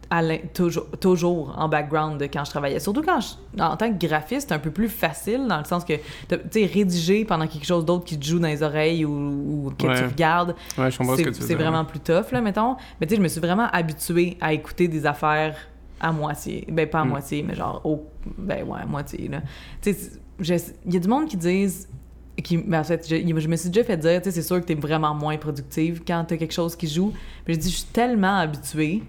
à 0.10 0.22
toujours, 0.54 0.86
toujours 1.00 1.54
en 1.58 1.68
background 1.68 2.20
de 2.20 2.26
quand 2.26 2.44
je 2.46 2.50
travaillais. 2.52 2.80
Surtout 2.80 3.02
quand 3.02 3.20
je- 3.22 3.62
en 3.62 3.76
tant 3.76 3.91
que 3.91 3.98
graphiste, 4.06 4.50
c'est 4.50 4.54
un 4.56 4.60
peu 4.60 4.72
plus 4.72 4.89
facile 4.89 5.48
dans 5.48 5.58
le 5.58 5.63
sens 5.65 5.84
que, 5.84 5.94
tu 5.94 6.38
sais, 6.52 6.65
rédiger 6.65 7.26
pendant 7.26 7.48
quelque 7.48 7.65
chose 7.65 7.86
d'autre 7.86 8.06
qui 8.06 8.18
te 8.20 8.26
joue 8.26 8.39
dans 8.39 8.48
les 8.48 8.62
oreilles 8.63 9.06
ou, 9.06 9.12
ou 9.68 9.72
que 9.78 9.88
Ouais. 9.88 9.98
tu 10.00 10.06
regardes, 10.06 10.56
Ouais, 10.78 10.91
ce 10.91 11.04
c'est 11.41 11.56
vraiment 11.56 11.86
plus 11.86 12.00
tough, 12.00 12.32
là, 12.32 12.41
mettons. 12.41 12.76
Mais 13.00 13.08
tu 13.08 13.12
sais, 13.12 13.18
je 13.18 13.22
me 13.24 13.28
suis 13.28 13.41
vraiment 13.41 13.68
habituée 13.72 14.38
à 14.41 14.54
écouter 14.54 14.88
des 14.88 15.06
affaires 15.06 15.56
à 16.00 16.12
moitié. 16.12 16.68
Ben, 16.72 16.88
pas 16.89 17.00
à 17.00 17.06
Mm. 17.06 17.10
moitié, 17.10 17.44
mais 17.44 17.56
genre, 17.56 17.82
au... 17.84 18.06
ben 18.38 18.63
ouais, 18.68 18.80
à 18.82 18.86
moitié, 18.86 19.28
là. 19.28 19.41
Tu 19.82 19.94
sais, 19.94 20.12
il 20.86 20.94
y 20.94 20.98
a 20.98 21.00
du 21.00 21.08
monde 21.08 21.28
qui 21.28 21.38
disent... 21.38 21.88
Qui, 22.44 22.58
ben, 22.58 22.82
en 22.82 22.84
fait, 22.84 23.08
je, 23.10 23.15
je 23.15 23.48
me 23.48 23.56
suis 23.56 23.70
déjà 23.70 23.86
fait 23.86 23.96
dire, 23.96 24.22
tu 24.22 24.26
sais, 24.26 24.32
c'est 24.36 24.41
sûr 24.46 24.60
que 24.60 24.65
t'es 24.65 24.76
vraiment 24.76 25.13
moins 25.15 25.38
productive 25.38 26.02
quand 26.06 26.26
t'as 26.28 26.36
quelque 26.36 26.54
chose 26.54 26.76
qui 26.76 26.86
joue. 26.88 27.13
Mais 27.48 27.54
je 27.54 27.60
dis, 27.60 27.70
je 27.72 27.76
suis 27.78 27.86
tellement 27.94 28.38
habituée 28.39 29.04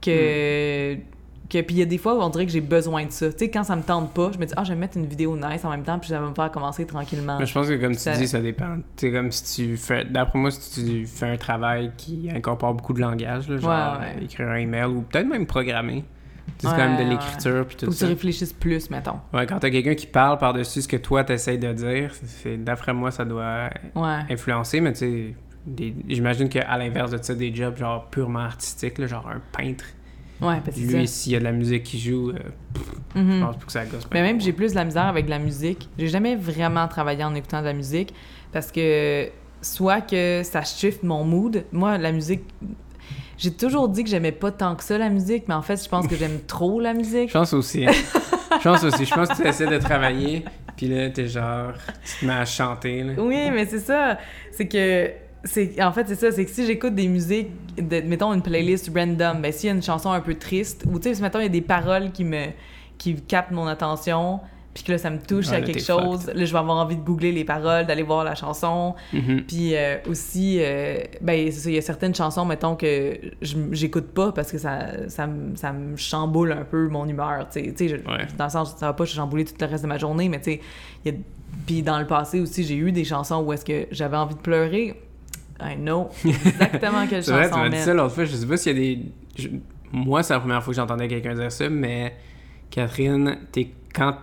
que... 0.00 0.94
que 0.94 1.60
puis 1.62 1.74
il 1.76 1.78
y 1.78 1.82
a 1.82 1.86
des 1.86 1.98
fois 1.98 2.14
où 2.14 2.20
on 2.20 2.28
dirait 2.30 2.46
que 2.46 2.52
j'ai 2.52 2.60
besoin 2.60 3.04
de 3.06 3.10
ça. 3.10 3.30
Tu 3.32 3.38
sais, 3.38 3.50
quand 3.50 3.64
ça 3.64 3.74
me 3.76 3.82
tente 3.82 4.12
pas, 4.14 4.30
je 4.32 4.38
me 4.38 4.46
dis, 4.46 4.54
ah, 4.56 4.62
je 4.64 4.68
vais 4.70 4.74
me 4.76 4.80
mettre 4.80 4.96
une 4.96 5.06
vidéo 5.06 5.36
nice 5.36 5.64
en 5.64 5.70
même 5.70 5.82
temps, 5.82 5.98
puis 5.98 6.08
ça 6.10 6.20
va 6.20 6.28
me 6.28 6.34
faire 6.34 6.50
commencer 6.50 6.86
tranquillement. 6.86 7.38
Mais 7.38 7.46
je 7.46 7.52
pense 7.54 7.68
que 7.68 7.74
comme 7.74 7.96
tu 7.96 8.10
dis, 8.10 8.28
ça 8.28 8.40
dépend. 8.40 8.76
C'est 8.96 9.10
comme 9.12 9.30
si 9.32 9.54
tu 9.66 9.76
fais. 9.76 10.04
D'après 10.04 10.38
moi, 10.38 10.50
si 10.50 10.82
tu 10.84 11.06
fais 11.06 11.26
un 11.26 11.36
travail 11.36 11.92
qui 11.96 12.28
incorpore 12.34 12.74
beaucoup 12.74 12.92
de 12.92 13.00
langage, 13.00 13.48
là, 13.48 13.58
genre 13.58 13.98
Ouais, 14.00 14.16
ouais. 14.18 14.24
écrire 14.24 14.48
un 14.48 14.56
email 14.56 14.84
ou 14.86 15.02
peut-être 15.02 15.26
même 15.26 15.46
programmer. 15.46 16.04
C'est 16.58 16.66
Ouais, 16.66 16.72
quand 16.76 16.88
même 16.88 17.04
de 17.06 17.10
l'écriture 17.10 17.64
puis 17.66 17.76
tout 17.76 17.86
Faut 17.86 17.92
que 17.92 17.96
tu 17.96 18.04
réfléchisses 18.04 18.52
plus, 18.52 18.90
mettons. 18.90 19.18
Ouais, 19.32 19.46
quand 19.46 19.58
t'as 19.60 19.70
quelqu'un 19.70 19.94
qui 19.94 20.06
parle 20.06 20.36
par-dessus 20.36 20.82
ce 20.82 20.88
que 20.88 20.96
toi 20.96 21.24
t'essayes 21.24 21.58
de 21.58 21.72
dire, 21.72 22.12
c'est 22.24 22.56
d'après 22.62 22.92
moi, 22.92 23.10
ça 23.10 23.24
doit 23.24 23.70
influencer, 24.28 24.80
mais 24.80 24.92
tu 24.92 24.98
sais, 24.98 25.34
j'imagine 26.08 26.48
qu'à 26.48 26.76
l'inverse 26.78 27.10
de 27.10 27.18
ça, 27.22 27.34
des 27.34 27.54
jobs 27.54 27.76
genre 27.76 28.06
purement 28.10 28.40
artistiques, 28.40 28.98
là, 28.98 29.06
genre 29.06 29.28
un 29.28 29.40
peintre, 29.56 29.84
Ouais, 30.40 30.56
parce 30.64 30.74
que 30.74 30.80
lui, 30.96 31.06
s'il 31.06 31.32
y 31.32 31.36
a 31.36 31.38
de 31.38 31.44
la 31.44 31.52
musique 31.52 31.82
qui 31.82 31.98
joue, 32.00 32.30
euh, 32.30 32.38
je 33.14 33.20
Mhm. 33.20 33.40
pense 33.44 33.56
pas 33.58 33.66
que 33.66 33.72
ça 33.72 33.84
gosse. 33.84 34.08
Mais 34.10 34.22
même, 34.22 34.40
j'ai 34.40 34.54
plus 34.54 34.70
de 34.70 34.76
la 34.76 34.86
misère 34.86 35.04
avec 35.04 35.28
la 35.28 35.38
musique. 35.38 35.86
J'ai 35.98 36.08
jamais 36.08 36.34
vraiment 36.34 36.88
travaillé 36.88 37.22
en 37.24 37.34
écoutant 37.34 37.60
de 37.60 37.66
la 37.66 37.74
musique 37.74 38.14
parce 38.50 38.72
que 38.72 39.28
soit 39.60 40.00
que 40.00 40.40
ça 40.42 40.62
shift 40.62 41.02
mon 41.02 41.24
mood. 41.24 41.66
Moi, 41.72 41.98
la 41.98 42.10
musique. 42.10 42.40
J'ai 43.36 43.52
toujours 43.52 43.90
dit 43.90 44.02
que 44.02 44.08
j'aimais 44.08 44.32
pas 44.32 44.50
tant 44.50 44.76
que 44.76 44.82
ça 44.82 44.96
la 44.96 45.10
musique, 45.10 45.44
mais 45.46 45.52
en 45.54 45.60
fait, 45.62 45.82
je 45.82 45.88
pense 45.90 46.06
que 46.08 46.16
j'aime 46.16 46.40
trop 46.46 46.80
la 46.80 46.94
musique. 46.94 47.28
Je 47.28 47.34
pense 47.34 47.52
aussi. 47.52 47.86
hein. 47.86 47.92
Je 47.92 48.62
pense 48.66 48.82
aussi. 48.82 49.04
Je 49.04 49.14
pense 49.14 49.28
que 49.28 49.42
tu 49.42 49.46
essaies 49.46 49.66
de 49.66 49.76
travailler, 49.78 50.42
puis 50.74 50.88
là, 50.88 51.10
t'es 51.10 51.26
genre, 51.26 51.72
tu 52.02 52.20
te 52.20 52.24
mets 52.24 52.32
à 52.32 52.46
chanter. 52.46 53.02
Là. 53.02 53.12
Oui, 53.18 53.50
mais 53.50 53.66
c'est 53.66 53.78
ça. 53.80 54.16
C'est 54.52 54.66
que. 54.68 55.10
C'est, 55.44 55.82
en 55.82 55.92
fait, 55.92 56.06
c'est 56.06 56.16
ça. 56.16 56.30
C'est 56.32 56.44
que 56.44 56.50
si 56.50 56.66
j'écoute 56.66 56.94
des 56.94 57.08
musiques, 57.08 57.48
de, 57.76 58.00
mettons 58.02 58.32
une 58.34 58.42
playlist 58.42 58.90
random, 58.94 59.40
ben 59.40 59.52
s'il 59.52 59.68
y 59.68 59.72
a 59.72 59.74
une 59.74 59.82
chanson 59.82 60.10
un 60.12 60.20
peu 60.20 60.34
triste, 60.34 60.84
ou 60.90 60.98
tu 60.98 61.14
sais, 61.14 61.22
mettons, 61.22 61.38
il 61.40 61.44
y 61.44 61.46
a 61.46 61.48
des 61.50 61.60
paroles 61.62 62.10
qui 62.12 62.24
me 62.24 62.46
qui 62.98 63.14
captent 63.14 63.50
mon 63.52 63.66
attention, 63.66 64.40
puis 64.74 64.82
que 64.84 64.92
là, 64.92 64.98
ça 64.98 65.08
me 65.08 65.18
touche 65.18 65.48
Ouais, 65.48 65.54
à 65.56 65.60
là, 65.60 65.64
quelque 65.66 65.80
chose, 65.82 66.26
là, 66.26 66.44
je 66.44 66.52
vais 66.52 66.58
avoir 66.58 66.76
envie 66.76 66.96
de 66.96 67.00
googler 67.00 67.32
les 67.32 67.44
paroles, 67.46 67.86
d'aller 67.86 68.02
voir 68.02 68.22
la 68.24 68.34
chanson. 68.34 68.94
Mhm. 69.14 69.44
Puis 69.48 69.74
euh, 69.74 69.96
aussi, 70.06 70.58
euh, 70.60 70.98
ben, 71.22 71.50
c'est 71.50 71.58
ça, 71.60 71.70
il 71.70 71.74
y 71.76 71.78
a 71.78 71.82
certaines 71.82 72.14
chansons, 72.14 72.44
mettons, 72.44 72.76
que 72.76 73.18
j'écoute 73.40 74.08
pas 74.08 74.32
parce 74.32 74.52
que 74.52 74.58
ça, 74.58 75.08
ça, 75.08 75.26
me- 75.26 75.56
ça 75.56 75.72
me 75.72 75.96
chamboule 75.96 76.52
un 76.52 76.64
peu 76.64 76.88
mon 76.88 77.08
humeur, 77.08 77.48
tu 77.50 77.74
sais. 77.74 77.92
Ouais. 77.94 78.26
Dans 78.36 78.44
le 78.44 78.50
sens, 78.50 78.76
ça 78.76 78.86
va 78.88 78.92
pas 78.92 79.06
chambouler 79.06 79.46
tout 79.46 79.54
le 79.58 79.66
reste 79.66 79.82
de 79.84 79.88
ma 79.88 79.96
journée, 79.96 80.28
mais 80.28 80.40
tu 80.42 80.60
sais. 81.04 81.14
Puis 81.66 81.82
dans 81.82 81.98
le 81.98 82.06
passé 82.06 82.40
aussi, 82.40 82.62
j'ai 82.64 82.76
eu 82.76 82.92
des 82.92 83.04
chansons 83.04 83.42
où 83.42 83.52
est-ce 83.54 83.64
que 83.64 83.86
j'avais 83.90 84.16
envie 84.18 84.34
de 84.34 84.40
pleurer. 84.40 85.00
I 85.62 85.76
know 85.76 86.08
exactement 86.24 87.06
quelle 87.08 87.22
C'est 87.24 87.32
vrai, 87.32 87.44
tu 87.44 87.48
chanson 87.50 87.60
m'as 87.62 87.68
dit 87.68 87.78
ça 87.78 87.94
l'autre 87.94 88.14
fois. 88.14 88.24
Je 88.24 88.34
sais 88.36 88.46
pas 88.46 88.56
s'il 88.56 88.72
y 88.72 88.76
a 88.76 88.94
des. 88.96 89.02
je- 89.36 89.48
Moi, 89.92 90.22
c'est 90.22 90.32
la 90.34 90.40
première 90.40 90.62
fois 90.62 90.72
que 90.72 90.76
j'entendais 90.76 91.08
quelqu'un 91.08 91.34
dire 91.34 91.50
ça, 91.52 91.68
mais 91.68 92.14
Catherine, 92.70 93.38
t'es... 93.52 93.70
quand 93.94 94.14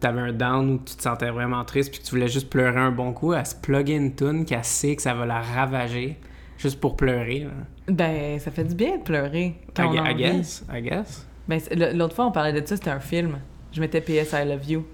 t'avais 0.00 0.20
un 0.20 0.32
down 0.32 0.70
ou 0.70 0.78
tu 0.84 0.94
te 0.96 1.02
sentais 1.02 1.30
vraiment 1.30 1.64
triste 1.64 1.90
puis 1.90 2.00
que 2.00 2.04
tu 2.04 2.10
voulais 2.12 2.28
juste 2.28 2.48
pleurer 2.48 2.78
un 2.78 2.92
bon 2.92 3.12
coup, 3.12 3.32
elle 3.34 3.44
se 3.44 3.56
plugger 3.56 3.94
une 3.96 4.14
tune 4.14 4.44
qu'elle 4.44 4.62
sait 4.64 4.94
que 4.94 5.02
ça 5.02 5.14
va 5.14 5.26
la 5.26 5.40
ravager 5.40 6.16
juste 6.58 6.78
pour 6.80 6.96
pleurer. 6.96 7.48
Ben, 7.88 8.38
ça 8.38 8.50
fait 8.52 8.62
du 8.64 8.74
bien 8.76 8.98
de 8.98 9.02
pleurer 9.02 9.56
quand 9.74 9.92
I, 9.92 9.98
on 9.98 10.06
I 10.06 10.14
guess. 10.14 10.64
I 10.72 10.80
guess. 10.80 11.26
Ben, 11.48 11.60
l'autre 11.94 12.14
fois, 12.14 12.26
on 12.26 12.30
parlait 12.32 12.58
de 12.58 12.64
ça, 12.66 12.76
c'était 12.76 12.90
un 12.90 13.00
film. 13.00 13.38
Je 13.72 13.80
mettais 13.80 14.00
PS 14.00 14.32
I 14.32 14.46
Love 14.48 14.70
You. 14.70 14.86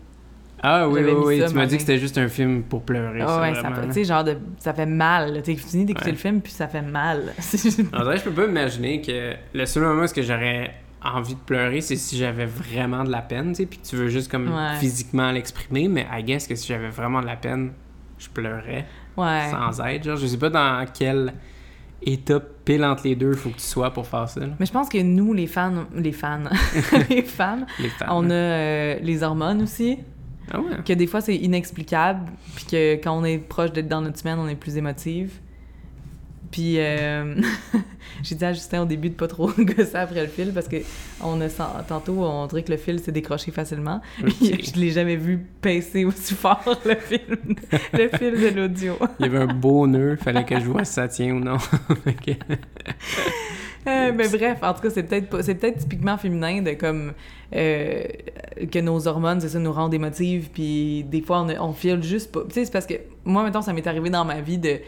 Ah 0.63 0.89
oui, 0.89 1.01
oui, 1.05 1.13
oui. 1.25 1.41
ça, 1.41 1.49
tu 1.49 1.55
m'as 1.55 1.67
dit 1.67 1.77
que 1.77 1.81
c'était 1.81 1.99
juste 1.99 2.19
un 2.19 2.29
film 2.29 2.63
pour 2.63 2.83
pleurer. 2.83 3.21
Ah 3.23 3.27
ça, 3.27 3.41
ouais, 3.41 3.55
ça 3.55 3.61
vraiment, 3.63 3.77
là. 3.77 3.87
tu 3.87 3.93
sais, 3.95 4.05
genre, 4.05 4.25
de, 4.25 4.37
ça 4.59 4.75
fait 4.75 4.87
mal. 4.87 5.43
Tu 5.43 5.57
finis 5.57 5.85
d'écouter 5.87 6.07
Ouais. 6.07 6.13
le 6.13 6.19
film, 6.19 6.41
puis 6.41 6.53
ça 6.53 6.69
fait 6.69 6.83
mal. 6.83 7.33
En 7.95 8.05
vrai, 8.05 8.19
je 8.19 8.23
peux 8.25 8.31
pas 8.33 8.45
imaginer 8.47 9.01
que 9.01 9.35
le 9.55 9.67
seul 9.67 9.83
moment 9.85 10.03
où 10.05 10.23
j'aurais 10.23 10.73
envie 11.03 11.35
de 11.35 11.41
pleurer, 11.41 11.81
c'est 11.81 11.97
si 11.97 12.19
j'avais 12.19 12.45
vraiment 12.45 13.05
de 13.05 13.11
la 13.11 13.23
peine, 13.23 13.49
tu 13.53 13.55
sais, 13.63 13.67
puis 13.67 13.79
que 13.79 13.87
tu 13.87 13.97
veux 13.97 14.09
juste 14.09 14.31
comme 14.31 14.49
Ouais. 14.49 14.77
physiquement 14.79 15.31
l'exprimer, 15.33 15.89
mais 15.89 16.07
I 16.13 16.23
guess 16.23 16.47
que 16.47 16.55
si 16.55 16.67
j'avais 16.69 16.91
vraiment 16.91 17.23
de 17.23 17.27
la 17.27 17.37
peine, 17.37 17.73
je 18.19 18.29
pleurais 18.29 18.85
ouais. 19.17 19.51
sans 19.51 19.81
aide. 19.87 20.05
Genre, 20.05 20.17
je 20.17 20.27
sais 20.27 20.37
pas 20.37 20.51
dans 20.51 20.85
quel 20.93 21.33
état 22.03 22.41
pile 22.65 22.85
entre 22.85 23.05
les 23.05 23.15
deux 23.17 23.33
faut 23.35 23.51
que 23.51 23.57
tu 23.57 23.61
sois 23.63 23.91
pour 23.93 24.07
faire 24.07 24.29
ça. 24.29 24.41
là. 24.41 24.49
Mais 24.59 24.67
je 24.67 24.73
pense 24.73 24.89
que 24.89 24.99
nous, 25.03 25.33
les 25.33 25.47
fans, 25.47 25.87
les 25.95 26.13
fans, 26.13 26.45
les 27.11 27.23
femmes, 27.23 27.67
Les 27.79 27.89
femmes. 27.89 28.09
on 28.11 28.29
a 28.31 28.35
euh, 28.35 28.97
les 29.03 29.23
hormones 29.23 29.63
aussi, 29.63 29.99
Ah 30.51 30.61
ouais. 30.61 30.77
que 30.85 30.93
des 30.93 31.07
fois 31.07 31.21
c'est 31.21 31.37
inexplicable, 31.37 32.31
puis 32.57 32.65
que 32.67 32.95
quand 32.97 33.19
on 33.19 33.25
est 33.25 33.39
proche 33.39 33.73
d'être 33.73 33.89
dans 33.89 34.01
notre 34.01 34.19
semaine, 34.19 34.39
on 34.39 34.49
est 34.49 34.55
plus 34.57 34.77
émotive. 34.77 35.33
Puis 36.51 36.81
euh, 36.81 37.37
j'ai 38.25 38.35
dit 38.35 38.45
à 38.45 38.53
Justin 38.53 38.83
au 38.83 38.85
début 38.85 39.11
de 39.11 39.15
pas 39.15 39.29
trop 39.29 39.49
gosser 39.59 39.95
après 39.95 40.21
le 40.23 40.27
fil 40.27 40.53
parce 40.53 40.67
que 40.67 40.79
on 41.23 41.41
a 41.41 41.49
tantôt 41.87 42.25
on 42.25 42.47
dirait 42.49 42.65
que 42.65 42.73
le 42.73 42.77
fil 42.77 42.99
s'est 42.99 43.13
décroché 43.13 43.53
facilement. 43.53 44.01
Ok. 44.21 44.33
Je 44.41 44.81
l'ai 44.81 44.91
jamais 44.91 45.15
vu 45.15 45.39
pincer 45.63 46.05
aussi 46.05 46.35
fort 46.35 46.65
le 46.85 46.97
film, 46.97 47.55
le 47.93 48.09
fil 48.09 48.33
de 48.33 48.49
l'audio. 48.61 48.97
Il 49.21 49.27
y 49.27 49.29
avait 49.29 49.39
un 49.39 49.47
beau 49.55 49.87
nœud, 49.87 50.17
fallait 50.17 50.45
que 50.45 50.59
je 50.59 50.65
vois 50.65 50.85
si 50.85 50.95
ça 50.95 51.07
tient 51.07 51.33
ou 51.35 51.39
non. 51.39 51.59
Que- 52.27 52.33
Euh, 53.87 54.13
mais 54.15 54.29
bref, 54.29 54.59
en 54.63 54.75
tout 54.75 54.83
cas, 54.83 54.91
c'est 54.91 55.03
peut-être 55.03 55.43
c'est 55.43 55.55
peut-être 55.55 55.79
typiquement 55.79 56.19
féminin 56.19 56.61
de 56.63 56.73
comme 56.73 57.13
euh, 57.55 58.05
que 58.71 58.79
nos 58.79 59.09
hormones, 59.09 59.41
c'est 59.41 59.49
ça, 59.49 59.59
nous 59.59 59.73
rendent 59.73 59.95
émotives, 59.95 60.51
puis 60.53 61.05
des 61.05 61.23
fois 61.23 61.41
on, 61.41 61.69
on 61.69 61.73
file 61.73 62.03
juste 62.03 62.31
pas. 62.31 62.41
Tu 62.49 62.55
sais, 62.55 62.65
c'est 62.67 62.73
parce 62.73 62.87
que 62.87 62.95
moi, 63.25 63.43
maintenant, 63.43 63.63
ça 63.63 63.73
m'est 63.73 63.87
arrivé 63.87 64.11
dans 64.11 64.25
ma 64.25 64.41
vie 64.41 64.59
de. 64.59 64.81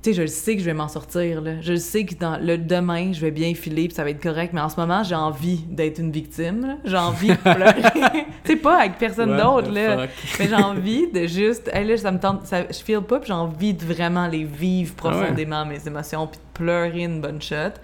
Tu 0.00 0.10
sais, 0.10 0.16
je 0.16 0.22
le 0.22 0.28
sais 0.28 0.54
que 0.54 0.60
je 0.60 0.66
vais 0.66 0.74
m'en 0.74 0.86
sortir, 0.86 1.40
là. 1.40 1.60
Je 1.60 1.72
le 1.72 1.78
sais 1.78 2.04
que 2.04 2.14
dans 2.14 2.36
le 2.40 2.56
demain, 2.56 3.12
je 3.12 3.20
vais 3.20 3.32
bien 3.32 3.52
filer, 3.54 3.88
puis 3.88 3.96
ça 3.96 4.04
va 4.04 4.10
être 4.10 4.22
correct, 4.22 4.52
mais 4.52 4.60
en 4.60 4.68
ce 4.68 4.78
moment, 4.78 5.02
j'ai 5.02 5.16
envie 5.16 5.64
d'être 5.68 5.98
une 5.98 6.12
victime, 6.12 6.64
là. 6.66 6.76
J'ai 6.84 6.96
envie 6.96 7.28
de 7.30 7.34
pleurer. 7.34 7.82
tu 8.44 8.52
sais, 8.52 8.56
pas 8.56 8.78
avec 8.78 8.98
personne 8.98 9.36
d'autre, 9.36 9.72
là. 9.72 10.06
Mais 10.38 10.48
j'ai 10.48 10.54
envie 10.54 11.10
de 11.10 11.26
juste. 11.26 11.68
Hey, 11.72 11.84
là, 11.84 11.96
ça 11.96 12.12
me 12.12 12.20
tente. 12.20 12.46
Ça, 12.46 12.62
je 12.70 12.78
feel 12.78 13.00
pas, 13.00 13.18
puis 13.18 13.28
j'ai 13.28 13.32
envie 13.32 13.74
de 13.74 13.84
vraiment 13.84 14.28
les 14.28 14.44
vivre 14.44 14.94
Ah 15.02 15.08
ouais. 15.08 15.14
profondément, 15.14 15.66
mes 15.66 15.84
émotions, 15.84 16.28
puis 16.28 16.38
de 16.38 16.64
pleurer 16.64 17.02
une 17.02 17.20
bonne 17.20 17.42
shot. 17.42 17.74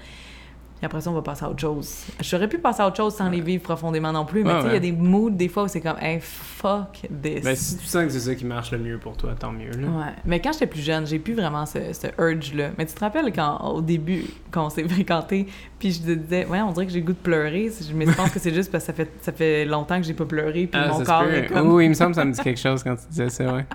Et 0.84 0.86
après 0.86 1.00
ça, 1.00 1.10
on 1.10 1.14
va 1.14 1.22
passer 1.22 1.46
à 1.46 1.48
autre 1.48 1.62
chose. 1.62 2.04
J'aurais 2.20 2.46
pu 2.46 2.58
passer 2.58 2.82
à 2.82 2.86
autre 2.86 2.98
chose 2.98 3.14
sans 3.14 3.30
les 3.30 3.40
vivre 3.40 3.62
profondément 3.62 4.12
non 4.12 4.26
plus, 4.26 4.44
mais 4.44 4.52
Ouais, 4.52 4.58
tu 4.58 4.64
sais, 4.64 4.68
il 4.68 4.74
y 4.74 4.76
a 4.76 4.80
des 4.80 4.92
moods, 4.92 5.30
des 5.30 5.48
fois, 5.48 5.62
où 5.62 5.66
c'est 5.68 5.80
comme, 5.80 5.96
hey, 5.98 6.18
fuck 6.20 7.00
this. 7.22 7.42
Ben, 7.42 7.56
si 7.56 7.78
tu 7.78 7.86
sens 7.86 8.04
que 8.04 8.10
c'est 8.10 8.20
ça 8.20 8.34
qui 8.34 8.44
marche 8.44 8.70
le 8.70 8.76
mieux 8.76 8.98
pour 8.98 9.16
toi, 9.16 9.30
tant 9.32 9.50
mieux. 9.50 9.70
Là. 9.70 9.88
Ouais. 9.88 10.12
Mais 10.26 10.40
quand 10.42 10.52
j'étais 10.52 10.66
plus 10.66 10.82
jeune, 10.82 11.06
j'ai 11.06 11.18
plus 11.18 11.32
vraiment 11.32 11.64
ce, 11.64 11.78
ce 11.94 12.08
urge-là. 12.20 12.72
Mais 12.76 12.84
tu 12.84 12.92
te 12.92 13.00
rappelles 13.00 13.32
quand, 13.32 13.60
au 13.66 13.80
début, 13.80 14.24
quand 14.50 14.66
on 14.66 14.68
s'est 14.68 14.86
fréquenté, 14.88 15.46
puis 15.78 15.90
je 15.92 16.02
te 16.02 16.10
disais, 16.10 16.44
ouais, 16.44 16.60
on 16.60 16.72
dirait 16.72 16.84
que 16.84 16.92
j'ai 16.92 17.00
le 17.00 17.06
goût 17.06 17.12
de 17.14 17.18
pleurer. 17.18 17.70
Mais 17.94 18.04
je 18.04 18.12
pense 18.12 18.30
que 18.30 18.38
c'est 18.38 18.52
juste 18.52 18.70
parce 18.70 18.84
que 18.84 18.88
ça 18.88 18.92
fait, 18.92 19.10
ça 19.22 19.32
fait 19.32 19.64
longtemps 19.64 19.98
que 19.98 20.06
j'ai 20.06 20.12
pas 20.12 20.26
pleuré, 20.26 20.66
puis 20.66 20.78
Ah, 20.78 20.88
mon 20.88 21.02
corps 21.02 21.24
est 21.30 21.46
comme. 21.46 21.72
Oui, 21.72 21.86
il 21.86 21.88
me 21.88 21.94
semble 21.94 22.10
que 22.10 22.16
ça 22.16 22.26
me 22.26 22.32
dit 22.32 22.42
quelque 22.42 22.60
chose 22.60 22.82
quand 22.82 22.94
tu 22.96 23.08
disais 23.08 23.30
ça, 23.30 23.54
ouais. 23.54 23.64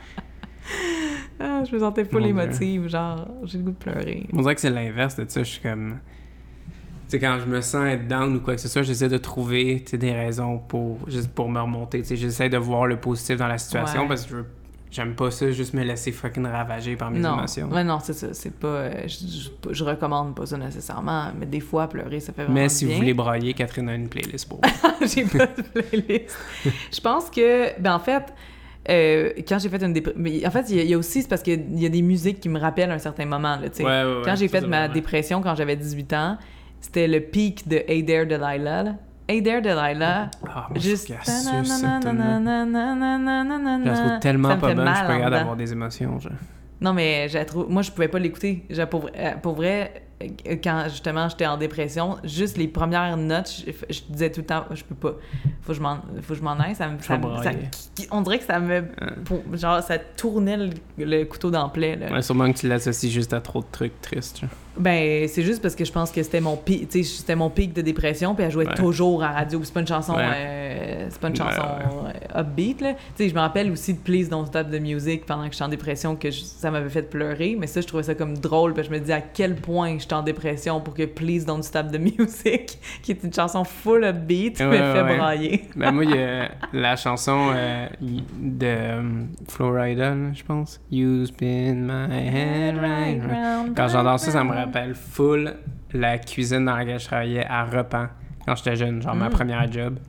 Ah, 1.42 1.64
je 1.64 1.74
me 1.74 1.80
sentais 1.80 2.06
full 2.06 2.24
émotive, 2.26 2.88
genre, 2.88 3.28
j'ai 3.46 3.58
le 3.58 3.64
goût 3.64 3.72
de 3.72 3.78
pleurer. 3.78 4.28
On 4.34 4.42
dirait 4.42 4.54
que 4.54 4.62
c'est 4.62 4.70
l'inverse 4.70 5.16
de 5.16 5.26
ça. 5.28 5.42
Je 5.42 5.50
suis 5.50 5.62
comme. 5.62 5.98
Sais, 7.10 7.20
quand 7.20 7.40
je 7.40 7.46
me 7.46 7.60
sens 7.62 7.86
être 7.88 8.08
down 8.08 8.36
ou 8.36 8.40
quoi 8.40 8.56
que 8.56 8.62
ce 8.62 8.68
soit, 8.70 8.84
j'essaie 8.84 9.10
de 9.10 9.18
trouver 9.18 9.84
des 9.94 10.12
raisons 10.14 10.60
pour, 10.60 10.98
juste 11.08 11.30
pour 11.30 11.50
me 11.50 11.60
remonter. 11.60 12.04
J'essaie 12.08 12.50
de 12.50 12.58
voir 12.58 12.86
le 12.86 12.98
positif 12.98 13.38
dans 13.38 13.48
la 13.48 13.58
situation 13.58 14.02
Ouais. 14.04 14.08
parce 14.08 14.24
que 14.26 14.30
je 14.30 14.36
veux- 14.36 14.46
j'aime 14.92 15.16
pas 15.16 15.30
ça, 15.32 15.50
juste 15.52 15.74
me 15.74 15.84
laisser 15.84 16.12
fucking 16.12 16.46
ravager 16.46 16.96
par 16.96 17.10
mes 17.12 17.20
non, 17.20 17.38
émotions. 17.38 17.68
ouais, 17.70 17.84
non, 17.84 17.98
c'est 18.00 18.14
ça. 18.14 18.28
C'est 18.34 18.54
pas. 18.54 18.68
euh, 18.68 18.92
je, 19.08 19.26
je, 19.70 19.74
je 19.74 19.84
recommande 19.84 20.36
pas 20.36 20.46
ça 20.46 20.58
nécessairement, 20.58 21.32
mais 21.40 21.46
des 21.48 21.60
fois, 21.60 21.88
pleurer, 21.90 22.20
ça 22.20 22.32
fait 22.32 22.44
vraiment 22.44 22.60
Mais 22.62 22.70
si 22.70 22.86
bien. 22.86 22.94
vous 22.94 23.00
voulez 23.02 23.14
brailler, 23.16 23.54
Catherine 23.56 23.90
a 23.90 23.96
une 23.96 24.08
playlist 24.08 24.48
pour 24.48 24.62
vous. 24.64 25.08
j'ai 25.08 25.24
pas 25.26 25.48
de 25.48 25.62
playlist. 25.82 26.38
je 26.94 27.02
pense 27.02 27.30
que, 27.32 27.80
ben 27.82 27.96
en 27.96 28.00
fait, 28.00 28.34
euh, 28.90 29.32
quand 29.48 29.58
j'ai 29.60 29.70
fait 29.70 29.84
une 29.84 29.94
dépression. 29.94 30.22
En 30.48 30.52
fait, 30.52 30.66
il 30.70 30.76
y, 30.76 30.80
a- 30.80 30.84
il 30.84 30.90
y 30.90 30.94
a 30.94 30.98
aussi, 30.98 31.22
c'est 31.24 31.28
parce 31.28 31.42
qu'il 31.44 31.80
y 31.80 31.86
a 31.86 31.90
des 31.90 32.02
musiques 32.02 32.40
qui 32.40 32.50
me 32.50 32.60
rappellent 32.60 32.92
un 32.92 32.98
certain 33.00 33.26
moment, 33.26 33.58
là, 33.58 33.70
tu 33.70 33.78
sais. 33.78 33.84
Ouais, 33.84 34.04
ouais, 34.04 34.16
ouais, 34.18 34.22
quand 34.26 34.36
j'ai 34.36 34.48
fait 34.48 34.62
ma 34.62 34.88
dépression 34.88 35.42
quand 35.42 35.56
j'avais 35.56 35.76
18 35.76 36.14
ans, 36.14 36.38
c'était 36.82 37.08
le 37.08 37.20
pic 37.22 37.68
de 37.68 37.84
Hey 37.88 38.06
There 38.06 38.26
Delilah. 38.26 38.84
là. 38.84 38.96
Hey 39.28 39.44
There 39.44 39.62
Delilah, 39.62 40.32
Ah, 40.48 40.68
moi, 40.70 40.80
juste. 40.80 41.08
je 41.08 41.14
trouve 43.94 44.20
tellement 44.20 44.50
pas 44.58 44.74
bonne, 44.74 44.88
je 44.88 44.96
suis 44.96 45.06
pas 45.06 45.18
capable 45.18 45.32
d'avoir 45.36 45.56
des 45.56 45.72
émotions. 45.72 46.20
genre. 46.20 46.32
Non, 46.82 46.94
mais 46.94 47.28
je 47.30 47.38
trouve- 47.44 47.70
moi, 47.70 47.82
je 47.82 47.92
pouvais 47.92 48.08
pas 48.08 48.20
l'écouter. 48.20 48.66
Je- 48.70 48.82
Pour, 48.84 49.02
vrai- 49.02 49.12
euh, 49.18 49.32
pour 49.42 49.54
vrai, 49.56 50.02
euh, 50.24 50.28
quand 50.64 50.86
justement 50.86 51.28
j'étais 51.28 51.46
en 51.46 51.58
dépression, 51.58 52.16
juste 52.24 52.56
les 52.58 52.70
premières 52.70 53.18
notes, 53.18 53.54
je, 53.68 53.72
je 53.94 54.00
disais 54.10 54.32
tout 54.32 54.40
le 54.40 54.46
temps, 54.46 54.64
je 54.74 54.84
peux 54.86 54.96
pas. 54.96 55.18
Faut 55.62 55.74
que 55.74 55.74
je 55.74 55.82
m'en, 55.82 55.98
faut 56.22 56.34
que 56.34 56.40
je 56.40 56.42
m'en 56.44 56.58
aille. 56.58 56.76
Ça 56.76 56.88
me, 56.88 56.98
ça 57.00 57.20
ça- 57.44 57.52
on 58.12 58.22
dirait 58.22 58.40
que 58.40 58.46
ça 58.46 58.60
me. 58.62 58.84
pour- 59.26 59.44
genre, 59.58 59.84
ça 59.84 59.98
tournait 59.98 60.56
le, 60.56 60.70
le 60.98 61.24
couteau 61.26 61.52
dans 61.52 61.66
le 61.66 61.72
plaie. 61.72 61.98
Là. 61.98 62.12
Ouais, 62.14 62.22
sûrement 62.22 62.50
que 62.52 62.58
tu 62.58 62.68
l'associes 62.70 63.12
juste 63.12 63.34
à 63.34 63.42
trop 63.42 63.60
de 63.60 63.68
trucs 63.72 64.00
tristes. 64.02 64.40
genre. 64.40 64.50
Ben, 64.78 65.28
c'est 65.28 65.42
juste 65.44 65.62
parce 65.62 65.76
que 65.76 65.84
je 65.84 65.92
pense 65.92 66.12
que 66.12 66.24
c'était 66.24 66.40
mon 66.40 66.56
pic, 66.56 66.88
tu 66.90 67.04
sais, 67.04 67.18
c'était 67.18 67.36
mon 67.36 67.50
pic 67.50 67.74
de 67.74 67.82
dépression, 67.82 68.34
puis 68.36 68.46
elle 68.46 68.52
jouait 68.52 68.68
Ouais. 68.68 68.76
toujours 68.76 69.24
à 69.24 69.30
la 69.30 69.34
radio. 69.40 69.60
C'est 69.64 69.74
pas 69.74 69.80
une 69.82 69.88
chanson, 69.88 70.14
Ouais. 70.14 70.24
euh, 70.26 71.08
c'est 71.10 71.20
pas 71.20 71.28
une 71.28 71.36
chanson 71.36 71.62
euh, 71.62 72.40
upbeat, 72.42 72.82
là. 72.82 72.94
Tu 72.94 73.00
sais, 73.24 73.30
je 73.30 73.36
me 73.36 73.40
rappelle 73.40 73.72
aussi 73.72 73.94
de 73.94 74.00
Please 74.00 74.30
Don't 74.30 74.46
Stop 74.46 74.70
the 74.72 74.80
Music 74.80 75.26
pendant 75.26 75.48
que 75.48 75.52
j'étais 75.54 75.66
en 75.66 75.70
dépression, 75.70 76.16
que 76.16 76.32
je- 76.32 76.42
ça 76.42 76.72
m'avait 76.72 76.90
fait 76.90 77.02
pleurer, 77.02 77.58
mais 77.60 77.68
ça, 77.68 77.82
je 77.82 77.88
trouvais 77.88 78.04
ça 78.04 78.16
comme 78.16 78.38
drôle, 78.38 78.74
parce 78.74 78.88
que 78.88 78.94
je 78.94 78.98
me 79.00 79.02
disais 79.02 79.14
à 79.14 79.22
quel 79.22 79.56
point 79.56 79.98
j'étais 80.00 80.14
en 80.14 80.22
dépression 80.24 80.80
pour 80.82 80.94
que 80.94 81.04
Please 81.04 81.46
Don't 81.46 81.64
Stop 81.64 81.92
the 81.92 82.00
Music, 82.00 82.78
qui 83.04 83.12
est 83.12 83.24
une 83.24 83.34
chanson 83.34 83.64
full 83.64 84.04
upbeat, 84.06 84.62
me 84.62 84.72
fait 84.72 85.04
brailler. 85.18 85.64
Ben 85.76 85.92
moi, 85.92 86.06
il 86.06 86.12
y 86.12 86.18
a 86.22 86.50
la 86.74 86.96
chanson 86.96 87.52
euh, 87.54 87.88
de 88.40 88.76
Florida, 89.48 90.14
je 90.34 90.44
pense. 90.44 90.80
You 90.92 91.26
spin 91.26 91.76
my 91.88 92.28
head 92.28 92.78
right 92.78 93.22
round. 93.24 93.76
Quand 93.76 93.88
j'entends 93.88 94.18
ça, 94.18 94.32
ça 94.32 94.44
me 94.44 94.54
rappelle 94.66 94.94
full 94.96 95.54
la 95.94 96.18
cuisine 96.18 96.66
dans 96.66 96.76
laquelle 96.76 97.00
je 97.00 97.06
travaillais 97.06 97.46
à 97.46 97.66
Repan 97.66 98.08
quand 98.46 98.56
j'étais 98.56 98.76
jeune, 98.76 99.02
genre 99.02 99.16
ma 99.16 99.28
Mm. 99.30 99.32
première 99.32 99.72
job. 99.72 100.00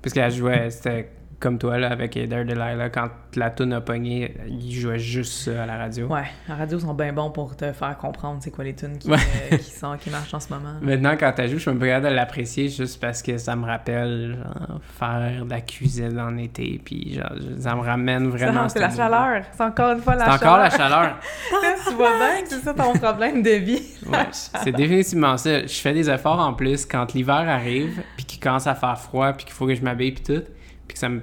Parce 0.00 0.12
qu'elle 0.14 0.32
jouait, 0.32 0.70
c'était 0.70 1.10
comme 1.42 1.58
toi, 1.58 1.76
là, 1.76 1.90
avec 1.90 2.16
Heather 2.16 2.44
Delilah. 2.44 2.88
Quand 2.90 3.08
la 3.34 3.50
tune 3.50 3.72
a 3.72 3.80
pogné, 3.80 4.34
il 4.48 4.72
jouait 4.72 4.98
juste 5.00 5.32
ça 5.50 5.64
à 5.64 5.66
la 5.66 5.76
radio. 5.76 6.06
Ouais, 6.06 6.24
la 6.48 6.54
radio 6.54 6.78
sont 6.78 6.94
bien 6.94 7.12
bons 7.12 7.30
pour 7.30 7.56
te 7.56 7.72
faire 7.72 7.98
comprendre 7.98 8.38
c'est 8.40 8.52
quoi 8.52 8.62
les 8.64 8.74
tunes 8.74 8.96
qui, 8.98 9.10
Ouais. 9.10 9.16
euh, 9.52 9.56
qui, 9.56 9.70
sont, 9.72 9.96
qui 9.98 10.08
marchent 10.10 10.32
en 10.32 10.40
ce 10.40 10.52
moment. 10.52 10.74
Maintenant, 10.80 11.16
quand 11.18 11.32
t'as 11.34 11.46
joué, 11.46 11.56
je 11.56 11.62
suis 11.62 11.70
un 11.70 11.76
peu 11.76 11.86
capable 11.86 12.10
de 12.10 12.14
l'apprécier 12.14 12.68
juste 12.68 13.00
parce 13.00 13.22
que 13.22 13.36
ça 13.38 13.56
me 13.56 13.66
rappelle, 13.66 14.38
genre, 14.38 14.80
faire 14.98 15.44
de 15.44 15.50
la 15.50 15.60
cuisine 15.60 16.18
en 16.20 16.36
été, 16.38 16.80
puis 16.84 17.14
genre, 17.14 17.32
ça 17.58 17.74
me 17.74 17.80
ramène 17.80 18.28
vraiment... 18.28 18.68
C'est 18.68 18.78
la 18.78 18.90
chaleur. 18.90 19.42
C'est 19.52 19.62
encore 19.64 19.92
une 19.92 20.00
fois 20.00 20.14
la 20.14 20.24
C'est 20.24 20.38
chaleur. 20.38 20.52
encore 20.52 20.58
la 20.58 20.70
chaleur. 20.70 21.16
tu 21.88 21.94
vois 21.94 22.16
bien 22.18 22.42
que 22.42 22.48
c'est 22.48 22.60
ça 22.60 22.72
ton 22.72 22.92
problème 22.92 23.42
de 23.42 23.50
vie. 23.50 23.82
Ouais, 24.06 24.26
c'est 24.30 24.72
définitivement 24.72 25.36
ça. 25.36 25.62
Je 25.66 25.74
fais 25.80 25.92
des 25.92 26.08
efforts 26.08 26.38
en 26.38 26.54
plus 26.54 26.86
quand 26.86 27.12
l'hiver 27.14 27.34
arrive, 27.48 28.00
puis 28.16 28.24
qu'il 28.26 28.38
commence 28.40 28.68
à 28.68 28.74
faire 28.76 28.96
froid, 28.98 29.32
puis 29.32 29.44
qu'il 29.46 29.54
faut 29.54 29.66
que 29.66 29.74
je 29.74 29.82
m'habille, 29.82 30.12
puis 30.12 30.22
tout, 30.22 30.42
puis 30.86 30.94
que 30.94 30.98
ça 30.98 31.08
me 31.08 31.20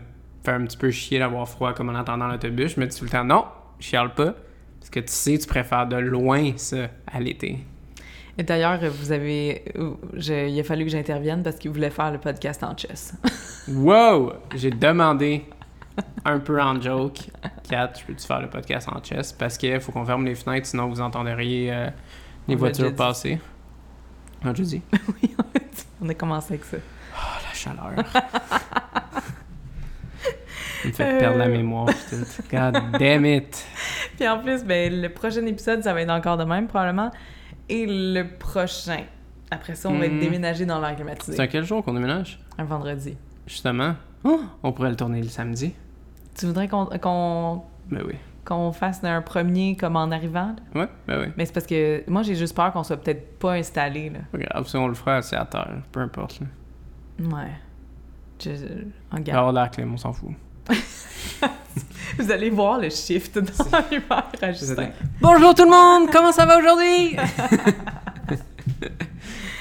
un 0.54 0.66
petit 0.66 0.78
peu 0.78 0.92
chier 0.92 1.20
d'avoir 1.20 1.48
froid 1.48 1.74
comme 1.74 1.90
en 1.90 2.00
entendant 2.00 2.28
l'autobus. 2.28 2.76
Je 2.76 2.80
me 2.80 2.88
dis 2.88 2.98
tout 2.98 3.06
le 3.06 3.10
temps, 3.10 3.24
non, 3.24 3.46
je 3.80 3.86
chiale 3.88 4.14
pas, 4.14 4.34
parce 4.80 4.90
que 4.92 5.00
tu 5.00 5.12
sais, 5.12 5.38
tu 5.38 5.48
préfères 5.48 5.88
de 5.88 5.98
loin 5.98 6.52
ça 6.58 6.88
à 7.12 7.20
l'été. 7.20 7.60
Et 8.38 8.44
d'ailleurs, 8.44 8.80
vous 8.90 9.12
avez. 9.12 9.66
je- 10.14 10.48
il 10.48 10.58
a 10.60 10.64
fallu 10.64 10.86
que 10.86 10.92
j'intervienne 10.92 11.44
parce 11.44 11.58
qu'il 11.58 11.72
voulait 11.72 11.90
faire 11.90 12.12
le 12.12 12.20
podcast 12.20 12.64
en 12.64 12.76
chess. 12.78 13.14
Wow! 13.68 14.34
J'ai 14.56 14.72
demandé 14.72 15.46
un 16.26 16.40
peu 16.40 16.60
en 16.62 16.82
joke, 16.82 17.30
Kat, 17.70 17.92
je 18.00 18.06
peux-tu 18.06 18.26
faire 18.26 18.40
le 18.42 18.50
podcast 18.50 18.88
en 18.90 19.04
chess? 19.04 19.32
Parce 19.34 19.58
qu'il 19.58 19.80
faut 19.82 19.92
qu'on 19.92 20.06
ferme 20.06 20.26
les 20.26 20.34
fenêtres, 20.36 20.66
sinon 20.68 20.88
vous 20.88 21.02
entendriez 21.02 21.72
euh, 21.72 21.90
les 22.48 22.56
On 22.56 22.58
voitures 22.58 22.96
passer. 22.96 23.40
On 24.44 24.48
l'a 24.48 24.54
dit. 24.54 24.82
oui, 25.22 25.36
on 26.02 26.08
a 26.10 26.14
commencé 26.14 26.54
avec 26.54 26.64
ça. 26.66 26.78
Oh, 27.14 27.20
la 27.48 27.54
chaleur. 27.54 27.94
Il 30.84 30.90
me 30.90 30.94
fait 30.94 31.18
perdre 31.18 31.38
la 31.38 31.46
Euh. 31.46 31.50
mémoire. 31.52 31.90
God 32.52 32.78
damn 33.00 33.26
it. 33.26 33.66
Puis 34.18 34.28
en 34.28 34.40
plus, 34.40 34.64
ben, 34.64 35.02
le 35.02 35.10
prochain 35.10 35.46
épisode, 35.46 35.84
ça 35.84 35.94
va 35.94 36.02
être 36.02 36.10
encore 36.12 36.38
de 36.38 36.44
même, 36.44 36.68
probablement. 36.68 37.12
Et 37.68 37.86
le 37.88 38.24
prochain. 38.38 39.04
Après 39.52 39.76
ça, 39.76 39.90
on 39.90 39.98
va 39.98 40.06
être 40.06 40.14
Hmm. 40.14 40.20
déménagé 40.20 40.66
dans 40.66 40.80
l'air 40.80 40.96
C'est 41.22 41.40
à 41.40 41.48
quel 41.48 41.64
jour 41.66 41.84
qu'on 41.84 41.94
déménage? 41.94 42.40
Un 42.58 42.64
vendredi. 42.66 43.18
Justement. 43.48 43.96
Oh, 44.24 44.42
on 44.64 44.72
pourrait 44.72 44.90
le 44.92 44.96
tourner 44.96 45.22
le 45.22 45.28
samedi. 45.30 45.74
Tu 46.38 46.46
voudrais 46.46 46.68
qu'on 46.68 46.86
qu'on 46.86 47.64
Ben 47.90 48.04
oui. 48.06 48.14
qu'on 48.46 48.72
fasse 48.72 49.04
un 49.04 49.22
premier 49.22 49.76
comme 49.76 49.96
en 49.96 50.12
arrivant? 50.12 50.56
là? 50.74 50.82
Ouais, 50.82 50.88
ben 51.08 51.20
oui. 51.22 51.26
Mais 51.36 51.46
c'est 51.46 51.54
parce 51.54 51.66
que 51.66 52.04
moi, 52.10 52.22
j'ai 52.24 52.36
juste 52.36 52.56
peur 52.56 52.72
qu'on 52.72 52.84
soit 52.84 52.98
peut-être 52.98 53.38
pas 53.40 53.54
installé. 53.54 54.10
Là. 54.12 54.20
Pas 54.32 54.38
grave, 54.38 54.68
si 54.68 54.78
on 54.78 54.88
le 54.88 54.94
fera, 54.94 55.22
c'est 55.22 55.36
à 55.36 55.46
terre. 55.46 55.78
Peu 55.92 56.02
importe. 56.02 56.40
Là. 56.42 56.48
Ouais. 57.36 57.52
Je, 58.42 58.52
je- 58.52 58.56
en 58.56 58.58
Il 58.64 58.70
va 59.16 59.20
y 59.20 59.24
garde. 59.24 59.38
avoir 59.38 59.54
de 59.54 59.58
l'air 59.60 59.72
clim, 59.72 59.94
on 59.94 59.98
s'en 59.98 60.14
fout. 60.14 60.30
Vous 62.18 62.32
allez 62.32 62.50
voir 62.50 62.80
le 62.80 62.90
shift 62.90 63.38
dans 63.40 63.80
l'humeur 63.92 64.30
à 64.42 64.52
Justin. 64.52 64.90
Bonjour 65.22 65.54
tout 65.56 65.64
le 65.64 65.70
monde! 65.70 66.10
Comment 66.12 66.32
ça 66.32 66.46
va 66.46 66.58
aujourd'hui? 66.58 67.16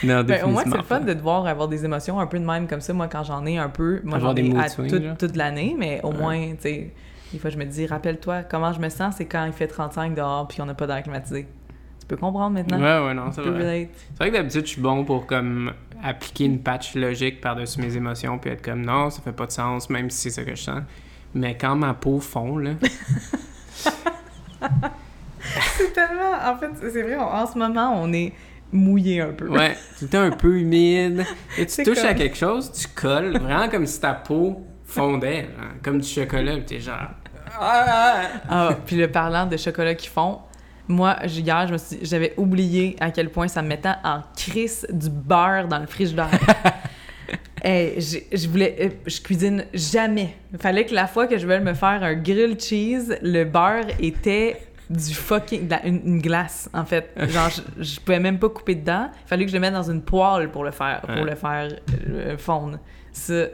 non, 0.02 0.22
Ben, 0.24 0.44
au 0.44 0.48
moins, 0.48 0.64
c'est 0.64 0.76
le 0.76 0.82
fun 0.82 1.00
de 1.00 1.12
devoir 1.12 1.46
avoir 1.46 1.68
des 1.68 1.84
émotions 1.84 2.18
un 2.20 2.26
peu 2.26 2.38
de 2.38 2.44
même 2.44 2.66
comme 2.66 2.80
ça. 2.80 2.92
Moi, 2.92 3.08
quand 3.08 3.24
j'en 3.24 3.44
ai 3.46 3.58
un 3.58 3.68
peu, 3.68 4.00
moi, 4.04 4.18
j'en 4.18 4.34
ai 4.34 4.56
à 4.56 4.68
swings, 4.68 5.14
toute- 5.16 5.36
l'année, 5.36 5.74
mais 5.78 6.00
au 6.02 6.08
Ouais. 6.10 6.16
moins, 6.18 6.50
tu 6.52 6.56
sais, 6.62 6.92
des 7.32 7.38
fois, 7.38 7.50
je 7.50 7.58
me 7.58 7.64
dis, 7.64 7.86
rappelle-toi, 7.86 8.42
comment 8.42 8.72
je 8.72 8.80
me 8.80 8.88
sens, 8.88 9.14
c'est 9.18 9.26
quand 9.26 9.44
il 9.44 9.52
fait 9.52 9.68
35 9.68 10.14
dehors 10.14 10.48
puis 10.48 10.60
on 10.62 10.66
n'a 10.66 10.74
pas 10.74 10.86
d'air 10.86 11.02
climatisé. 11.02 11.46
Tu 12.08 12.14
peux 12.14 12.20
comprendre 12.20 12.50
maintenant? 12.54 12.78
Ouais, 12.78 13.06
ouais, 13.06 13.12
non, 13.14 13.28
Tu 13.28 13.34
c'est 13.42 13.42
vrai. 13.50 13.90
C'est 14.14 14.18
vrai 14.18 14.30
que 14.30 14.36
d'habitude, 14.36 14.62
je 14.64 14.70
suis 14.72 14.80
bon 14.80 15.04
pour 15.04 15.26
comme 15.26 15.72
appliquer 16.02 16.44
une 16.46 16.60
patch 16.60 16.94
logique 16.94 17.40
par-dessus 17.42 17.80
mes 17.82 17.96
émotions 17.96 18.38
puis 18.38 18.50
être 18.50 18.62
comme 18.62 18.84
non, 18.84 19.10
ça 19.10 19.20
fait 19.20 19.32
pas 19.32 19.44
de 19.46 19.52
sens, 19.52 19.90
même 19.90 20.08
si 20.08 20.22
c'est 20.22 20.30
ça 20.30 20.42
que 20.42 20.54
je 20.54 20.62
sens. 20.62 20.80
Mais 21.34 21.56
quand 21.58 21.76
ma 21.76 21.92
peau 21.92 22.18
fond, 22.18 22.56
là, 22.56 22.70
C'est 25.76 25.92
tellement... 25.92 26.32
En 26.44 26.56
fait, 26.56 26.70
c'est 26.90 27.02
vrai, 27.02 27.16
on- 27.16 27.22
en 27.22 27.46
ce 27.46 27.58
moment, 27.58 27.92
on 28.02 28.12
est 28.12 28.32
mouillé 28.72 29.20
un 29.20 29.32
peu. 29.32 29.48
ouais, 29.48 29.76
temps 30.10 30.20
un 30.22 30.30
peu 30.30 30.58
humide, 30.58 31.24
et 31.56 31.66
tu 31.66 31.82
touches 31.84 32.04
à 32.04 32.14
quelque 32.14 32.36
chose, 32.36 32.70
tu 32.72 32.86
colles, 32.88 33.38
vraiment 33.38 33.68
comme 33.68 33.86
si 33.86 34.00
ta 34.00 34.12
peau 34.14 34.62
fondait, 34.84 35.48
comme 35.82 36.00
du 36.00 36.08
chocolat, 36.08 36.56
pis 36.56 36.64
t'es 36.64 36.80
genre. 36.80 37.08
Ah! 37.60 38.20
Ah, 38.48 38.70
puis 38.86 38.96
le 38.96 39.10
parlant 39.10 39.46
de 39.46 39.56
chocolat 39.56 39.94
qui 39.94 40.08
fond, 40.08 40.38
Moi, 40.88 41.16
hier, 41.26 41.66
je 41.66 41.72
me 41.72 41.78
suis- 41.78 41.98
j'avais 42.02 42.32
oublié 42.36 42.96
à 43.00 43.10
quel 43.10 43.28
point 43.30 43.46
ça 43.48 43.60
me 43.62 43.68
mettait 43.68 43.90
en 44.04 44.22
crise 44.36 44.86
du 44.90 45.10
beurre 45.10 45.68
dans 45.68 45.78
le 45.78 45.86
frigidaire. 45.86 46.30
Hey, 47.62 48.00
j'ai- 48.00 48.26
je 48.32 48.48
voulais, 48.48 48.76
euh, 48.80 48.88
je 49.04 49.20
cuisine 49.20 49.64
jamais. 49.74 50.36
Il 50.52 50.58
fallait 50.60 50.86
que 50.86 50.94
la 50.94 51.08
fois 51.08 51.26
que 51.26 51.36
je 51.36 51.42
voulais 51.44 51.58
me 51.60 51.74
faire 51.74 52.02
un 52.04 52.14
grilled 52.14 52.60
cheese, 52.62 53.18
le 53.20 53.42
beurre 53.44 53.84
était 53.98 54.58
du 54.88 55.12
fucking, 55.12 55.68
la- 55.68 55.84
une, 55.84 56.00
une 56.06 56.20
glace 56.22 56.70
en 56.72 56.84
fait. 56.84 57.10
Genre, 57.16 57.50
je, 57.50 57.82
je 57.82 58.00
pouvais 58.00 58.20
même 58.20 58.38
pas 58.38 58.48
couper 58.48 58.76
dedans. 58.76 59.10
Il 59.24 59.28
fallait 59.28 59.44
que 59.44 59.50
je 59.50 59.56
le 59.56 59.60
mette 59.60 59.74
dans 59.74 59.90
une 59.90 60.02
poêle 60.02 60.50
pour 60.52 60.62
le 60.62 60.70
faire, 60.70 61.00
pour 61.00 61.10
Ouais. 61.16 61.24
le 61.30 61.34
faire 61.34 61.68
euh, 62.08 62.38
fondre. 62.38 62.78
Ça, 63.12 63.46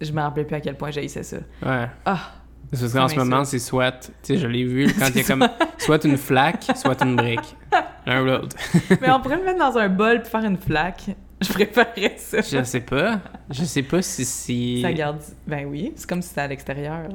je 0.00 0.12
me 0.12 0.20
rappelais 0.20 0.44
plus 0.44 0.56
à 0.56 0.60
quel 0.60 0.74
point 0.76 0.90
j'haïssais 0.90 1.22
ça. 1.22 1.38
Ouais. 1.64 1.86
Ah, 2.04 2.32
C'est 2.72 2.80
parce 2.82 2.92
qu'en 2.92 3.08
ce 3.08 3.16
moment, 3.16 3.44
c'est 3.44 3.58
soit, 3.58 3.92
tu 3.92 4.10
sais, 4.22 4.36
je 4.36 4.46
l'ai 4.46 4.64
vu 4.64 4.86
quand 4.98 5.06
il 5.08 5.16
y 5.16 5.20
a 5.20 5.24
comme 5.24 5.48
soit 5.78 6.04
une 6.04 6.16
flaque, 6.16 6.64
soit 6.76 7.02
une 7.02 7.16
brique. 7.16 7.56
L'un 8.06 8.22
ou 8.22 8.26
l'autre. 8.26 8.56
mais 9.00 9.10
on 9.10 9.20
pourrait 9.20 9.38
le 9.38 9.44
mettre 9.44 9.58
dans 9.58 9.76
un 9.76 9.88
bol 9.88 10.22
puis 10.22 10.30
faire 10.30 10.44
une 10.44 10.56
flaque. 10.56 11.10
Je 11.40 11.52
préférerais 11.52 12.14
ça. 12.18 12.40
Je 12.42 12.62
sais 12.64 12.80
pas. 12.80 13.18
Je 13.50 13.64
sais 13.64 13.82
pas 13.82 14.02
si 14.02 14.24
c'est. 14.24 14.82
Ça 14.82 14.92
garde. 14.92 15.18
Ben 15.46 15.66
oui, 15.66 15.92
c'est 15.96 16.08
comme 16.08 16.22
si 16.22 16.28
c'était 16.28 16.42
à 16.42 16.46
l'extérieur. 16.48 17.08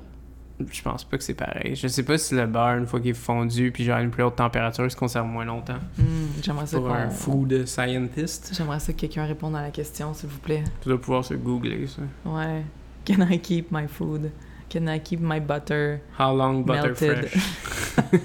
Je 0.72 0.82
pense 0.82 1.04
pas 1.04 1.18
que 1.18 1.24
c'est 1.24 1.34
pareil. 1.34 1.76
Je 1.76 1.88
sais 1.88 2.04
pas 2.04 2.18
si 2.18 2.34
le 2.34 2.48
beurre, 2.48 2.78
une 2.78 2.88
fois 2.88 3.00
qu'il 3.02 3.12
est 3.12 3.14
fondu, 3.14 3.72
puis 3.72 3.84
genre 3.84 3.98
à 3.98 4.02
une 4.02 4.10
plus 4.10 4.24
haute 4.24 4.38
température, 4.38 4.86
il 4.86 4.92
se 4.92 4.96
conserve 4.96 5.28
moins 5.28 5.44
longtemps. 5.44 5.78
Hmm, 5.98 6.28
J'aimerais 6.42 6.66
ça 6.66 6.78
Pour 6.78 6.92
un 6.92 7.10
food 7.10 7.66
scientist, 7.66 8.52
J'aimerais 8.56 8.80
ça 8.80 8.94
que 8.94 9.00
quelqu'un 9.00 9.26
réponde 9.26 9.56
à 9.56 9.62
la 9.62 9.72
question, 9.72 10.14
s'il 10.14 10.30
vous 10.30 10.40
plaît. 10.40 10.64
tu 10.82 10.88
dois 10.90 11.00
pouvoir 11.00 11.26
se 11.26 11.34
googler 11.34 11.88
ça. 11.88 12.02
Ouais. 12.26 12.64
Can 13.06 13.22
I 13.30 13.40
keep 13.40 13.70
my 13.72 13.88
food? 13.88 14.32
Can 14.70 14.88
I 14.88 15.00
keep 15.00 15.20
my 15.20 15.40
butter? 15.40 16.02
How 16.18 16.34
long 16.34 16.64
butter 16.64 16.96
Melted? 17.00 17.30
fresh? 17.30 18.12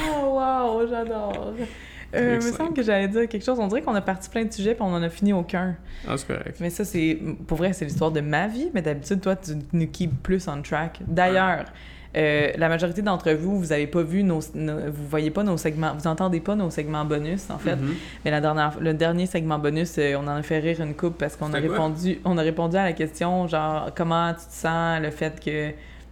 Oh 0.00 0.34
wow, 0.34 0.86
j'adore. 0.86 1.54
Euh, 2.14 2.38
il 2.40 2.46
me 2.46 2.52
semble 2.52 2.72
que 2.72 2.82
j'allais 2.82 3.06
dire 3.06 3.28
quelque 3.28 3.44
chose. 3.44 3.58
On 3.60 3.66
dirait 3.66 3.82
qu'on 3.82 3.94
a 3.94 4.00
parti 4.00 4.30
plein 4.30 4.46
de 4.46 4.50
sujets 4.50 4.72
puis 4.74 4.82
on 4.82 4.94
en 4.94 5.02
a 5.02 5.10
fini 5.10 5.34
aucun. 5.34 5.76
Ah, 6.06 6.16
c'est 6.16 6.26
correct. 6.26 6.56
Mais 6.58 6.70
ça, 6.70 6.82
c'est. 6.82 7.18
Pour 7.46 7.58
vrai, 7.58 7.74
c'est 7.74 7.84
l'histoire 7.84 8.10
de 8.10 8.22
ma 8.22 8.46
vie, 8.46 8.70
mais 8.72 8.80
d'habitude, 8.80 9.20
toi, 9.20 9.36
tu 9.36 9.50
nous 9.74 9.86
keep 9.86 10.22
plus 10.22 10.48
on 10.48 10.62
track. 10.62 11.00
D'ailleurs, 11.06 11.66
euh, 12.18 12.50
la 12.56 12.68
majorité 12.68 13.00
d'entre 13.00 13.30
vous, 13.32 13.58
vous 13.58 13.72
avez 13.72 13.86
pas 13.86 14.02
vu 14.02 14.22
nos, 14.24 14.40
nos- 14.54 14.90
Vous 14.90 15.06
voyez 15.08 15.30
pas 15.30 15.44
nos 15.44 15.56
segments. 15.56 15.94
Vous 15.94 16.06
entendez 16.08 16.40
pas 16.40 16.54
nos 16.56 16.70
segments 16.70 17.04
bonus, 17.04 17.48
en 17.50 17.58
fait. 17.58 17.76
Mhm. 17.76 17.94
Mais 18.24 18.30
la 18.30 18.40
dernière, 18.40 18.72
le 18.80 18.92
dernier 18.94 19.26
segment 19.26 19.58
bonus, 19.58 19.94
euh, 19.98 20.16
on 20.16 20.26
en 20.26 20.36
a 20.36 20.42
fait 20.42 20.58
rire 20.58 20.80
une 20.80 20.94
coupe 20.94 21.16
parce 21.18 21.36
qu'on 21.36 21.52
a 21.54 21.58
répondu, 21.58 22.18
on 22.24 22.36
a 22.38 22.42
répondu 22.42 22.76
à 22.76 22.84
la 22.84 22.92
question 22.92 23.46
genre 23.46 23.90
comment 23.96 24.32
tu 24.34 24.46
te 24.46 24.52
sens 24.52 25.00
le 25.00 25.10
fait 25.10 25.38
que 25.44 25.70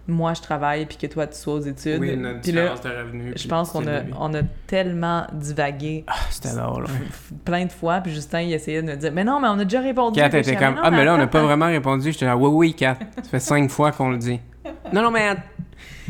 moi 0.09 0.33
je 0.33 0.41
travaille 0.41 0.85
puis 0.85 0.95
que 0.95 1.07
toi 1.07 1.27
tu 1.27 1.35
sois 1.37 1.55
aux 1.55 1.59
études? 1.59 1.99
Oui, 1.99 2.15
notre 2.15 2.39
puis 2.39 2.53
là, 2.53 2.61
différence 2.73 2.81
de 2.81 2.89
revenus. 2.89 3.33
je 3.35 3.47
pense 3.49 3.71
qu'on 3.71 3.85
a, 3.87 4.03
on 4.17 4.33
a 4.33 4.41
tellement 4.65 5.25
divagué 5.33 6.05
Ah, 6.07 6.13
c'était 6.29 6.55
drôle, 6.55 6.85
plein 7.43 7.65
de 7.65 7.71
fois 7.71 7.99
puis 7.99 8.13
Justin 8.13 8.41
il 8.41 8.53
essayait 8.53 8.81
de 8.81 8.87
me 8.87 8.95
dire 8.95 9.11
mais 9.11 9.25
non 9.25 9.41
mais 9.41 9.49
on 9.49 9.59
a 9.59 9.63
déjà 9.65 9.81
répondu. 9.81 10.17
Kat 10.17 10.27
était 10.27 10.55
comme 10.55 10.79
Ah, 10.81 10.91
mais 10.91 11.03
là, 11.03 11.15
on 11.15 11.17
n'a 11.17 11.27
pas 11.27 11.41
vraiment 11.43 11.65
répondu. 11.67 12.13
J'étais 12.13 12.25
là, 12.25 12.37
oui, 12.37 12.49
oui, 12.53 12.73
Kat. 12.73 12.97
Ça 13.17 13.29
fait 13.29 13.39
cinq 13.41 13.69
fois 13.69 13.91
qu'on 13.91 14.11
le 14.11 14.17
dit. 14.17 14.39
Non, 14.93 15.01
non, 15.03 15.11
mais. 15.11 15.35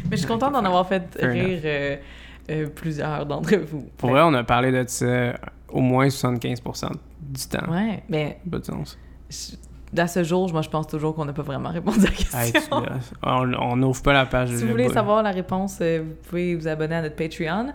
Mais 0.09 0.11
je 0.11 0.17
suis 0.17 0.27
contente 0.27 0.53
d'en 0.53 0.63
avoir 0.63 0.87
fait 0.87 1.03
Fair 1.19 1.31
rire 1.31 1.59
euh, 1.65 1.95
euh, 2.49 2.67
plusieurs 2.67 3.25
d'entre 3.25 3.55
vous. 3.57 3.87
Pour 3.97 4.11
vrai, 4.11 4.21
on 4.23 4.33
a 4.33 4.43
parlé 4.43 4.71
de 4.71 4.87
ça 4.87 5.33
au 5.69 5.81
moins 5.81 6.07
75% 6.07 6.91
du 7.21 7.45
temps. 7.47 7.69
Ouais, 7.71 8.03
mais 8.07 8.39
Pas 8.49 8.59
de 8.59 8.65
sens. 8.65 8.97
je- 9.29 9.55
à 9.99 10.07
ce 10.07 10.23
jour, 10.23 10.51
moi 10.51 10.61
je 10.61 10.69
pense 10.69 10.85
toujours 10.87 11.15
qu'on 11.15 11.25
n'a 11.25 11.33
pas 11.33 11.41
vraiment 11.41 11.69
répondu 11.69 11.99
à 11.99 12.03
la 12.03 12.51
question. 12.51 12.83
Hey, 12.83 12.93
on 13.23 13.75
n'ouvre 13.77 14.01
pas 14.03 14.13
la 14.13 14.25
page. 14.25 14.49
Si 14.49 14.63
vous 14.63 14.71
voulez 14.71 14.89
savoir 14.89 15.23
la 15.23 15.31
réponse, 15.31 15.79
euh, 15.81 16.03
vous 16.05 16.15
pouvez 16.29 16.55
vous 16.55 16.67
abonner 16.67 16.95
à 16.95 17.01
notre 17.01 17.15
Patreon. 17.15 17.73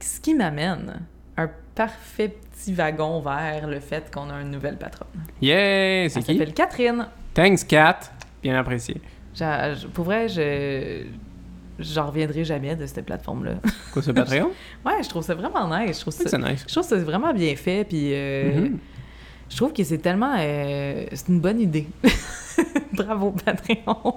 Ce 0.00 0.20
qui 0.20 0.34
m'amène 0.34 1.00
un 1.36 1.48
parfait 1.74 2.28
petit 2.52 2.72
wagon 2.74 3.20
vers 3.20 3.66
le 3.68 3.78
fait 3.80 4.10
qu'on 4.12 4.28
a 4.30 4.40
une 4.40 4.50
nouvelle 4.50 4.76
patronne. 4.76 5.08
Yeah! 5.40 6.08
C'est 6.08 6.22
qui? 6.22 6.32
s'appelle 6.38 6.54
Catherine. 6.54 7.06
Thanks, 7.34 7.64
Kat. 7.66 8.00
Bien 8.42 8.58
apprécié. 8.58 9.00
Pour 9.94 10.04
vrai, 10.04 10.28
je 10.28 11.04
j'en 11.78 12.08
reviendrai 12.08 12.44
jamais 12.44 12.76
de 12.76 12.84
cette 12.84 13.06
plateforme-là. 13.06 13.52
Quoi, 13.92 14.02
ce 14.02 14.10
Patreon? 14.10 14.50
ouais, 14.84 15.02
je 15.02 15.08
trouve 15.08 15.22
ça 15.22 15.34
vraiment 15.34 15.66
nice. 15.78 15.96
Je 15.96 16.00
trouve 16.02 16.12
ça, 16.12 16.36
nice. 16.38 16.64
je 16.68 16.72
trouve 16.74 16.84
ça 16.86 16.96
vraiment 16.96 17.32
bien 17.32 17.56
fait. 17.56 17.84
Puis 17.84 18.10
euh, 18.12 18.60
Mhm. 18.60 18.78
je 19.48 19.56
trouve 19.56 19.72
que 19.72 19.82
c'est 19.82 19.98
tellement... 19.98 20.34
euh, 20.38 21.06
c'est 21.14 21.28
une 21.28 21.40
bonne 21.40 21.58
idée. 21.60 21.86
Bravo, 22.92 23.30
Patreon. 23.44 24.14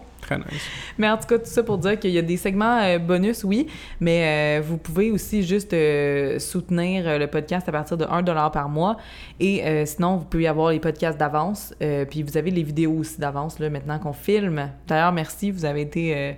Mais 0.97 1.09
en 1.09 1.17
tout 1.17 1.27
cas, 1.27 1.37
tout 1.37 1.45
ça 1.45 1.63
pour 1.63 1.77
dire 1.77 1.99
qu'il 1.99 2.11
y 2.11 2.17
a 2.17 2.21
des 2.21 2.37
segments 2.37 2.79
euh, 2.81 2.99
bonus, 2.99 3.43
oui, 3.43 3.67
mais 3.99 4.59
euh, 4.59 4.61
vous 4.61 4.77
pouvez 4.77 5.11
aussi 5.11 5.43
juste 5.43 5.73
euh, 5.73 6.39
soutenir 6.39 7.19
le 7.19 7.27
podcast 7.27 7.67
à 7.69 7.71
partir 7.71 7.97
de 7.97 8.05
1$ 8.05 8.51
par 8.51 8.69
mois. 8.69 8.97
Et 9.39 9.85
sinon, 9.85 10.17
vous 10.17 10.25
pouvez 10.25 10.47
avoir 10.47 10.71
les 10.71 10.79
podcasts 10.79 11.19
d'avance. 11.19 11.73
puis 12.09 12.23
vous 12.23 12.37
avez 12.37 12.51
les 12.51 12.63
vidéos 12.63 12.93
aussi 12.93 13.19
d'avance, 13.19 13.59
là, 13.59 13.69
maintenant 13.69 13.99
qu'on 13.99 14.13
filme. 14.13 14.69
D'ailleurs, 14.87 15.11
merci, 15.11 15.51
vous 15.51 15.65
avez 15.65 15.81
été... 15.81 16.37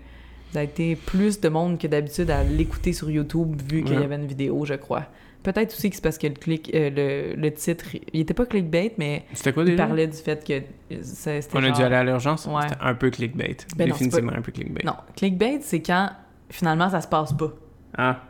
plus 1.05 1.39
de 1.39 1.49
monde 1.49 1.77
que 1.77 1.87
d'habitude 1.87 2.31
à 2.31 2.43
l'écouter 2.43 2.93
sur 2.93 3.09
YouTube 3.09 3.61
vu 3.69 3.83
qu'il 3.83 3.99
y 3.99 4.03
avait 4.03 4.15
une 4.15 4.27
vidéo, 4.27 4.65
je 4.65 4.75
crois. 4.75 5.05
Peut-être 5.45 5.73
aussi 5.73 5.91
que 5.91 5.95
c'est 5.95 6.01
parce 6.01 6.17
que 6.17 6.25
le, 6.25 6.33
clic, 6.33 6.71
euh, 6.73 6.89
le, 6.89 7.39
le 7.39 7.53
titre, 7.53 7.85
il 8.11 8.21
était 8.21 8.33
pas 8.33 8.47
clickbait, 8.47 8.95
mais 8.97 9.25
C'était 9.31 9.53
quoi 9.53 9.63
il 9.63 9.75
parlait 9.75 10.07
du 10.07 10.17
fait 10.17 10.43
que 10.43 10.63
c'était 11.03 11.45
On 11.53 11.63
a 11.63 11.69
dû 11.69 11.83
aller 11.83 11.95
à 11.95 12.03
l'urgence? 12.03 12.47
Ouais. 12.47 12.63
C'était 12.63 12.81
un 12.81 12.95
peu 12.95 13.11
clickbait. 13.11 13.57
Ben 13.75 13.87
non, 13.87 13.93
Définitivement 13.93 14.33
un 14.35 14.41
peu 14.41 14.51
clickbait. 14.51 14.83
Non, 14.83 14.95
clickbait, 15.15 15.59
c'est 15.61 15.83
quand 15.83 16.09
finalement 16.49 16.89
ça 16.89 17.01
se 17.01 17.07
passe 17.07 17.31
pas. 17.33 17.51
Ah. 17.95 18.21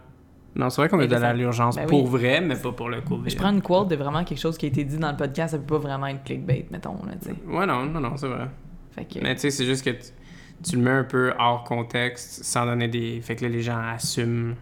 Non, 0.58 0.70
c'est 0.70 0.82
vrai 0.82 0.90
qu'on 0.90 1.00
est 1.00 1.14
allé 1.14 1.26
à 1.26 1.34
l'urgence 1.34 1.78
Ben 1.78 1.88
pour 1.88 2.04
oui. 2.04 2.10
vrai, 2.10 2.42
mais 2.42 2.56
pas 2.56 2.74
pour 2.74 2.90
le 2.90 3.00
COVID. 3.00 3.30
Je 3.30 3.38
prends 3.38 3.52
une 3.52 3.62
quote 3.62 3.88
de 3.88 3.96
vraiment 3.96 4.26
quelque 4.26 4.40
chose 4.40 4.58
qui 4.58 4.66
a 4.66 4.70
été 4.70 4.84
dit 4.84 4.98
dans 4.98 5.12
le 5.12 5.18
podcast, 5.18 5.54
ça 5.54 5.58
peut 5.58 5.66
pas 5.66 5.80
vraiment 5.80 6.08
être 6.08 6.24
clickbait, 6.26 6.66
mettons, 6.70 6.98
là. 7.06 7.14
Ouais, 7.48 7.66
non, 7.66 7.86
non, 7.86 8.02
non, 8.02 8.18
c'est 8.18 8.28
vrai. 8.28 8.48
Fait 8.92 9.06
que... 9.06 9.20
Mais 9.22 9.36
tu 9.36 9.42
sais, 9.42 9.52
c'est 9.52 9.66
juste 9.66 9.86
que 9.86 9.92
tu, 10.64 10.76
le 10.76 10.82
mets 10.82 10.92
un 10.92 11.04
peu 11.06 11.34
hors 11.40 11.64
contexte 11.64 12.44
sans 12.44 12.66
donner 12.66 12.90
des. 12.90 13.22
Fait 13.22 13.38
que 13.38 13.44
là, 13.46 13.50
les 13.50 13.62
gens 13.62 13.80
assument 13.80 14.56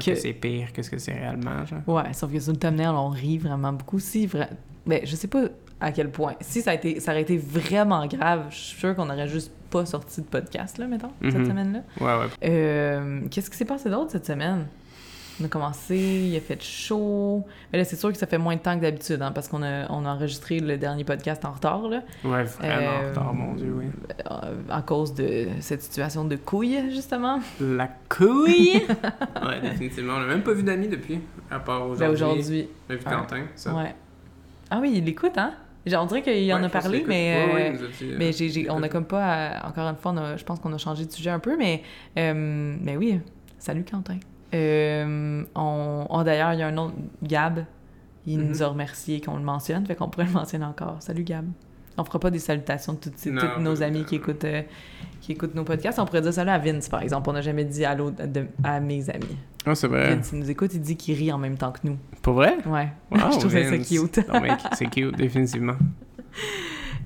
que, 0.00 0.04
Que- 0.10 0.14
c'est 0.14 0.32
pire 0.32 0.72
que 0.72 0.82
ce 0.82 0.90
que 0.90 0.98
c'est 0.98 1.12
réellement. 1.12 1.64
Genre? 1.66 1.80
Ouais, 1.86 2.12
sauf 2.12 2.32
que 2.32 2.40
sur 2.40 2.52
le 2.52 2.58
thumbnail, 2.58 2.88
on 2.88 3.08
rit 3.08 3.38
vraiment 3.38 3.72
beaucoup. 3.72 3.98
Si, 3.98 4.26
vra... 4.26 4.46
ben, 4.86 5.00
je 5.04 5.14
sais 5.16 5.28
pas 5.28 5.44
à 5.80 5.90
quel 5.92 6.10
point. 6.10 6.34
Si 6.40 6.62
ça, 6.62 6.70
a 6.70 6.74
été, 6.74 7.00
ça 7.00 7.10
aurait 7.12 7.22
été 7.22 7.36
vraiment 7.36 8.06
grave, 8.06 8.46
je 8.50 8.56
suis 8.56 8.78
sûre 8.78 8.94
qu'on 8.94 9.10
aurait 9.10 9.28
juste 9.28 9.52
pas 9.70 9.84
sorti 9.86 10.20
de 10.20 10.26
podcast, 10.26 10.78
là, 10.78 10.86
mettons, 10.86 11.10
cette 11.22 11.34
Mhm. 11.34 11.46
semaine-là. 11.46 11.80
Ouais, 12.00 12.20
ouais. 12.24 12.30
Euh, 12.44 13.20
Qu'est-ce 13.30 13.50
qui 13.50 13.56
s'est 13.56 13.64
passé 13.64 13.90
d'autre 13.90 14.12
cette 14.12 14.26
semaine? 14.26 14.66
On 15.42 15.44
a 15.46 15.48
commencé, 15.48 15.96
il 15.98 16.36
a 16.36 16.40
fait 16.40 16.62
chaud. 16.62 17.44
Mais 17.72 17.78
là, 17.78 17.84
c'est 17.84 17.96
sûr 17.96 18.12
que 18.12 18.16
ça 18.18 18.28
fait 18.28 18.38
moins 18.38 18.54
de 18.54 18.60
temps 18.60 18.76
que 18.76 18.82
d'habitude, 18.82 19.20
hein, 19.20 19.32
parce 19.32 19.48
qu'on 19.48 19.62
a, 19.64 19.90
on 19.90 20.04
a 20.06 20.10
enregistré 20.14 20.60
le 20.60 20.76
dernier 20.78 21.02
podcast 21.02 21.44
en 21.44 21.50
retard, 21.50 21.88
là, 21.88 22.02
Ouais, 22.24 22.44
vraiment 22.44 22.90
en 22.90 23.08
retard, 23.08 23.34
mon 23.34 23.54
Dieu, 23.54 23.74
oui. 23.76 23.86
euh, 24.30 24.54
à 24.70 24.82
cause 24.82 25.14
de 25.14 25.48
cette 25.58 25.82
situation 25.82 26.24
de 26.24 26.36
couille, 26.36 26.90
justement. 26.92 27.40
La 27.60 27.88
couille! 28.08 28.82
ouais, 29.44 29.60
définitivement. 29.62 30.14
On 30.16 30.20
n'a 30.20 30.26
même 30.26 30.42
pas 30.44 30.52
vu 30.52 30.62
d'amis 30.62 30.86
depuis, 30.88 31.18
à 31.50 31.58
part 31.58 31.88
aujourd'hui. 31.88 32.06
Ben, 32.06 32.12
aujourd'hui. 32.12 32.68
On 32.88 32.92
a 32.92 32.96
vu 32.96 33.04
Ouais. 33.04 33.12
Quentin, 33.12 33.42
ça. 33.56 33.74
Ouais. 33.74 33.94
Ah 34.70 34.78
oui, 34.80 34.92
il 34.94 35.04
l'écoute, 35.04 35.36
hein? 35.36 35.54
Genre, 35.84 36.04
On 36.04 36.06
dirait 36.06 36.22
qu'il 36.22 36.52
en 36.54 36.60
Ouais, 36.60 36.66
a 36.66 36.68
parlé, 36.68 37.04
mais, 37.08 37.40
écoute. 37.42 37.54
Ouais, 37.54 37.62
ouais, 37.62 37.78
euh, 37.80 38.04
euh, 38.12 38.16
mais 38.16 38.30
j'ai, 38.32 38.48
j'ai- 38.48 38.70
on 38.70 38.80
a 38.84 38.88
comme 38.88 39.06
pas... 39.06 39.60
encore 39.64 39.88
une 39.88 39.96
fois, 39.96 40.12
on 40.12 40.16
a- 40.18 40.36
je 40.36 40.44
pense 40.44 40.60
qu'on 40.60 40.72
a 40.72 40.78
changé 40.78 41.04
de 41.04 41.10
sujet 41.10 41.30
un 41.30 41.40
peu, 41.40 41.56
mais... 41.56 41.82
euh, 42.16 42.76
mais 42.80 42.96
oui, 42.96 43.18
salut 43.58 43.82
Quentin. 43.84 44.18
Euh, 44.54 45.44
on, 45.54 46.22
D'ailleurs, 46.24 46.52
il 46.52 46.60
y 46.60 46.62
a 46.62 46.66
un 46.68 46.76
autre, 46.76 46.94
Gab, 47.22 47.64
il 48.26 48.38
Mhm. 48.38 48.48
nous 48.48 48.62
a 48.62 48.66
remercié 48.68 49.20
qu'on 49.20 49.36
le 49.36 49.42
mentionne, 49.42 49.84
fait 49.86 49.94
qu'on 49.94 50.08
pourrait 50.08 50.26
le 50.26 50.32
mentionner 50.32 50.64
encore. 50.64 50.96
Salut 51.00 51.24
Gab. 51.24 51.46
On 51.98 52.04
fera 52.04 52.18
pas 52.18 52.30
des 52.30 52.38
salutations 52.38 52.94
de 52.94 52.98
toutes, 52.98 53.26
Non, 53.26 53.40
toutes 53.40 53.58
nos 53.62 53.82
amis 53.82 54.04
qui 54.06 54.14
écoutent, 54.14 54.44
euh, 54.44 54.62
qui 55.20 55.32
écoutent 55.32 55.54
nos 55.54 55.64
podcasts. 55.64 55.98
On 55.98 56.06
pourrait 56.06 56.22
dire 56.22 56.32
salut 56.32 56.50
à 56.50 56.58
Vince, 56.58 56.88
par 56.88 57.02
exemple. 57.02 57.28
On 57.28 57.34
n'a 57.34 57.42
jamais 57.42 57.64
dit 57.66 57.84
allô 57.84 58.10
de- 58.10 58.46
à 58.64 58.80
mes 58.80 59.10
amis. 59.10 59.36
Ah, 59.66 59.74
c'est 59.74 59.88
vrai. 59.88 60.14
Vince, 60.14 60.30
il 60.32 60.38
nous 60.38 60.50
écoute, 60.50 60.72
il 60.74 60.80
dit 60.80 60.96
qu'il 60.96 61.14
rit 61.16 61.30
en 61.32 61.38
même 61.38 61.58
temps 61.58 61.70
que 61.70 61.80
nous. 61.84 61.98
Pour 62.22 62.34
vrai? 62.34 62.56
Ouais. 62.66 62.88
Wow, 63.10 63.18
je 63.32 63.38
trouvais 63.40 63.64
ça 63.68 63.76
cute. 63.78 64.26
Non, 64.28 64.56
c'est 64.72 64.86
cute, 64.90 65.16
définitivement. 65.16 65.74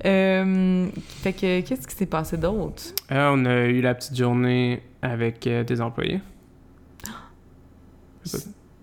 Euh, 0.05 0.87
fait 1.23 1.33
que, 1.33 1.61
qu'est-ce 1.63 1.89
qui 1.89 1.95
s'est 1.97 2.07
passé 2.07 2.37
d'autre? 2.37 2.83
Euh, 3.11 3.31
on 3.33 3.45
a 3.47 3.65
eu 3.65 3.81
la 3.81 3.95
petite 3.95 4.15
journée 4.17 4.83
avec 5.01 5.49
des 5.49 5.81
employés. 5.81 6.21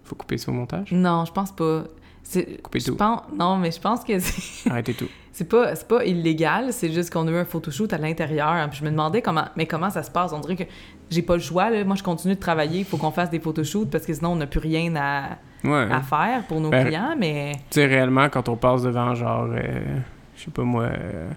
Faut 0.03 0.15
couper 0.15 0.37
ça 0.37 0.51
au 0.51 0.53
montage? 0.53 0.91
Non, 0.91 1.25
je 1.25 1.31
pense 1.31 1.51
pas. 1.51 1.83
Couper 2.63 2.79
tout? 2.81 2.95
pense, 2.95 3.21
non, 3.37 3.57
mais 3.57 3.71
je 3.71 3.79
pense 3.79 4.03
que 4.03 4.17
c'est, 4.19 4.69
Arrêtez 4.71 4.93
tout. 4.93 5.07
c'est 5.33 5.47
pas, 5.47 5.75
c'est 5.75 5.87
pas 5.87 6.05
illégal, 6.05 6.71
c'est 6.71 6.89
juste 6.91 7.11
qu'on 7.11 7.27
a 7.27 7.31
eu 7.31 7.35
un 7.35 7.43
photoshoot 7.45 7.91
à 7.91 7.97
l'intérieur. 7.97 8.55
Puis 8.69 8.79
je 8.79 8.85
me 8.85 8.91
demandais 8.91 9.21
comment, 9.21 9.45
mais 9.57 9.65
comment 9.65 9.89
ça 9.89 10.03
se 10.03 10.09
passe? 10.11 10.31
On 10.33 10.39
dirait 10.39 10.55
que 10.55 10.63
j'ai 11.09 11.21
pas 11.21 11.33
le 11.35 11.41
choix. 11.41 11.69
Là. 11.69 11.83
Moi, 11.83 11.95
je 11.97 12.03
continue 12.03 12.35
de 12.35 12.39
travailler. 12.39 12.79
Il 12.79 12.85
faut 12.85 12.97
qu'on 12.97 13.11
fasse 13.11 13.29
des 13.29 13.39
photoshoots 13.41 13.89
parce 13.89 14.05
que 14.05 14.13
sinon, 14.13 14.31
on 14.31 14.35
n'a 14.37 14.47
plus 14.47 14.59
rien 14.61 14.95
à, 14.95 15.37
Ouais. 15.65 15.87
à 15.91 16.01
faire 16.01 16.43
pour 16.47 16.59
nos 16.61 16.69
Ben, 16.69 16.85
clients. 16.85 17.15
Mais 17.17 17.53
Tu 17.69 17.75
sais, 17.81 17.85
réellement, 17.85 18.29
quand 18.29 18.47
on 18.49 18.55
passe 18.55 18.83
devant, 18.83 19.13
genre, 19.15 19.47
euh, 19.51 19.81
je 20.37 20.43
sais 20.45 20.51
pas 20.51 20.63
moi, 20.63 20.83
euh, 20.83 21.29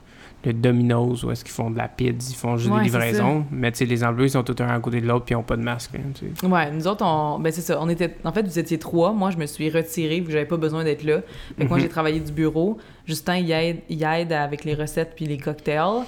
le 0.53 0.59
Domino's 0.59 1.23
où 1.25 1.31
est-ce 1.31 1.45
qu'ils 1.45 1.53
font 1.55 1.71
de 1.71 1.77
la 1.79 1.89
pizza, 1.89 2.31
ils 2.31 2.37
font 2.37 2.57
juste 2.57 2.71
Ouais, 2.71 2.79
des 2.79 2.85
livraisons. 2.85 3.45
Mais 3.51 3.71
tu 3.73 3.79
sais, 3.79 3.85
les 3.87 4.03
employés 4.05 4.29
sont 4.29 4.43
tous 4.43 4.63
un 4.63 4.69
à 4.69 4.79
côté 4.81 5.01
de 5.01 5.07
l'autre 5.07 5.25
puis 5.25 5.35
ils 5.35 5.37
ont 5.37 5.43
pas 5.43 5.57
de 5.57 5.63
masque. 5.63 5.93
hein. 5.97 6.49
Ouais, 6.49 6.71
nous 6.71 6.87
autres, 6.87 7.05
on... 7.05 7.39
ben 7.39 7.53
c'est 7.53 7.61
ça. 7.61 7.79
On 7.81 7.89
était... 7.89 8.15
En 8.25 8.33
fait, 8.33 8.43
vous 8.47 8.59
étiez 8.59 8.79
trois. 8.79 9.13
Moi, 9.13 9.31
je 9.31 9.37
me 9.39 9.47
suis 9.47 9.69
retirée 9.71 10.21
vu 10.21 10.27
que 10.27 10.33
j'avais 10.33 10.45
pas 10.47 10.57
besoin 10.57 10.85
d'être 10.85 11.05
là. 11.05 11.21
Fait 11.59 11.65
que 11.65 11.69
moi, 11.69 11.77
Mhm. 11.79 11.83
j'ai 11.83 11.89
travaillé 11.89 12.21
du 12.21 12.33
bureau. 12.33 12.79
Justin, 13.07 13.37
il 13.37 13.51
aide, 13.51 13.79
il 13.89 14.03
aide 14.03 14.33
avec 14.33 14.65
les 14.65 14.75
recettes 14.75 15.13
puis 15.17 15.27
les 15.27 15.39
cocktails. 15.39 16.05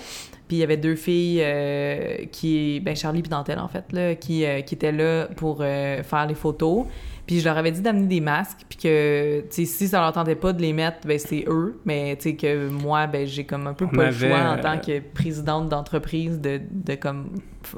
Puis 0.49 0.57
il 0.57 0.61
y 0.61 0.63
avait 0.63 0.79
deux 0.79 0.97
filles 0.97 1.41
euh, 1.43 2.17
qui... 2.33 2.81
Ben, 2.81 2.97
Charlie 2.97 3.21
puis 3.21 3.29
Dentelle, 3.29 3.59
en 3.59 3.69
fait, 3.69 3.85
là, 3.93 4.15
qui, 4.15 4.47
euh, 4.47 4.63
qui 4.63 4.75
étaient 4.77 4.93
là 4.93 5.27
pour 5.37 5.59
euh, 5.61 6.03
faire 6.03 6.27
les 6.27 6.35
photos. 6.35 6.87
Puis 7.29 7.41
je 7.41 7.45
leur 7.45 7.59
avais 7.59 7.71
dit 7.71 7.83
d'amener 7.83 8.07
des 8.07 8.21
masques, 8.23 8.61
puis 8.71 8.79
que, 8.79 9.45
si 9.51 9.67
ça 9.67 10.01
leur 10.01 10.13
tentait 10.13 10.35
pas 10.35 10.55
de 10.55 10.63
les 10.63 10.73
mettre, 10.73 11.07
ben 11.07 11.19
c'est 11.19 11.45
eux. 11.47 11.79
Mais, 11.85 12.17
tu 12.17 12.31
sais, 12.31 12.37
que 12.37 12.71
moi, 12.71 13.07
ben 13.07 13.27
j'ai 13.27 13.45
comme 13.45 13.67
un 13.67 13.75
peu 13.75 13.85
On 13.85 13.89
pas 13.95 14.07
avait, 14.07 14.29
le 14.29 14.35
choix 14.35 14.45
en 14.45 14.57
euh, 14.57 14.63
tant 14.63 14.79
que 14.79 14.99
présidente 15.01 15.69
d'entreprise 15.69 16.41
de, 16.41 16.59
de 16.71 16.95
comme, 16.95 17.29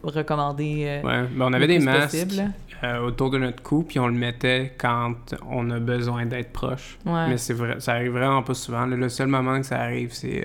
recommander... 0.04 0.84
euh, 0.86 1.02
Ouais, 1.02 1.28
ben, 1.34 1.46
on 1.46 1.52
avait 1.52 1.66
des 1.66 1.80
masques 1.80 2.12
possible, 2.12 2.52
euh, 2.84 3.00
autour 3.00 3.30
de 3.30 3.38
notre 3.38 3.60
cou 3.60 3.82
puis 3.82 3.98
on 3.98 4.06
le 4.06 4.14
mettait 4.14 4.72
quand 4.78 5.16
on 5.50 5.68
a 5.70 5.80
besoin 5.80 6.26
d'être 6.26 6.52
proche. 6.52 6.96
Ouais. 7.04 7.26
Mais 7.30 7.36
c'est 7.36 7.54
vrai, 7.54 7.80
ça 7.80 7.94
arrive 7.94 8.12
vraiment 8.12 8.44
pas 8.44 8.54
souvent. 8.54 8.86
Le 8.86 9.08
seul 9.08 9.26
moment 9.26 9.58
que 9.58 9.66
ça 9.66 9.80
arrive, 9.80 10.12
c'est 10.12 10.44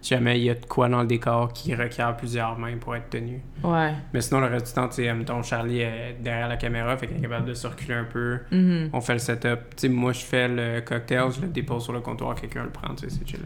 si 0.00 0.14
jamais 0.14 0.38
il 0.38 0.44
y 0.44 0.50
a 0.50 0.54
de 0.54 0.64
quoi 0.64 0.88
dans 0.88 1.00
le 1.00 1.06
décor 1.06 1.52
qui 1.52 1.74
requiert 1.74 2.16
plusieurs 2.16 2.58
mains 2.58 2.76
pour 2.76 2.94
être 2.94 3.10
tenu. 3.10 3.40
Ouais. 3.64 3.92
Mais 4.12 4.20
sinon, 4.20 4.40
le 4.40 4.46
reste 4.46 4.68
du 4.68 4.72
temps, 4.72 4.88
tu 4.88 4.96
sais, 4.96 5.12
mettons, 5.12 5.42
Charlie 5.42 5.80
est 5.80 6.16
derrière 6.20 6.48
la 6.48 6.56
caméra, 6.56 6.96
fait 6.96 7.08
qu'il 7.08 7.16
est 7.16 7.20
capable 7.20 7.46
de 7.46 7.54
circuler 7.54 7.94
un 7.94 8.04
peu. 8.04 8.38
Mhm. 8.52 8.90
On 8.92 9.00
fait 9.00 9.14
le 9.14 9.18
setup. 9.18 9.74
Tu 9.76 9.82
sais, 9.82 9.88
moi, 9.88 10.12
je 10.12 10.20
fais 10.20 10.48
le 10.48 10.80
cocktail, 10.80 11.32
je 11.34 11.40
le 11.40 11.48
dépose 11.48 11.84
sur 11.84 11.92
le 11.92 12.00
comptoir, 12.00 12.34
quelqu'un 12.36 12.64
le 12.64 12.70
prend, 12.70 12.94
tu 12.94 13.08
sais, 13.08 13.16
c'est 13.18 13.28
chill. 13.28 13.40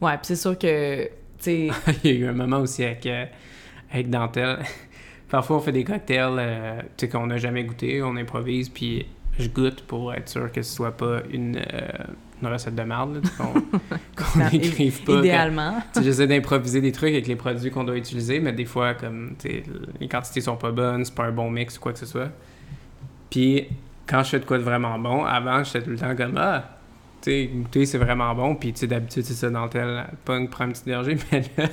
Ouais, 0.00 0.12
puis 0.16 0.26
c'est 0.26 0.36
sûr 0.36 0.56
que, 0.58 1.04
tu 1.04 1.10
sais, 1.38 1.68
il 2.04 2.10
y 2.10 2.14
a 2.14 2.16
eu 2.18 2.26
un 2.26 2.32
moment 2.32 2.58
aussi 2.58 2.84
avec, 2.84 3.04
euh, 3.06 3.26
avec 3.92 4.08
Dentelle. 4.08 4.60
Parfois, 5.28 5.58
on 5.58 5.60
fait 5.60 5.72
des 5.72 5.84
cocktails, 5.84 6.36
euh, 6.38 6.80
tu 6.96 7.04
sais, 7.04 7.08
qu'on 7.10 7.26
n'a 7.26 7.36
jamais 7.36 7.64
goûté, 7.64 8.02
on 8.02 8.16
improvise, 8.16 8.70
puis 8.70 9.06
je 9.38 9.48
goûte 9.48 9.82
pour 9.82 10.14
être 10.14 10.28
sûr 10.28 10.50
que 10.50 10.62
ce 10.62 10.74
soit 10.74 10.96
pas 10.96 11.20
une, 11.30 11.56
euh, 11.58 11.88
une 12.42 12.48
recette 12.48 12.74
de 12.74 12.82
merde, 12.82 13.20
qu'on 13.36 13.52
qu'on 14.16 14.24
Ça- 14.38 14.50
n'écrive 14.50 15.02
pas. 15.04 15.14
idéalement. 15.18 15.74
J'essaie 16.00 16.26
d'improviser 16.26 16.80
des 16.80 16.92
trucs 16.92 17.10
avec 17.12 17.26
les 17.26 17.36
produits 17.36 17.70
qu'on 17.70 17.84
doit 17.84 17.96
utiliser, 17.96 18.40
mais 18.40 18.52
des 18.52 18.64
fois, 18.64 18.94
comme, 18.94 19.34
les 20.00 20.08
quantités 20.08 20.40
sont 20.40 20.56
pas 20.56 20.70
bonnes, 20.70 21.04
c'est 21.04 21.14
pas 21.14 21.24
un 21.24 21.32
bon 21.32 21.50
mix 21.50 21.76
ou 21.76 21.80
quoi 21.80 21.92
que 21.92 21.98
ce 21.98 22.06
soit. 22.06 22.30
Puis, 23.30 23.66
quand 24.06 24.22
je 24.22 24.30
fais 24.30 24.40
de 24.40 24.44
quoi 24.44 24.58
de 24.58 24.62
vraiment 24.62 24.98
bon, 24.98 25.24
avant, 25.24 25.62
j'étais 25.64 25.82
tout 25.82 25.90
le 25.90 25.98
temps 25.98 26.14
comme, 26.16 26.36
ah, 26.38 26.64
tu 27.20 27.30
sais, 27.30 27.46
goûter, 27.52 27.84
c'est 27.84 27.98
vraiment 27.98 28.34
bon. 28.34 28.54
Puis, 28.54 28.72
tu 28.72 28.80
sais, 28.80 28.86
d'habitude, 28.86 29.24
c'est 29.24 29.34
ça, 29.34 29.50
dans 29.50 29.68
tel 29.68 30.04
punk, 30.24 30.50
prend 30.50 30.64
un 30.64 30.70
petit 30.70 30.84
berger. 30.86 31.16
Mais 31.32 31.42
là, 31.58 31.68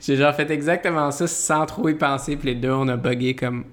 j'ai 0.00 0.16
genre 0.16 0.34
fait 0.34 0.50
exactement 0.50 1.10
ça 1.10 1.26
sans 1.26 1.66
trop 1.66 1.88
y 1.88 1.94
penser. 1.94 2.36
Puis 2.36 2.50
les 2.50 2.54
deux, 2.54 2.70
on 2.70 2.88
a 2.88 2.96
buggé 2.96 3.34
comme, 3.34 3.64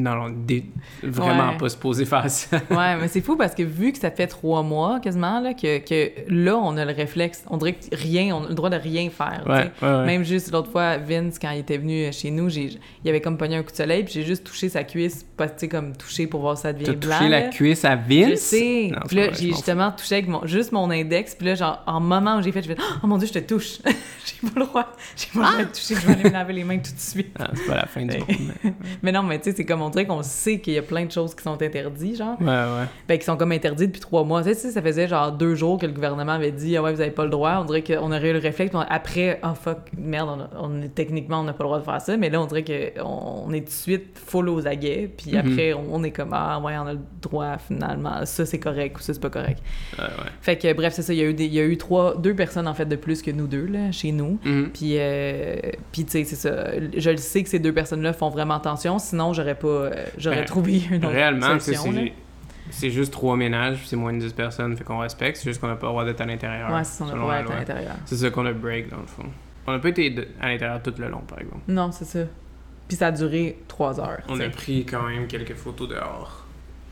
non, 0.00 0.14
non, 0.16 0.28
dé- 0.30 0.64
vraiment 1.02 1.50
Ouais. 1.50 1.56
pas 1.58 1.68
supposé 1.68 2.04
faire 2.04 2.28
ça. 2.30 2.58
Ouais, 2.70 2.96
mais 3.00 3.08
c'est 3.08 3.20
fou 3.20 3.36
parce 3.36 3.54
que 3.54 3.62
vu 3.62 3.92
que 3.92 3.98
ça 3.98 4.10
fait 4.10 4.26
trois 4.26 4.62
mois 4.62 5.00
quasiment, 5.00 5.40
là, 5.40 5.54
que, 5.54 5.78
que 5.78 6.10
là, 6.28 6.56
on 6.56 6.76
a 6.76 6.84
le 6.84 6.92
réflexe, 6.92 7.44
on 7.48 7.56
dirait 7.56 7.74
que 7.74 7.94
rien, 7.94 8.34
on 8.34 8.44
a 8.44 8.48
le 8.48 8.54
droit 8.54 8.70
de 8.70 8.76
rien 8.76 9.08
faire. 9.10 9.44
Ouais. 9.82 10.06
Même 10.06 10.24
juste 10.24 10.50
l'autre 10.52 10.70
fois, 10.70 10.96
Vince, 10.98 11.38
quand 11.38 11.50
il 11.50 11.58
était 11.60 11.78
venu 11.78 12.12
chez 12.12 12.30
nous, 12.30 12.48
j'ai, 12.48 12.70
il 13.04 13.08
avait 13.08 13.20
comme 13.20 13.36
pogné 13.38 13.56
un 13.56 13.62
coup 13.62 13.70
de 13.72 13.76
soleil, 13.76 14.04
puis 14.04 14.12
j'ai 14.14 14.22
juste 14.24 14.44
touché 14.44 14.68
sa 14.68 14.84
cuisse, 14.84 15.24
pas, 15.36 15.48
tu 15.48 15.54
sais, 15.58 15.68
comme 15.68 15.96
touché 15.96 16.26
pour 16.26 16.40
voir 16.40 16.56
si 16.56 16.62
ça 16.62 16.72
devient 16.72 16.96
blanc. 16.96 17.16
touché 17.18 17.28
la 17.28 17.42
cuisse 17.42 17.84
à 17.84 17.96
Vince? 17.96 18.30
Je 18.30 18.34
sais. 18.36 18.88
Non, 18.92 19.00
puis 19.06 19.16
là, 19.16 19.32
j'ai 19.32 19.48
m'en 19.50 19.54
justement 19.56 19.90
touché 19.92 20.14
avec 20.16 20.28
mon, 20.28 20.46
juste 20.46 20.72
mon 20.72 20.90
index. 20.90 21.34
Puis 21.34 21.46
là, 21.46 21.54
genre, 21.54 21.82
en 21.86 22.00
moment 22.00 22.36
où 22.38 22.42
j'ai 22.42 22.52
fait, 22.52 22.62
je 22.62 22.68
fais 22.68 22.76
Oh 23.02 23.06
mon 23.06 23.18
Dieu, 23.18 23.26
je 23.28 23.32
te 23.32 23.38
touche. 23.40 23.78
j'ai 23.84 24.48
pas 24.48 24.60
le 24.60 24.66
droit. 24.66 24.86
J'ai 25.16 25.26
pas 25.32 25.46
le 25.46 25.52
droit 25.52 25.64
de 25.64 25.70
toucher. 25.70 25.94
Je 25.94 26.06
vais 26.06 26.12
aller 26.14 26.24
me 26.24 26.30
laver 26.30 26.52
les 26.52 26.64
mains 26.64 26.78
tout 26.78 26.92
de 26.94 26.98
suite. 27.00 27.36
Ah, 27.38 27.50
c'est 27.54 27.66
pas 27.66 27.76
la 27.76 27.86
fin 27.86 28.04
du 28.04 28.18
monde. 28.18 28.26
mais- 28.64 28.72
Mais 29.02 29.12
non, 29.12 29.22
mais 29.22 29.38
tu 29.38 29.50
sais, 29.50 29.56
c'est 29.56 29.64
comme 29.64 29.82
on 29.82 29.89
dirait 29.90 30.06
qu'on 30.06 30.22
sait 30.22 30.58
qu'il 30.60 30.72
y 30.74 30.78
a 30.78 30.82
plein 30.82 31.04
de 31.04 31.10
choses 31.12 31.34
qui 31.34 31.42
sont 31.42 31.60
interdites, 31.62 32.16
genre. 32.16 32.40
Ouais, 32.40 32.46
ouais. 32.46 32.86
Ben, 33.08 33.18
qui 33.18 33.24
sont 33.24 33.36
comme 33.36 33.52
interdites 33.52 33.88
depuis 33.88 34.00
trois 34.00 34.24
mois. 34.24 34.42
Tu 34.42 34.54
sais, 34.54 34.70
ça 34.70 34.80
faisait 34.82 35.06
genre 35.08 35.32
deux 35.32 35.54
jours 35.54 35.78
que 35.78 35.86
le 35.86 35.92
gouvernement 35.92 36.32
avait 36.32 36.52
dit 36.52 36.76
Ah 36.76 36.82
ouais, 36.82 36.92
vous 36.94 37.00
avez 37.00 37.10
pas 37.10 37.24
le 37.24 37.30
droit. 37.30 37.58
On 37.60 37.64
dirait 37.64 37.82
qu'on 37.82 38.10
aurait 38.12 38.30
eu 38.30 38.32
le 38.32 38.38
réflexe. 38.38 38.74
on- 38.74 38.80
après, 38.80 39.40
oh 39.44 39.54
fuck, 39.54 39.78
merde, 39.98 40.48
on, 40.58 40.66
on 40.66 40.88
techniquement, 40.94 41.40
on 41.40 41.44
n'a 41.44 41.52
pas 41.52 41.64
le 41.64 41.68
droit 41.68 41.78
de 41.80 41.84
faire 41.84 42.00
ça. 42.00 42.16
Mais 42.16 42.30
là, 42.30 42.40
on 42.40 42.46
dirait 42.46 42.64
qu'on 42.64 43.44
on 43.46 43.52
est 43.52 43.60
tout 43.60 43.66
de 43.66 43.70
suite 43.70 44.18
full 44.26 44.48
aux 44.48 44.66
aguets. 44.66 45.10
Puis 45.16 45.32
Mhm. 45.32 45.38
après, 45.38 45.72
on, 45.74 45.84
on 45.94 46.02
est 46.04 46.10
comme 46.12 46.30
Ah 46.32 46.58
ouais, 46.60 46.74
on 46.78 46.86
a 46.86 46.92
le 46.94 47.00
droit 47.20 47.58
finalement. 47.58 48.24
Ça, 48.24 48.46
c'est 48.46 48.58
correct 48.58 48.96
ou 48.98 49.00
ça, 49.02 49.12
c'est 49.14 49.20
pas 49.20 49.30
correct. 49.30 49.62
Ouais, 49.98 50.04
ouais. 50.04 50.30
Fait 50.40 50.56
que 50.56 50.72
bref, 50.72 50.92
c'est 50.94 51.02
ça. 51.02 51.12
Il 51.12 51.18
y 51.18 51.22
a 51.22 51.26
eu, 51.26 51.34
des, 51.34 51.44
il 51.46 51.54
y 51.54 51.60
a 51.60 51.64
eu 51.64 51.76
trois, 51.76 52.16
deux 52.16 52.34
personnes 52.34 52.68
en 52.68 52.74
fait 52.74 52.86
de 52.86 52.96
plus 52.96 53.22
que 53.22 53.30
nous 53.30 53.46
deux, 53.46 53.66
là, 53.66 53.90
chez 53.92 54.12
nous. 54.12 54.38
Mhm. 54.44 54.70
Puis, 54.72 54.94
euh, 54.98 55.56
puis 55.92 56.04
tu 56.04 56.12
sais, 56.12 56.24
c'est 56.24 56.36
ça. 56.36 56.66
Je 56.96 57.10
le 57.10 57.16
sais 57.16 57.42
que 57.42 57.48
ces 57.48 57.58
deux 57.58 57.72
personnes-là 57.72 58.12
font 58.12 58.28
vraiment 58.30 58.54
attention. 58.54 58.98
Sinon, 58.98 59.32
j'aurais 59.32 59.54
pas. 59.54 59.68
Euh, 59.70 59.90
j'aurais 60.18 60.36
Ben, 60.38 60.44
trouvé 60.44 60.82
une 60.90 61.04
autre 61.04 61.08
Réellement, 61.14 61.58
solution. 61.58 61.92
là. 61.92 62.02
c'est- 62.70 62.90
juste 62.90 63.12
trois 63.12 63.36
ménages, 63.36 63.80
c'est 63.86 63.96
moins 63.96 64.12
de 64.12 64.18
10 64.18 64.32
personnes, 64.32 64.76
fait 64.76 64.84
qu'on 64.84 64.98
respecte. 64.98 65.36
C'est 65.38 65.48
juste 65.50 65.60
qu'on 65.60 65.68
n'a 65.68 65.76
pas 65.76 65.86
le 65.86 65.92
droit 65.92 66.04
d'être 66.04 66.20
à 66.20 66.26
l'intérieur. 66.26 66.70
Ouais, 66.72 66.84
c'est 66.84 66.98
ça, 66.98 67.04
on 67.04 67.08
a 67.08 67.10
selon 67.12 67.26
pas 67.26 67.32
la 67.34 67.40
être 67.40 67.46
à 67.46 67.50
loi. 67.50 67.58
l'intérieur. 67.60 67.96
C'est 68.04 68.16
ça 68.16 68.30
qu'on 68.30 68.46
a 68.46 68.52
break, 68.52 68.88
dans 68.90 69.00
le 69.00 69.06
fond. 69.06 69.24
On 69.66 69.72
n'a 69.72 69.78
pas 69.78 69.88
été 69.88 70.14
à 70.40 70.48
l'intérieur 70.48 70.82
tout 70.82 70.94
le 70.98 71.08
long, 71.08 71.20
par 71.26 71.38
exemple. 71.40 71.62
Non, 71.68 71.90
c'est 71.92 72.04
ça. 72.04 72.20
Puis 72.88 72.96
ça 72.96 73.08
a 73.08 73.12
duré 73.12 73.58
trois 73.68 74.00
heures. 74.00 74.22
On 74.28 74.40
a 74.40 74.48
pris 74.48 74.84
quand 74.84 75.02
même 75.08 75.26
quelques 75.28 75.54
photos 75.54 75.88
dehors. 75.88 76.44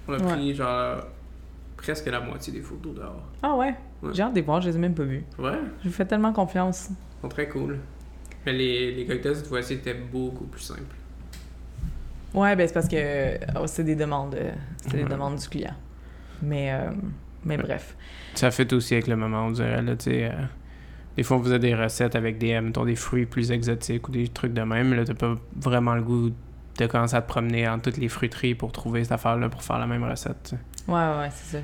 On 0.06 0.12
a 0.14 0.18
Ouais. 0.18 0.32
pris 0.34 0.54
genre 0.54 0.98
presque 1.76 2.06
la 2.06 2.20
moitié 2.20 2.52
des 2.52 2.60
photos 2.60 2.94
dehors. 2.94 3.22
Ah 3.42 3.54
ouais? 3.56 3.74
Ouais. 4.02 4.10
J'ai 4.14 4.22
hâte 4.22 4.30
de 4.32 4.36
les 4.36 4.42
voir, 4.42 4.60
je 4.60 4.68
les 4.68 4.76
ai 4.76 4.78
même 4.78 4.94
pas 4.94 5.02
vus. 5.04 5.24
Ouais, 5.38 5.58
Je 5.82 5.88
vous 5.88 5.94
fais 5.94 6.04
tellement 6.04 6.32
confiance. 6.32 6.88
ils 6.90 7.22
sont 7.22 7.28
très 7.28 7.48
cool. 7.48 7.78
Mais 8.46 8.52
les, 8.52 8.94
les 8.94 9.06
cocktails 9.06 9.36
cette 9.36 9.48
fois-ci 9.48 9.74
étaient 9.74 9.94
beaucoup 9.94 10.44
plus 10.46 10.60
simples. 10.60 10.94
Ouais, 12.34 12.54
ben 12.56 12.66
c'est 12.68 12.74
parce 12.74 12.88
que 12.88 13.38
oh, 13.58 13.66
c'est 13.66 13.84
des 13.84 13.96
demandes. 13.96 14.34
euh, 14.34 14.52
C'est 14.78 14.96
des 14.98 15.04
demandes 15.04 15.36
du 15.36 15.48
client. 15.48 15.74
Mais, 16.42 16.72
euh, 16.72 16.90
mais 17.44 17.56
bref. 17.56 17.96
Ça 18.34 18.50
fait 18.50 18.72
aussi 18.72 18.94
avec 18.94 19.06
le 19.06 19.16
moment, 19.16 19.46
on 19.46 19.50
dirait, 19.50 19.82
là, 19.82 19.96
tu 19.96 20.04
sais. 20.10 20.24
euh, 20.26 20.32
des 21.16 21.22
fois, 21.24 21.38
on 21.38 21.42
faisait 21.42 21.58
des 21.58 21.74
recettes 21.74 22.14
avec 22.14 22.38
des, 22.38 22.60
mettons, 22.60 22.84
des 22.84 22.94
fruits 22.94 23.26
plus 23.26 23.50
exotiques 23.50 24.08
ou 24.08 24.12
des 24.12 24.28
trucs 24.28 24.52
de 24.52 24.62
même. 24.62 24.94
Là, 24.94 25.04
t'as 25.04 25.14
pas 25.14 25.34
vraiment 25.56 25.94
le 25.94 26.02
goût 26.02 26.30
de 26.78 26.86
commencer 26.86 27.16
à 27.16 27.22
te 27.22 27.28
promener 27.28 27.66
en 27.68 27.80
toutes 27.80 27.96
les 27.96 28.08
fruiteries 28.08 28.54
pour 28.54 28.70
trouver 28.70 29.02
cette 29.02 29.12
affaire-là 29.12 29.48
pour 29.48 29.62
faire 29.64 29.78
la 29.78 29.86
même 29.88 30.04
recette. 30.04 30.36
tu 30.44 30.50
sais. 30.50 30.58
Ouais, 30.86 31.18
ouais, 31.18 31.28
c'est 31.32 31.56
ça. 31.58 31.62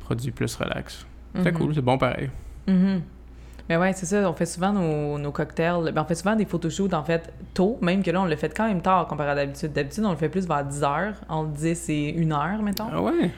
Produit 0.00 0.32
plus 0.32 0.52
relax. 0.56 1.06
C'est 1.36 1.52
Mhm. 1.52 1.58
cool, 1.58 1.74
c'est 1.74 1.80
bon 1.82 1.96
pareil. 1.98 2.28
Mhm. 2.66 3.02
Mais 3.68 3.76
ouais, 3.76 3.92
c'est 3.92 4.06
ça. 4.06 4.28
On 4.28 4.32
fait 4.32 4.46
souvent 4.46 4.72
nos, 4.72 5.18
nos 5.18 5.30
cocktails. 5.30 5.92
Ben, 5.92 6.02
on 6.02 6.04
fait 6.04 6.14
souvent 6.14 6.36
des 6.36 6.46
photoshoots, 6.46 6.94
en 6.94 7.04
fait, 7.04 7.32
tôt, 7.52 7.78
même 7.82 8.02
que 8.02 8.10
là, 8.10 8.22
on 8.22 8.24
le 8.24 8.36
fait 8.36 8.56
quand 8.56 8.66
même 8.66 8.80
tard 8.80 9.06
comparé 9.06 9.30
à 9.30 9.34
d'habitude. 9.34 9.72
D'habitude, 9.72 10.04
on 10.06 10.10
le 10.10 10.16
fait 10.16 10.28
plus 10.30 10.46
vers 10.46 10.64
10 10.64 10.80
h, 10.80 11.12
entre 11.28 11.50
10 11.50 11.88
et 11.90 12.16
1 12.18 12.28
h, 12.28 12.62
mettons. 12.62 12.86
Ah 12.90 13.02
ouais? 13.02 13.30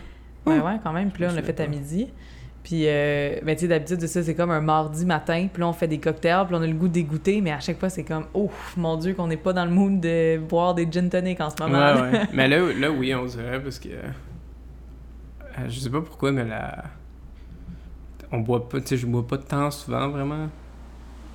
Ouais, 0.47 0.61
ouais, 0.61 0.77
quand 0.83 0.93
même. 0.93 1.11
Puis 1.11 1.23
là, 1.23 1.31
on 1.33 1.35
sais 1.35 1.43
fait 1.43 1.61
à 1.61 1.67
midi. 1.67 2.09
Puis, 2.63 2.85
euh, 2.87 3.41
ben, 3.43 3.57
tu 3.57 3.63
sais, 3.63 3.69
d'habitude, 3.69 4.07
ça, 4.07 4.23
c'est 4.23 4.35
comme 4.35 4.51
un 4.51 4.61
mardi 4.61 5.05
matin. 5.05 5.49
Puis 5.53 5.61
là, 5.61 5.69
on 5.69 5.73
fait 5.73 5.89
des 5.89 5.99
cocktails. 5.99 6.47
Puis 6.47 6.55
on 6.55 6.63
a 6.63 6.67
le 6.67 6.75
goût 6.75 6.89
de 6.89 6.93
dégoûter. 6.93 7.41
Mais 7.41 7.53
à 7.53 7.61
chaque 7.61 7.81
fois, 7.81 7.89
c'est 7.89 8.05
comme, 8.05 8.27
oh, 8.35 8.51
mon 8.77 8.97
Dieu, 8.97 9.15
qu'on 9.15 9.27
n'est 9.27 9.37
pas 9.37 9.53
dans 9.53 9.65
le 9.65 9.71
mood 9.71 9.99
de 9.99 10.39
boire 10.39 10.75
des 10.75 10.87
gin 10.91 11.09
tonic 11.09 11.41
en 11.41 11.51
ce 11.51 11.57
moment. 11.61 11.95
Ouais, 11.95 12.01
ouais. 12.03 12.29
mais 12.33 12.49
là, 12.49 12.73
là, 12.79 12.91
oui, 12.91 13.15
on 13.15 13.25
dirait, 13.25 13.61
parce 13.61 13.79
que. 13.79 13.89
euh, 13.89 15.69
je 15.69 15.81
sais 15.81 15.91
pas 15.91 16.03
pourquoi, 16.03 16.31
mais 16.31 16.45
la. 16.45 16.85
On 18.33 18.39
boit 18.39 18.69
pas, 18.69 18.81
tu 18.81 18.89
sais, 18.89 18.97
je 18.97 19.07
bois 19.07 19.27
pas 19.27 19.39
tant 19.39 19.71
souvent, 19.71 20.09
vraiment. 20.09 20.49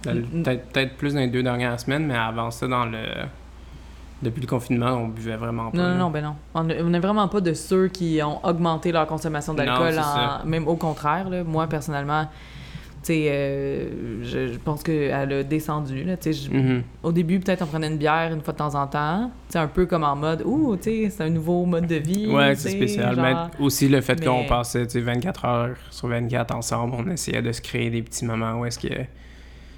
Mm, 0.06 0.10
mm. 0.10 0.44
Peut-être 0.44 0.66
peut-être 0.70 0.98
plus 0.98 1.14
dans 1.14 1.20
les 1.20 1.28
deux 1.28 1.44
dernières 1.44 1.80
semaines, 1.80 2.06
mais 2.06 2.16
avant 2.16 2.52
ça, 2.52 2.68
dans 2.68 2.86
le. 2.86 3.00
Depuis 4.22 4.42
le 4.42 4.48
confinement, 4.48 4.92
on 4.92 5.10
buvait 5.10 5.36
vraiment 5.36 5.72
pas. 5.72 5.78
Non, 5.78 5.90
non, 5.90 5.96
non, 5.96 6.10
ben 6.10 6.24
non. 6.24 6.36
On 6.54 6.64
n'est 6.64 7.00
vraiment 7.00 7.28
pas 7.28 7.42
de 7.42 7.54
ceux 7.54 7.90
qui 7.90 8.22
ont 8.24 8.44
augmenté 8.46 8.92
leur 8.92 9.06
consommation 9.08 9.54
d'alcool. 9.54 10.00
En-. 10.00 10.46
Même 10.46 10.68
au 10.68 10.78
contraire, 10.78 11.30
là. 11.30 11.44
moi, 11.44 11.68
personnellement, 11.68 12.24
tu 12.24 12.30
sais, 12.30 12.55
euh, 13.10 14.24
je, 14.24 14.54
je 14.54 14.58
pense 14.58 14.84
qu'elle 14.84 15.12
a 15.14 15.44
descendu. 15.44 16.04
Là, 16.04 16.16
Mhm. 16.52 16.84
Au 17.04 17.12
début, 17.12 17.40
peut-être 17.40 17.62
on 17.62 17.68
prenait 17.68 17.88
une 17.88 17.98
bière 17.98 18.32
une 18.34 18.42
fois 18.42 18.54
de 18.54 18.58
temps 18.58 18.76
en 18.76 18.88
temps. 18.88 19.32
C'est 19.50 19.60
un 19.60 19.68
peu 19.68 19.86
comme 19.86 20.04
en 20.04 20.16
mode, 20.16 20.42
ouh, 20.46 20.76
c'est 20.82 21.12
un 21.22 21.30
nouveau 21.30 21.66
mode 21.66 21.88
de 21.88 21.96
vie. 21.96 22.28
Ouais, 22.28 22.56
c'est 22.56 22.70
spécial. 22.72 23.16
genre- 23.16 23.50
Mais 23.60 23.66
aussi 23.66 23.88
le 23.88 24.02
fait 24.02 24.24
qu'on 24.24 24.46
passait 24.46 24.86
tu 24.88 24.94
sais, 24.94 25.02
24 25.02 25.46
heures 25.46 25.76
sur 25.92 26.08
24 26.08 26.56
ensemble, 26.56 26.96
on 26.98 27.10
essayait 27.12 27.42
de 27.42 27.52
se 27.52 27.62
créer 27.62 27.90
des 27.90 28.02
petits 28.02 28.26
moments 28.26 28.60
où 28.60 28.66
est-ce 28.66 28.80
que. 28.80 28.94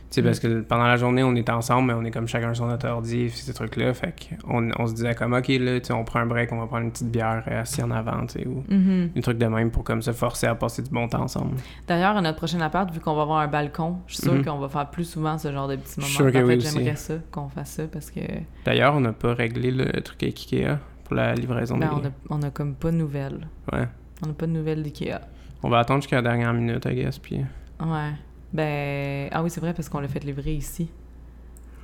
Sais, 0.09 0.21
Mm. 0.21 0.25
parce 0.25 0.39
que 0.39 0.61
pendant 0.61 0.85
la 0.85 0.95
journée, 0.95 1.21
on 1.21 1.35
est 1.35 1.49
ensemble, 1.49 1.87
mais 1.87 1.93
on 1.93 2.03
est 2.05 2.11
comme 2.11 2.27
chacun 2.29 2.53
sur 2.53 2.65
notre 2.65 2.87
ordi, 2.87 3.29
ces 3.29 3.53
trucs-là. 3.53 3.93
Fait 3.93 4.15
qu'on 4.47 4.69
on 4.79 4.87
se 4.87 4.93
disait 4.93 5.13
comme, 5.15 5.33
OK, 5.33 5.47
là, 5.49 5.79
on 5.91 6.03
prend 6.05 6.19
un 6.21 6.25
break, 6.25 6.51
on 6.53 6.59
va 6.59 6.67
prendre 6.67 6.83
une 6.85 6.91
petite 6.91 7.11
bière 7.11 7.43
euh, 7.49 7.61
assis 7.61 7.83
en 7.83 7.91
avant, 7.91 8.25
tu 8.25 8.39
sais, 8.39 8.47
ou 8.47 8.63
Mhm. 8.69 9.09
un 9.17 9.21
truc 9.21 9.37
de 9.37 9.45
même 9.47 9.69
pour 9.69 9.83
comme 9.83 10.01
se 10.01 10.11
forcer 10.13 10.47
à 10.47 10.55
passer 10.55 10.81
du 10.81 10.89
bon 10.89 11.09
temps 11.09 11.23
ensemble. 11.23 11.57
D'ailleurs, 11.87 12.15
à 12.15 12.21
notre 12.21 12.37
prochain 12.37 12.61
appart, 12.61 12.89
vu 12.89 13.01
qu'on 13.01 13.15
va 13.15 13.23
avoir 13.23 13.39
un 13.39 13.47
balcon, 13.47 13.97
je 14.07 14.13
suis 14.15 14.23
sûre 14.23 14.33
Mhm. 14.35 14.45
qu'on 14.45 14.59
va 14.59 14.69
faire 14.69 14.89
plus 14.89 15.03
souvent 15.03 15.37
ce 15.37 15.51
genre 15.51 15.67
de 15.67 15.75
petits 15.75 15.95
Je 15.95 15.99
moments. 16.01 16.07
suis 16.07 16.15
sûr 16.23 16.31
que 16.31 16.37
oui 16.47 16.55
aussi. 16.55 16.77
j'aimerais 16.77 16.95
ça, 16.95 17.15
qu'on 17.29 17.49
fasse 17.49 17.71
ça, 17.71 17.83
parce 17.91 18.09
que 18.09 18.21
D'ailleurs, 18.65 18.95
on 18.95 19.01
n'a 19.01 19.11
pas 19.13 19.33
réglé 19.33 19.71
le 19.71 19.91
truc 20.01 20.23
avec 20.23 20.37
Ikea 20.39 20.77
pour 21.03 21.15
la 21.15 21.33
livraison 21.35 21.77
ben, 21.77 21.87
des... 21.89 21.93
on, 22.29 22.33
a, 22.35 22.39
on 22.39 22.41
a 22.43 22.49
comme 22.49 22.75
pas 22.75 22.91
de 22.91 22.95
nouvelles. 22.97 23.47
Ouais. 23.73 23.87
On 24.25 24.29
a 24.29 24.33
pas 24.33 24.47
de 24.47 24.51
nouvelles 24.53 24.83
d'IKEA. 24.83 25.19
On 25.63 25.69
va 25.69 25.79
attendre 25.79 26.01
jusqu'à 26.01 26.17
la 26.17 26.21
dernière 26.21 26.53
minute, 26.53 26.85
I 26.85 26.95
guess, 26.95 27.19
puis... 27.19 27.37
Ouais. 27.81 28.11
Ben. 28.53 29.29
Ah 29.31 29.43
oui, 29.43 29.49
c'est 29.49 29.59
vrai, 29.59 29.73
parce 29.73 29.89
qu'on 29.89 29.99
l'a 29.99 30.07
fait 30.07 30.23
livrer 30.23 30.53
ici. 30.53 30.89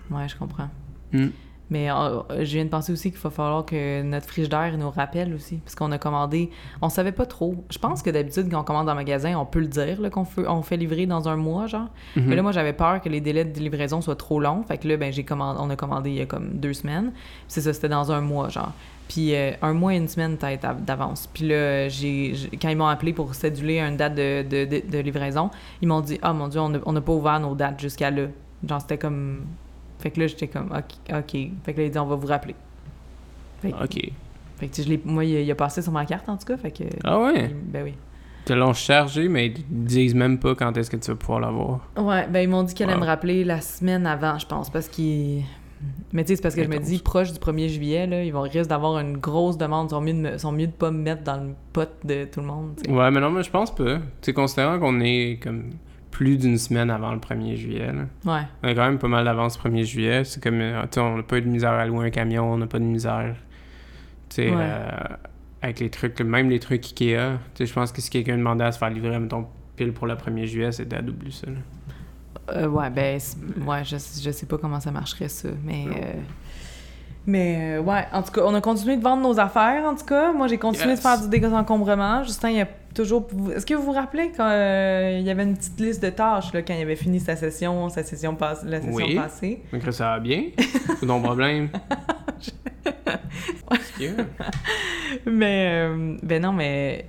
Ouais, 0.10 0.28
je 0.28 0.36
comprends. 0.36 0.70
Hmm. 1.12 1.30
Mais 1.70 1.90
euh, 1.90 2.22
je 2.44 2.54
viens 2.56 2.66
de 2.66 2.70
penser 2.70 2.92
aussi 2.92 3.10
qu'il 3.10 3.20
va 3.20 3.30
falloir 3.30 3.66
que 3.66 4.02
notre 4.04 4.28
frigidaire 4.28 4.78
nous 4.78 4.90
rappelle 4.92 5.34
aussi. 5.34 5.58
Parce 5.58 5.74
qu'on 5.76 5.92
a 5.92 5.98
commandé. 5.98 6.52
On 6.82 6.90
savait 6.90 7.12
pas 7.14 7.26
trop. 7.26 7.64
Je 7.72 7.80
pense 7.80 8.04
que 8.04 8.10
d'habitude, 8.10 8.48
quand 8.52 8.60
on 8.62 8.64
commande 8.64 8.90
en 8.90 8.96
magasin, 8.96 9.38
on 9.40 9.46
peut 9.46 9.60
le 9.62 9.68
dire 9.68 9.98
qu'on 10.12 10.26
fait, 10.26 10.46
on 10.48 10.62
fait 10.62 10.78
livrer 10.78 11.06
dans 11.06 11.28
un 11.30 11.36
mois, 11.36 11.66
genre. 11.68 11.88
Mhm. 12.16 12.26
Mais 12.28 12.36
là, 12.36 12.42
moi, 12.44 12.52
j'avais 12.52 12.74
peur 12.74 13.02
que 13.02 13.10
les 13.10 13.22
délais 13.22 13.46
de 13.46 13.60
livraison 13.60 14.02
soient 14.02 14.16
trop 14.18 14.40
longs. 14.40 14.64
Fait 14.68 14.78
que 14.78 14.88
là, 14.88 14.98
ben, 14.98 15.12
j'ai 15.12 15.24
commandé, 15.24 15.60
on 15.64 15.70
a 15.70 15.76
commandé 15.76 16.10
il 16.12 16.18
y 16.18 16.22
a 16.22 16.26
comme 16.26 16.50
deux 16.60 16.74
semaines. 16.74 17.12
Puis 17.14 17.22
c'est 17.48 17.62
ça, 17.62 17.74
c'était 17.74 17.90
dans 17.90 18.12
un 18.12 18.22
mois, 18.22 18.50
genre. 18.50 18.72
Puis 19.08 19.34
euh, 19.36 19.52
un 19.62 19.74
mois 19.74 19.94
et 19.94 19.98
une 19.98 20.08
semaine 20.08 20.38
peut-être 20.38 20.66
av- 20.66 20.84
d'avance. 20.84 21.28
Puis 21.34 21.48
là, 21.48 21.88
j'ai, 21.90 22.34
quand 22.62 22.70
ils 22.70 22.78
m'ont 22.78 22.88
appelé 22.88 23.14
pour 23.14 23.34
céduler 23.36 23.80
une 23.80 23.98
date 23.98 24.16
de, 24.16 24.44
de, 24.44 24.66
de- 24.66 24.84
de 24.90 24.98
livraison, 25.00 25.50
ils 25.82 25.88
m'ont 25.88 26.02
dit 26.02 26.20
Ah 26.22 26.34
mon 26.34 26.48
Dieu, 26.50 26.60
on 26.62 26.70
n'a 26.92 27.02
pas 27.02 27.12
ouvert 27.14 27.40
nos 27.40 27.56
dates 27.56 27.80
jusqu'à 27.82 28.12
là. 28.12 28.28
Genre, 28.68 28.82
c'était 28.82 28.98
comme. 28.98 29.42
Fait 30.04 30.12
que 30.12 30.20
là, 30.20 30.28
j'étais 30.28 30.48
comme 30.48 30.70
OK. 30.72 31.32
Fait 31.64 31.74
que 31.74 31.80
là, 31.80 31.86
ils 31.86 31.92
dit 31.92 31.98
On 31.98 32.06
va 32.06 32.16
vous 32.16 32.28
rappeler. 32.28 32.56
Fait 33.62 33.72
que, 33.72 33.84
Ok. 33.84 34.12
fait 34.58 34.68
que 34.68 34.84
je 34.84 34.90
l'ai- 34.90 35.02
moi, 35.06 35.24
il 35.24 35.38
a, 35.38 35.40
il 35.40 35.50
a 35.52 35.56
passé 35.56 35.82
sur 35.82 35.92
ma 35.94 36.06
carte 36.06 36.28
en 36.30 36.36
tout 36.38 36.46
cas. 36.46 36.58
Fait 36.58 36.72
que. 36.72 36.84
Ah 37.04 37.20
ouais? 37.20 37.46
il- 37.50 37.72
ben 37.72 37.84
oui. 37.86 37.94
Te 38.46 38.52
l'ont 38.52 38.74
chargé, 38.74 39.30
mais 39.30 39.48
ils 39.48 39.64
disent 39.70 40.14
même 40.16 40.38
pas 40.38 40.54
quand 40.56 40.76
est-ce 40.76 40.92
que 40.92 40.98
tu 40.98 41.10
vas 41.10 41.16
pouvoir 41.16 41.40
l'avoir. 41.40 41.80
Ouais, 41.98 42.28
ben 42.28 42.42
ils 42.42 42.50
m'ont 42.50 42.64
dit 42.64 42.74
qu'elle 42.74 42.90
allait 42.90 42.98
Wow. 43.00 43.04
me 43.06 43.08
rappeler 43.08 43.46
la 43.46 43.62
semaine 43.62 44.06
avant, 44.06 44.38
je 44.38 44.46
pense, 44.46 44.70
parce 44.70 44.90
qu'ils. 44.90 45.44
Mais 46.12 46.24
tu 46.24 46.30
sais, 46.30 46.36
c'est 46.38 46.42
parce 46.42 46.56
que 46.56 46.64
je 46.64 46.70
me 46.70 46.78
dis, 46.80 47.00
proche 47.00 47.32
du 47.34 47.40
1er 47.40 47.68
juillet, 47.70 48.06
là, 48.08 48.24
ils 48.24 48.32
vont 48.32 48.42
risquer 48.42 48.62
d'avoir 48.64 49.00
une 49.00 49.18
grosse 49.18 49.58
demande. 49.58 49.88
Ils 49.88 49.92
sont 49.92 50.02
mieux 50.02 50.14
de, 50.14 50.20
me- 50.20 50.38
sont 50.38 50.52
mieux 50.52 50.68
de 50.68 50.72
pas 50.74 50.92
me 50.92 50.98
mettre 51.00 51.24
dans 51.24 51.38
le 51.38 51.54
pot 51.72 51.90
de 52.04 52.26
tout 52.26 52.42
le 52.42 52.46
monde. 52.48 52.74
Ouais, 52.90 53.12
mais 53.12 53.20
non, 53.22 53.30
mais 53.32 53.44
je 53.44 53.50
pense 53.50 53.74
pas. 53.74 53.96
Tu 53.96 54.02
sais, 54.22 54.34
considérant 54.34 54.78
qu'on 54.80 55.00
est 55.02 55.40
comme 55.42 55.72
plus 56.14 56.38
d'une 56.38 56.58
semaine 56.60 56.92
avant 56.92 57.12
le 57.12 57.20
1er 57.20 57.56
juillet, 57.56 57.92
là. 57.92 58.04
Ouais. 58.32 58.42
On 58.62 58.68
a 58.70 58.76
quand 58.76 58.86
même 58.86 59.00
pas 59.00 59.08
mal 59.08 59.26
d'avance 59.26 59.58
1er 59.58 59.84
juillet. 59.84 60.24
C'est 60.24 60.42
comme, 60.44 60.62
euh, 60.62 60.82
tu 60.84 60.88
sais, 60.92 61.00
on 61.00 61.18
n'a 61.18 61.24
pas 61.24 61.38
eu 61.40 61.42
de 61.42 61.48
misère 61.50 61.72
à 61.72 61.86
louer 61.88 62.06
un 62.08 62.10
camion, 62.12 62.54
on 62.54 62.58
n'a 62.58 62.68
pas 62.68 62.78
de 62.80 62.84
misère. 62.84 63.36
Tu 64.30 64.36
sais, 64.36 64.50
Ouais. 64.52 64.56
euh, 64.60 64.90
avec 65.64 65.80
les 65.80 65.90
trucs, 65.90 66.22
même 66.22 66.50
les 66.50 66.60
trucs 66.60 66.86
Ikea. 66.86 67.40
Tu 67.56 67.58
sais, 67.58 67.66
je 67.66 67.74
pense 67.74 67.92
que 67.92 68.00
si 68.02 68.10
quelqu'un 68.12 68.38
demandait 68.38 68.64
à 68.66 68.72
se 68.72 68.78
faire 68.78 68.90
livrer, 68.92 69.18
mettons, 69.18 69.48
pile 69.76 69.92
pour 69.92 70.06
le 70.06 70.14
1er 70.16 70.46
juillet, 70.46 70.72
c'était 70.72 70.98
à 70.98 71.02
double 71.02 71.32
ça. 71.32 71.48
là. 71.48 71.58
Euh, 72.56 72.68
ouais, 72.68 72.90
ben, 72.90 73.20
ouais, 73.66 73.84
je, 73.84 73.96
je 73.96 74.32
sais 74.32 74.46
pas 74.46 74.58
comment 74.58 74.80
ça 74.80 74.92
marcherait, 74.92 75.30
ça. 75.30 75.50
Mais. 75.66 75.86
Euh, 75.88 76.14
Mais, 77.26 77.78
euh, 77.78 77.82
ouais, 77.82 78.06
en 78.12 78.22
tout 78.22 78.34
cas, 78.34 78.42
on 78.46 78.54
a 78.54 78.60
continué 78.60 78.98
de 78.98 79.02
vendre 79.02 79.24
nos 79.24 79.40
affaires, 79.40 79.86
en 79.86 79.96
tout 79.96 80.06
cas. 80.06 80.34
Moi, 80.34 80.48
j'ai 80.48 80.58
continué 80.58 80.90
Yes. 80.90 81.00
de 81.00 81.02
faire 81.02 81.22
du 81.22 81.30
désencombrement. 81.30 82.22
Justin, 82.24 82.50
il 82.50 82.62
a 82.62 82.68
toujours. 82.94 83.28
Est-ce 83.56 83.66
que 83.66 83.74
vous 83.74 83.84
vous 83.84 83.92
rappelez 83.92 84.32
quand 84.36 84.50
euh, 84.50 85.18
il 85.20 85.26
y 85.26 85.30
avait 85.30 85.44
une 85.44 85.56
petite 85.56 85.80
liste 85.80 86.04
de 86.04 86.10
tâches, 86.10 86.54
là, 86.54 86.62
quand 86.62 86.74
il 86.74 86.82
avait 86.82 86.96
fini 86.96 87.20
sa 87.20 87.36
session, 87.36 87.90
sa 87.90 88.04
session 88.04 88.36
passe... 88.36 88.64
la 88.64 88.80
session 88.82 88.96
Oui. 88.96 89.16
passée? 89.16 89.62
Donc, 89.72 89.82
ça 89.92 90.12
va 90.12 90.20
bien? 90.20 90.46
Pas 90.88 91.06
ton 91.08 91.22
problème? 91.22 91.70
A? 93.70 93.76
Mais, 95.26 95.70
euh, 95.72 96.18
ben 96.24 96.42
non, 96.42 96.54
mais 96.54 97.06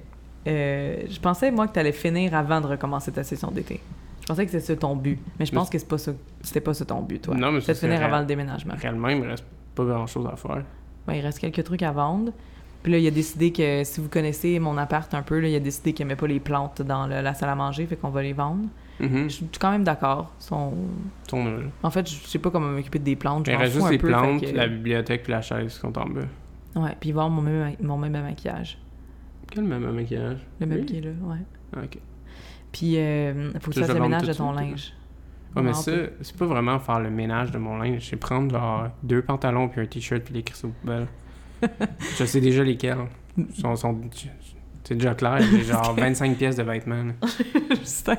euh, 0.46 1.02
je 1.08 1.20
pensais, 1.20 1.50
moi, 1.50 1.66
que 1.68 1.72
tu 1.72 1.78
allais 1.78 1.92
finir 1.92 2.34
avant 2.34 2.60
de 2.60 2.66
recommencer 2.66 3.12
ta 3.12 3.22
session 3.22 3.50
d'été. 3.50 3.80
Je 4.20 4.26
pensais 4.26 4.44
que 4.46 4.52
c'était 4.52 4.64
ça 4.64 4.76
ton 4.76 4.96
but. 4.96 5.18
Mais 5.38 5.44
je 5.46 5.52
pense 5.52 5.68
que 5.68 5.78
c'est 5.78 5.88
pas 5.88 5.98
ça, 5.98 6.12
c'était 6.42 6.60
pas 6.60 6.72
ça 6.74 6.84
ton 6.84 7.02
but, 7.02 7.20
toi. 7.20 7.34
Non, 7.34 7.52
mais 7.52 7.60
C'était 7.60 7.74
finir 7.74 8.02
avant 8.02 8.20
le 8.20 8.26
déménagement. 8.26 8.74
Réellement, 8.76 9.08
il 9.08 9.20
me 9.20 9.28
reste 9.28 9.44
pas 9.74 9.84
grand-chose 9.84 10.26
à 10.32 10.36
faire. 10.36 10.64
Ben, 11.06 11.14
il 11.14 11.20
reste 11.20 11.38
quelques 11.38 11.62
trucs 11.64 11.82
à 11.82 11.92
vendre. 11.92 12.32
Puis 12.84 12.92
là, 12.92 12.98
il 12.98 13.06
a 13.08 13.10
décidé 13.10 13.50
que, 13.50 13.82
si 13.82 14.00
vous 14.00 14.08
connaissez 14.08 14.58
mon 14.60 14.76
appart 14.78 15.12
un 15.14 15.22
peu, 15.22 15.40
là, 15.40 15.48
il 15.48 15.56
a 15.56 15.60
décidé 15.60 15.92
qu'il 15.94 16.04
aimait 16.06 16.14
pas 16.16 16.26
les 16.28 16.38
plantes 16.38 16.82
dans 16.82 17.06
le- 17.08 17.20
la 17.22 17.34
salle 17.34 17.48
à 17.48 17.54
manger, 17.56 17.86
fait 17.86 17.96
qu'on 17.96 18.10
va 18.10 18.22
les 18.22 18.34
vendre. 18.34 18.66
Mhm. 19.00 19.24
Je 19.24 19.28
suis 19.30 19.46
quand 19.58 19.70
même 19.72 19.82
d'accord. 19.84 20.32
Nul. 21.32 21.70
En 21.82 21.90
fait, 21.90 22.08
je 22.08 22.14
sais 22.28 22.38
pas 22.38 22.50
comment 22.50 22.68
m'occuper 22.68 23.00
des 23.00 23.16
plantes. 23.16 23.48
Il 23.48 23.56
reste 23.56 23.74
juste 23.74 23.90
les 23.90 23.98
peu, 23.98 24.08
plantes, 24.08 24.40
que- 24.42 24.54
la 24.54 24.68
bibliothèque 24.68 25.22
puis 25.24 25.32
la 25.32 25.40
chaise 25.42 25.72
qui 25.74 25.80
sont 25.80 25.98
en 25.98 26.06
bas. 26.06 26.20
Ouais, 26.76 26.94
puis 27.00 27.10
avoir 27.10 27.28
mon 27.30 27.42
même, 27.42 27.74
mon 27.82 27.96
même 27.96 28.12
maquillage. 28.22 28.78
Quel 29.50 29.64
même 29.64 29.90
maquillage? 29.90 30.46
Le 30.60 30.66
même 30.66 30.80
Oui. 30.80 30.86
qui 30.86 30.98
est 30.98 31.00
là, 31.00 31.10
ouais. 31.22 31.38
Ah, 31.76 31.80
ok. 31.84 31.98
Puis, 32.70 32.98
euh, 32.98 33.52
faut 33.60 33.70
que 33.70 33.74
Tu 33.76 33.80
fasses 33.80 33.94
le 33.94 34.00
ménage 34.00 34.22
tout 34.22 34.28
de 34.28 34.32
ton 34.34 34.52
linge. 34.52 34.92
Ouais, 35.56 35.62
mais 35.62 35.72
ça, 35.72 35.92
c'est 36.20 36.36
pas 36.36 36.46
vraiment 36.46 36.78
faire 36.80 36.98
le 37.00 37.10
ménage 37.10 37.50
de 37.52 37.58
mon 37.58 37.78
linge. 37.78 38.06
C'est 38.10 38.16
prendre 38.16 38.50
genre 38.50 38.88
deux 39.02 39.22
pantalons 39.22 39.68
puis 39.68 39.80
un 39.80 39.86
t-shirt 39.86 40.22
puis 40.22 40.34
les 40.34 40.42
crisser 40.42 40.66
aux 40.66 40.70
poubelles. 40.70 41.06
je 42.18 42.24
sais 42.24 42.40
déjà 42.40 42.62
lesquels. 42.62 42.98
Ils 43.36 43.46
sont, 43.60 43.74
sont- 43.76 44.00
c'est 44.86 44.94
déjà 44.96 45.14
clair, 45.14 45.38
j'ai 45.40 45.62
genre 45.62 45.94
25 45.96 46.36
pièces 46.36 46.56
de 46.56 46.62
vêtements. 46.62 47.04
Justin, 47.70 48.16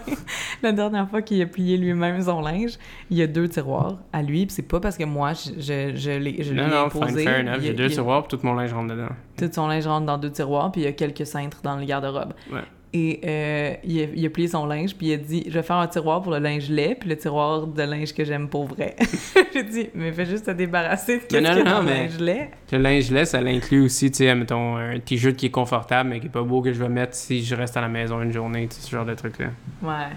la 0.64 0.72
dernière 0.72 1.08
fois 1.10 1.22
qu'il 1.22 1.40
a 1.42 1.46
plié 1.46 1.78
lui-même 1.78 2.20
son 2.24 2.42
linge, 2.42 2.78
il 3.12 3.18
y 3.18 3.22
a 3.22 3.28
deux 3.28 3.48
tiroirs 3.48 3.98
à 4.12 4.24
lui, 4.24 4.48
puis 4.48 4.56
c'est 4.56 4.64
pas 4.68 4.80
parce 4.80 4.98
que 4.98 5.04
moi, 5.04 5.34
je, 5.34 5.52
je, 5.60 5.96
je 5.96 6.12
l'ai 6.12 6.42
je 6.44 6.54
lui 6.54 6.62
non, 6.62 6.68
non, 6.68 6.86
imposé. 6.88 7.24
fair 7.24 7.42
enough. 7.42 7.58
Il 7.60 7.66
y 7.66 7.68
a- 7.68 7.72
J'ai 7.72 7.74
deux 7.74 7.84
il 7.86 7.90
y 7.90 7.94
a- 7.94 7.96
tiroirs 7.96 8.28
puis 8.28 8.36
tout 8.38 8.46
mon 8.46 8.56
linge 8.56 8.74
rentre 8.74 8.94
dedans. 8.96 9.10
Tout 9.38 9.50
son 9.54 9.68
linge 9.68 9.86
rentre 9.86 10.08
dans 10.08 10.18
deux 10.18 10.32
tiroirs, 10.32 10.72
puis 10.72 10.82
il 10.82 10.86
y 10.86 10.88
a 10.88 10.94
quelques 10.94 11.26
cintres 11.28 11.60
dans 11.62 11.78
le 11.78 11.86
garde-robe. 11.86 12.34
Ouais. 12.52 12.62
Et 12.98 13.20
euh, 13.26 13.74
il, 13.84 14.02
a, 14.02 14.06
il 14.16 14.26
a 14.26 14.30
plié 14.30 14.48
son 14.48 14.66
linge, 14.66 14.96
puis 14.96 15.08
il 15.08 15.14
a 15.14 15.18
dit 15.18 15.44
Je 15.48 15.52
vais 15.54 15.64
faire 15.64 15.76
un 15.76 15.88
tiroir 15.88 16.22
pour 16.22 16.32
le 16.32 16.40
linge 16.40 16.70
lait, 16.70 16.96
puis 16.98 17.10
le 17.10 17.18
tiroir 17.18 17.68
de 17.68 17.82
linge 17.84 18.14
que 18.14 18.24
j'aime 18.24 18.48
pour 18.48 18.68
vrai. 18.68 18.96
J'ai 19.54 19.64
dit 19.64 19.88
Mais 19.94 20.14
fais 20.14 20.26
juste 20.26 20.46
te 20.46 20.52
débarrasser 20.52 21.18
de 21.18 21.24
qu'est-ce 21.24 21.42
non, 21.44 21.64
non, 21.66 21.82
le 21.82 21.90
linge 21.90 22.20
lait. 22.20 22.52
Le 22.72 22.78
linge 22.78 23.12
lait, 23.12 23.26
ça 23.26 23.42
l'inclut 23.42 23.82
aussi, 23.82 24.10
tu 24.12 24.18
sais, 24.20 24.34
mettons, 24.34 24.78
un 24.78 24.98
t-shirt 25.00 25.36
qui 25.36 25.48
est 25.48 25.52
confortable 25.52 26.10
mais 26.10 26.20
qui 26.22 26.28
est 26.28 26.30
pas 26.30 26.42
beau 26.44 26.62
que 26.62 26.72
je 26.72 26.82
vais 26.82 26.88
mettre 26.88 27.16
si 27.16 27.44
je 27.44 27.54
reste 27.54 27.76
à 27.76 27.82
la 27.82 27.90
maison 27.90 28.22
une 28.22 28.32
journée, 28.32 28.66
tu 28.70 28.76
sais, 28.76 28.82
ce 28.84 28.92
genre 28.92 29.06
de 29.06 29.14
truc-là. 29.14 29.48
Ouais. 29.84 30.14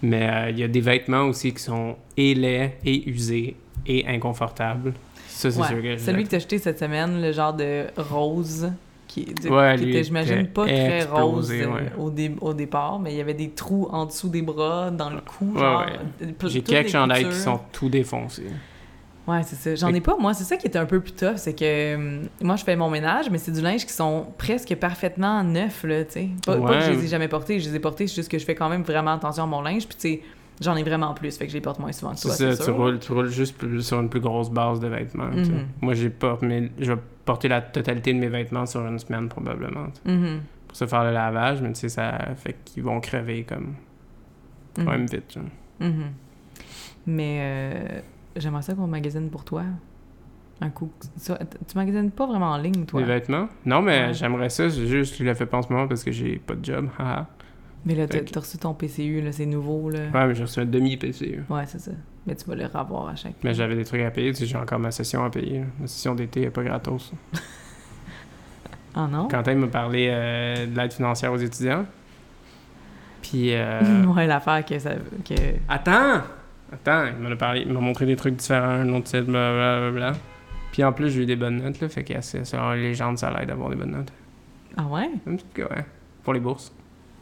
Mais 0.00 0.28
euh, 0.30 0.50
il 0.50 0.58
y 0.58 0.62
a 0.64 0.68
des 0.68 0.80
vêtements 0.80 1.24
aussi 1.24 1.52
qui 1.52 1.62
sont 1.62 1.96
et 2.16 2.34
laids, 2.34 2.78
et 2.84 3.08
usés, 3.10 3.56
et 3.86 4.06
inconfortables. 4.06 4.94
Ça, 5.28 5.50
c'est 5.50 5.60
Ouais. 5.60 5.66
sûr 5.68 5.82
que 5.82 5.92
je 5.96 6.02
Celui 6.02 6.24
que 6.24 6.28
t'as 6.30 6.36
acheté 6.38 6.58
cette 6.58 6.78
semaine, 6.78 7.20
le 7.20 7.32
genre 7.32 7.52
de 7.52 7.84
rose, 7.96 8.70
qui, 9.12 9.26
Ouais, 9.50 9.74
était, 9.76 10.04
j'imagine, 10.04 10.46
pas 10.46 10.64
très 10.64 10.96
explosé, 10.98 11.20
rose 11.22 11.50
euh, 11.52 11.66
ouais. 11.74 11.92
au, 11.98 12.10
dé- 12.10 12.34
au 12.40 12.54
départ, 12.54 12.98
mais 12.98 13.12
il 13.12 13.16
y 13.18 13.20
avait 13.20 13.34
des 13.34 13.50
trous 13.50 13.86
en 13.90 14.06
dessous 14.06 14.28
des 14.28 14.42
bras, 14.42 14.90
dans 14.90 15.10
le 15.10 15.20
cou, 15.20 15.52
Ouais, 15.54 15.62
euh, 16.22 16.26
J'ai 16.48 16.62
quelques 16.62 16.88
chandails 16.88 17.28
qui 17.28 17.34
sont 17.36 17.60
tout 17.72 17.88
défoncés. 17.88 18.46
Ouais, 19.28 19.42
c'est 19.44 19.54
ça. 19.54 19.74
J'en 19.76 19.94
ai 19.94 20.00
pas, 20.00 20.16
moi. 20.18 20.34
C'est 20.34 20.42
ça 20.44 20.56
qui 20.56 20.66
était 20.66 20.80
un 20.80 20.84
peu 20.86 20.98
plus 20.98 21.12
tough, 21.12 21.36
c'est 21.36 21.54
que 21.54 21.94
hum, 21.94 22.22
moi, 22.42 22.56
je 22.56 22.64
fais 22.64 22.74
mon 22.74 22.90
ménage, 22.90 23.30
mais 23.30 23.38
c'est 23.38 23.52
du 23.52 23.60
linge 23.60 23.86
qui 23.86 23.92
sont 23.92 24.26
presque 24.36 24.74
parfaitement 24.74 25.44
neufs, 25.44 25.84
là, 25.84 26.04
tu 26.04 26.12
sais. 26.12 26.28
Pas, 26.44 26.56
pas 26.56 26.78
que 26.78 26.84
je 26.86 26.90
les 26.92 27.04
ai 27.04 27.08
jamais 27.08 27.28
portés, 27.28 27.60
je 27.60 27.68
les 27.68 27.76
ai 27.76 27.80
portés, 27.80 28.06
c'est 28.08 28.16
juste 28.16 28.30
que 28.30 28.38
je 28.38 28.44
fais 28.44 28.54
quand 28.56 28.68
même 28.68 28.82
vraiment 28.82 29.12
attention 29.12 29.44
à 29.44 29.46
mon 29.46 29.62
linge, 29.62 29.86
puis 29.86 29.96
tu 29.96 30.08
sais, 30.08 30.22
j'en 30.60 30.74
ai 30.74 30.82
vraiment 30.82 31.14
plus, 31.14 31.36
fait 31.36 31.44
que 31.44 31.50
je 31.52 31.56
les 31.56 31.60
porte 31.60 31.78
moins 31.78 31.92
souvent 31.92 32.12
que 32.12 32.18
C'est 32.18 32.28
toi, 32.28 32.36
ça, 32.36 32.56
c'est 32.56 32.64
tu 32.64 32.70
roules, 32.70 32.98
tu 32.98 33.12
roules 33.12 33.28
juste 33.30 33.56
plus- 33.56 33.82
sur 33.82 34.00
une 34.00 34.08
plus 34.08 34.20
grosse 34.20 34.50
base 34.50 34.80
de 34.80 34.88
vêtements. 34.88 35.26
Mhm. 35.32 35.66
Moi, 35.82 35.94
j'ai 35.94 36.10
pas, 36.10 36.36
mais 36.42 36.70
je 36.80 36.92
vais 36.92 36.98
porter 37.24 37.48
la 37.48 37.60
totalité 37.62 38.12
de 38.12 38.18
mes 38.18 38.28
vêtements 38.28 38.66
sur 38.66 38.86
une 38.86 38.98
semaine 38.98 39.28
probablement. 39.28 39.86
Mhm. 40.04 40.40
Pour 40.68 40.76
se 40.76 40.86
faire 40.86 41.04
le 41.04 41.12
lavage, 41.12 41.60
mais 41.62 41.72
tu 41.72 41.80
sais, 41.80 41.88
ça 41.88 42.18
fait 42.36 42.56
qu'ils 42.64 42.82
vont 42.82 43.00
crever 43.00 43.44
comme 43.44 43.74
quand 44.76 44.84
même 44.90 45.06
vite. 45.06 45.38
Mais 47.06 47.38
euh, 47.40 48.00
j'aimerais 48.36 48.62
ça 48.62 48.74
qu'on 48.74 48.86
magasine 48.86 49.28
pour 49.30 49.44
toi. 49.44 49.64
Un 50.60 50.70
coup. 50.70 50.90
Tu 51.24 51.32
magasines 51.76 52.10
pas 52.12 52.26
vraiment 52.26 52.52
en 52.52 52.56
ligne, 52.58 52.84
toi? 52.84 53.00
Des 53.00 53.06
vêtements? 53.06 53.48
Non, 53.64 53.82
mais 53.82 54.06
Ouais. 54.06 54.14
j'aimerais 54.14 54.48
ça. 54.48 54.68
J'ai 54.68 54.86
juste, 54.86 55.16
je 55.16 55.24
le 55.24 55.34
fais 55.34 55.46
pas 55.46 55.58
en 55.58 55.62
ce 55.62 55.72
moment 55.72 55.88
parce 55.88 56.04
que 56.04 56.12
j'ai 56.12 56.38
pas 56.38 56.54
de 56.54 56.64
job. 56.64 56.88
Mais 57.84 57.96
là, 57.96 58.06
t'as 58.06 58.20
que- 58.20 58.30
t'as 58.30 58.38
reçu 58.38 58.58
ton 58.58 58.74
PCU, 58.74 59.20
là, 59.22 59.32
c'est 59.32 59.44
nouveau, 59.44 59.90
là. 59.90 59.98
ouais, 60.14 60.26
mais 60.28 60.34
j'ai 60.36 60.42
reçu 60.44 60.60
un 60.60 60.64
demi-PC. 60.66 61.40
Ouais, 61.50 61.64
c'est 61.66 61.80
ça. 61.80 61.90
Mais 62.26 62.36
tu 62.36 62.44
vas 62.46 62.54
le 62.54 62.66
revoir 62.66 63.08
à 63.08 63.16
chaque 63.16 63.34
Mais 63.42 63.52
j'avais 63.54 63.74
des 63.74 63.84
trucs 63.84 64.00
à 64.02 64.10
payer. 64.10 64.30
Tu 64.32 64.40
sais, 64.40 64.46
j'ai 64.46 64.56
encore 64.56 64.78
ma 64.78 64.90
session 64.92 65.24
à 65.24 65.30
payer. 65.30 65.64
Ma 65.80 65.86
session 65.88 66.14
d'été 66.14 66.42
est 66.42 66.50
pas 66.50 66.62
gratos. 66.62 67.12
Ah 68.94 69.08
non? 69.10 69.26
Quentin 69.28 69.54
m'a 69.54 69.68
parlé 69.68 70.08
euh, 70.10 70.66
de 70.66 70.76
l'aide 70.76 70.92
financière 70.92 71.32
aux 71.32 71.38
étudiants. 71.38 71.86
Puis. 73.22 73.54
euh, 73.54 74.04
ouais, 74.14 74.26
l'affaire 74.26 74.64
que 74.66 74.78
ça. 74.78 74.90
Que... 75.24 75.34
Attends! 75.68 76.22
Attends, 76.70 77.06
il 77.06 77.22
m'en 77.22 77.30
a 77.30 77.36
parlé, 77.36 77.62
il 77.66 77.72
m'a 77.72 77.80
montré 77.80 78.04
des 78.06 78.16
trucs 78.16 78.36
différents, 78.36 78.68
un 78.68 78.88
autre 78.94 79.08
site, 79.08 79.24
blablabla. 79.24 80.12
Puis 80.72 80.82
en 80.84 80.92
plus, 80.92 81.10
j'ai 81.10 81.22
eu 81.22 81.26
des 81.26 81.36
bonnes 81.36 81.62
notes, 81.62 81.80
là, 81.80 81.88
fait 81.88 82.02
que 82.04 82.20
c'est- 82.22 82.44
selon 82.44 82.72
les 82.72 82.94
gens, 82.94 83.14
ça 83.16 83.30
l'aide 83.30 83.48
d'avoir 83.48 83.68
des 83.70 83.76
bonnes 83.76 83.90
notes. 83.92 84.12
Ah 84.76 84.84
ouais? 84.84 85.08
Un 85.26 85.36
petit 85.36 85.44
peu, 85.52 85.62
ouais. 85.64 85.84
Pour 86.22 86.32
les 86.34 86.40
bourses. 86.40 86.72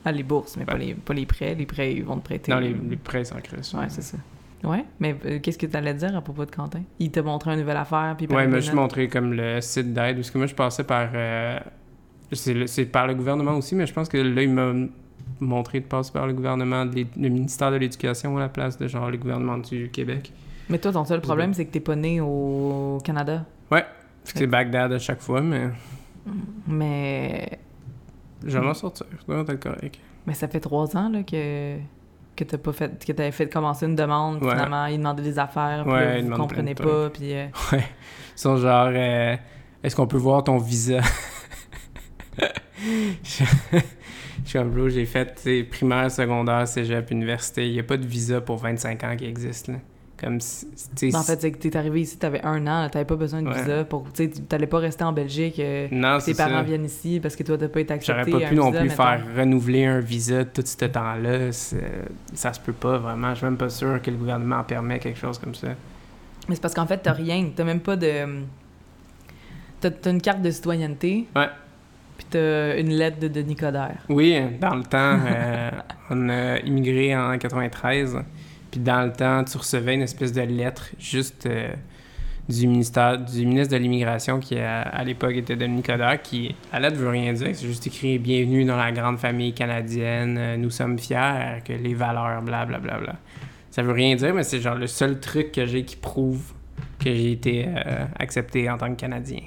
Ah, 0.04 0.12
les 0.12 0.22
bourses, 0.22 0.56
mais 0.56 0.64
pas, 0.64 0.76
les, 0.76 0.94
pas 0.94 1.14
les 1.14 1.26
prêts. 1.26 1.54
Les 1.54 1.66
prêts, 1.66 1.92
ils 1.94 2.04
vont 2.04 2.16
te 2.18 2.24
prêter. 2.24 2.50
Non, 2.52 2.58
les, 2.58 2.72
les 2.74 2.96
prêts 2.96 3.24
sans 3.24 3.40
crédit. 3.40 3.76
Ouais, 3.76 3.86
c'est 3.88 4.02
ça. 4.02 4.18
Ouais, 4.62 4.84
mais 4.98 5.16
euh, 5.24 5.38
qu'est-ce 5.40 5.56
que 5.58 5.66
tu 5.66 5.76
allais 5.76 5.94
dire 5.94 6.14
à 6.16 6.20
propos 6.20 6.44
de 6.44 6.50
Quentin? 6.50 6.82
Il 6.98 7.10
t'a 7.10 7.22
montré 7.22 7.52
une 7.54 7.60
nouvelle 7.60 7.76
affaire, 7.78 8.14
puis 8.16 8.26
Ouais, 8.26 8.32
il 8.32 8.34
parlait 8.34 8.46
m'a 8.48 8.54
des 8.56 8.60
juste 8.60 8.74
notes. 8.74 8.82
montré 8.82 9.08
comme 9.08 9.32
le 9.32 9.60
site 9.60 9.92
d'aide, 9.94 10.16
parce 10.16 10.30
que 10.30 10.38
moi, 10.38 10.46
je 10.46 10.54
passais 10.54 10.84
par... 10.84 11.08
euh, 11.14 11.58
c'est 12.32 12.66
c'est 12.68 12.84
par 12.86 13.06
le 13.06 13.14
gouvernement 13.14 13.52
aussi, 13.52 13.74
mais 13.74 13.86
je 13.86 13.92
pense 13.92 14.08
que 14.08 14.18
là, 14.18 14.42
il 14.42 14.50
m'a 14.50 14.72
montré 15.40 15.80
de 15.80 15.86
passer 15.86 16.12
par 16.12 16.26
le 16.26 16.32
gouvernement, 16.34 16.84
le 16.84 17.28
ministère 17.28 17.70
de 17.70 17.76
l'Éducation 17.76 18.36
à 18.36 18.40
la 18.40 18.48
place 18.48 18.76
de 18.78 18.86
genre 18.86 19.10
le 19.10 19.16
gouvernement 19.16 19.58
du 19.58 19.88
Québec. 19.90 20.32
Mais 20.68 20.78
toi, 20.78 20.92
ton 20.92 21.04
seul 21.04 21.20
problème, 21.20 21.54
c'est 21.54 21.64
que 21.64 21.72
t'es 21.72 21.80
pas 21.80 21.96
né 21.96 22.20
au 22.20 22.98
Canada. 23.02 23.44
Fait 23.70 24.32
que 24.34 24.38
c'est 24.40 24.46
Bagdad 24.46 24.92
à 24.92 24.98
chaque 24.98 25.20
fois, 25.22 25.40
mais 25.40 25.70
Mais. 26.68 27.58
je 28.46 28.58
vais 28.58 28.64
m'en 28.64 28.74
sortir. 28.74 29.06
Être 29.28 29.54
correct. 29.58 29.98
Mais 30.26 30.34
ça 30.34 30.46
fait 30.48 30.60
trois 30.60 30.96
ans, 30.96 31.08
là, 31.08 31.22
que. 31.22 31.76
Que 32.36 32.44
t'as 32.44 32.58
pas 32.58 32.72
fait, 32.72 33.04
que 33.04 33.12
t'avais 33.12 33.32
fait 33.32 33.48
commencer 33.48 33.86
une 33.86 33.96
demande, 33.96 34.42
Ouais. 34.42 34.50
finalement, 34.50 34.86
ils 34.86 34.98
demandaient 34.98 35.22
des 35.22 35.38
affaires, 35.38 35.82
puis 35.84 35.92
Ouais, 35.92 36.22
vous 36.22 36.30
comprenez 36.36 36.74
pas, 36.74 37.10
puis... 37.10 37.34
euh, 37.34 37.46
Ouais. 37.72 37.84
Ils 38.36 38.40
sont 38.40 38.56
genre, 38.56 38.88
euh, 38.92 39.36
est-ce 39.82 39.94
qu'on 39.96 40.06
peut 40.06 40.16
voir 40.16 40.42
ton 40.44 40.56
visa? 40.58 41.00
je 42.38 43.44
je 43.72 44.48
suis 44.48 44.58
comme, 44.58 44.70
bro, 44.70 44.88
j'ai 44.88 45.04
fait 45.04 45.68
primaire, 45.68 46.10
secondaire, 46.10 46.66
cégep, 46.66 47.10
université. 47.10 47.66
Il 47.66 47.72
n'y 47.74 47.80
a 47.80 47.84
pas 47.84 47.96
de 47.96 48.06
visa 48.06 48.40
pour 48.40 48.56
25 48.56 49.04
ans 49.04 49.16
qui 49.16 49.26
existe, 49.26 49.68
là. 49.68 49.74
Comme 50.20 50.36
en 50.36 51.22
fait, 51.22 51.40
c'est 51.40 51.50
que 51.50 51.56
t'es 51.56 51.74
arrivé 51.76 52.02
ici, 52.02 52.18
t'avais 52.18 52.42
un 52.44 52.66
an, 52.66 52.88
t'avais 52.90 53.06
pas 53.06 53.16
besoin 53.16 53.40
de 53.40 53.48
Ouais. 53.48 53.58
visa 53.58 53.84
pour... 53.84 54.04
Tu 54.12 54.28
t'allais 54.30 54.66
pas 54.66 54.78
rester 54.78 55.02
en 55.02 55.12
Belgique, 55.12 55.58
euh, 55.58 55.88
non, 55.90 56.18
tes 56.18 56.34
parents 56.34 56.58
ça. 56.58 56.62
viennent 56.62 56.84
ici 56.84 57.20
parce 57.22 57.34
que 57.36 57.42
toi, 57.42 57.56
t'as 57.56 57.68
pas 57.68 57.80
été 57.80 57.94
accepté 57.94 58.30
J'aurais 58.30 58.42
pas 58.44 58.48
pu 58.50 58.54
non 58.54 58.66
visa, 58.70 58.80
plus 58.80 58.88
mettons. 58.90 59.02
faire 59.02 59.22
renouveler 59.38 59.84
un 59.86 60.00
visa 60.00 60.44
tout 60.44 60.62
ce 60.64 60.84
temps-là. 60.84 61.52
Ça 61.52 62.52
se 62.52 62.60
peut 62.60 62.74
pas, 62.74 62.98
vraiment. 62.98 63.30
Je 63.30 63.36
suis 63.36 63.44
même 63.46 63.56
pas 63.56 63.70
sûr 63.70 64.00
que 64.02 64.10
le 64.10 64.16
gouvernement 64.18 64.62
permet 64.64 64.98
quelque 64.98 65.18
chose 65.18 65.38
comme 65.38 65.54
ça. 65.54 65.68
Mais 66.48 66.54
c'est 66.54 66.60
parce 66.60 66.74
qu'en 66.74 66.86
fait, 66.86 66.98
t'as 66.98 67.12
rien. 67.12 67.48
T'as 67.56 67.64
même 67.64 67.80
pas 67.80 67.96
de. 67.96 68.10
T'as 69.80 69.90
t'as 69.90 70.10
une 70.10 70.20
carte 70.20 70.42
de 70.42 70.50
citoyenneté. 70.50 71.26
Ouais. 71.34 71.48
Puis 72.18 72.26
t'as 72.30 72.78
une 72.78 72.90
lettre 72.90 73.18
de 73.20 73.28
Denis 73.28 73.56
Coderre. 73.56 74.00
Oui, 74.10 74.38
dans 74.60 74.74
le 74.74 74.82
temps, 74.82 75.18
euh, 75.26 75.70
on 76.10 76.28
a 76.28 76.58
immigré 76.58 77.16
en 77.16 77.38
93. 77.38 78.18
Puis 78.70 78.80
dans 78.80 79.04
le 79.04 79.12
temps, 79.12 79.44
tu 79.44 79.56
recevais 79.56 79.94
une 79.94 80.02
espèce 80.02 80.32
de 80.32 80.42
lettre 80.42 80.90
juste 80.98 81.46
euh, 81.46 81.72
du 82.48 82.66
ministère, 82.66 83.18
du 83.18 83.46
ministre 83.46 83.74
de 83.74 83.78
l'immigration 83.78 84.40
qui 84.40 84.58
à, 84.58 84.82
à 84.82 85.04
l'époque 85.04 85.34
était 85.34 85.56
Denis 85.56 85.82
Coderre, 85.82 86.22
qui 86.22 86.54
la 86.72 86.80
lettre 86.80 86.96
veut 86.96 87.08
rien 87.08 87.32
dire, 87.32 87.48
c'est 87.52 87.66
juste 87.66 87.86
écrit 87.86 88.18
Bienvenue 88.18 88.64
dans 88.64 88.76
la 88.76 88.92
grande 88.92 89.18
famille 89.18 89.52
canadienne, 89.52 90.36
euh, 90.38 90.56
nous 90.56 90.70
sommes 90.70 90.98
fiers 90.98 91.62
que 91.64 91.72
les 91.72 91.94
valeurs, 91.94 92.42
blablabla. 92.42 92.78
Bla, 92.78 92.98
bla, 92.98 93.12
bla. 93.12 93.16
Ça 93.70 93.82
veut 93.82 93.92
rien 93.92 94.16
dire, 94.16 94.34
mais 94.34 94.42
c'est 94.42 94.60
genre 94.60 94.74
le 94.74 94.86
seul 94.86 95.20
truc 95.20 95.52
que 95.52 95.64
j'ai 95.66 95.84
qui 95.84 95.96
prouve 95.96 96.52
que 96.98 97.14
j'ai 97.14 97.32
été 97.32 97.66
euh, 97.66 98.04
accepté 98.18 98.68
en 98.68 98.76
tant 98.76 98.90
que 98.90 99.00
Canadien. 99.00 99.40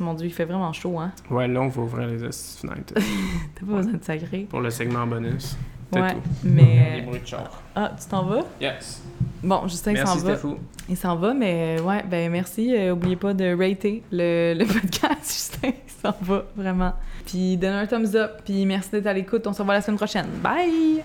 Mon 0.00 0.14
Dieu, 0.14 0.26
il 0.26 0.32
fait 0.32 0.46
vraiment 0.46 0.72
chaud, 0.72 0.98
hein? 0.98 1.12
Ouais, 1.30 1.46
là, 1.46 1.60
on 1.60 1.68
va 1.68 1.82
ouvrir 1.82 2.08
les 2.08 2.18
fenêtres 2.18 2.94
T'as 3.54 3.66
pas 3.66 3.76
besoin 3.76 3.92
de 3.92 4.02
sacrer. 4.02 4.46
pour 4.50 4.60
le 4.60 4.70
segment 4.70 5.06
bonus. 5.06 5.56
Ouais, 6.00 6.14
tout. 6.14 6.20
mais. 6.44 7.06
De 7.12 7.26
char. 7.26 7.62
Ah, 7.74 7.92
tu 8.00 8.06
t'en 8.08 8.24
vas? 8.24 8.42
Yes. 8.60 9.02
Bon, 9.42 9.66
Justin 9.66 9.92
il 9.92 9.98
s'en 10.06 10.16
va. 10.16 10.36
fou. 10.36 10.56
Il 10.88 10.96
s'en 10.96 11.16
va, 11.16 11.34
mais 11.34 11.78
euh, 11.78 11.82
ouais, 11.82 12.02
ben 12.08 12.30
merci. 12.30 12.74
Euh, 12.76 12.92
oubliez 12.92 13.16
pas 13.16 13.34
de 13.34 13.54
rater 13.56 14.02
le, 14.12 14.54
le 14.58 14.64
podcast, 14.64 15.24
Justin. 15.32 15.68
Il 15.68 15.92
s'en 16.02 16.14
va, 16.22 16.44
vraiment. 16.56 16.92
Puis 17.26 17.56
donne 17.56 17.74
un 17.74 17.86
thumbs 17.86 18.14
up. 18.14 18.42
Puis 18.44 18.64
merci 18.66 18.90
d'être 18.90 19.06
à 19.06 19.12
l'écoute. 19.12 19.46
On 19.46 19.52
se 19.52 19.58
revoit 19.60 19.74
la 19.74 19.80
semaine 19.80 19.96
prochaine. 19.96 20.26
Bye! 20.42 21.00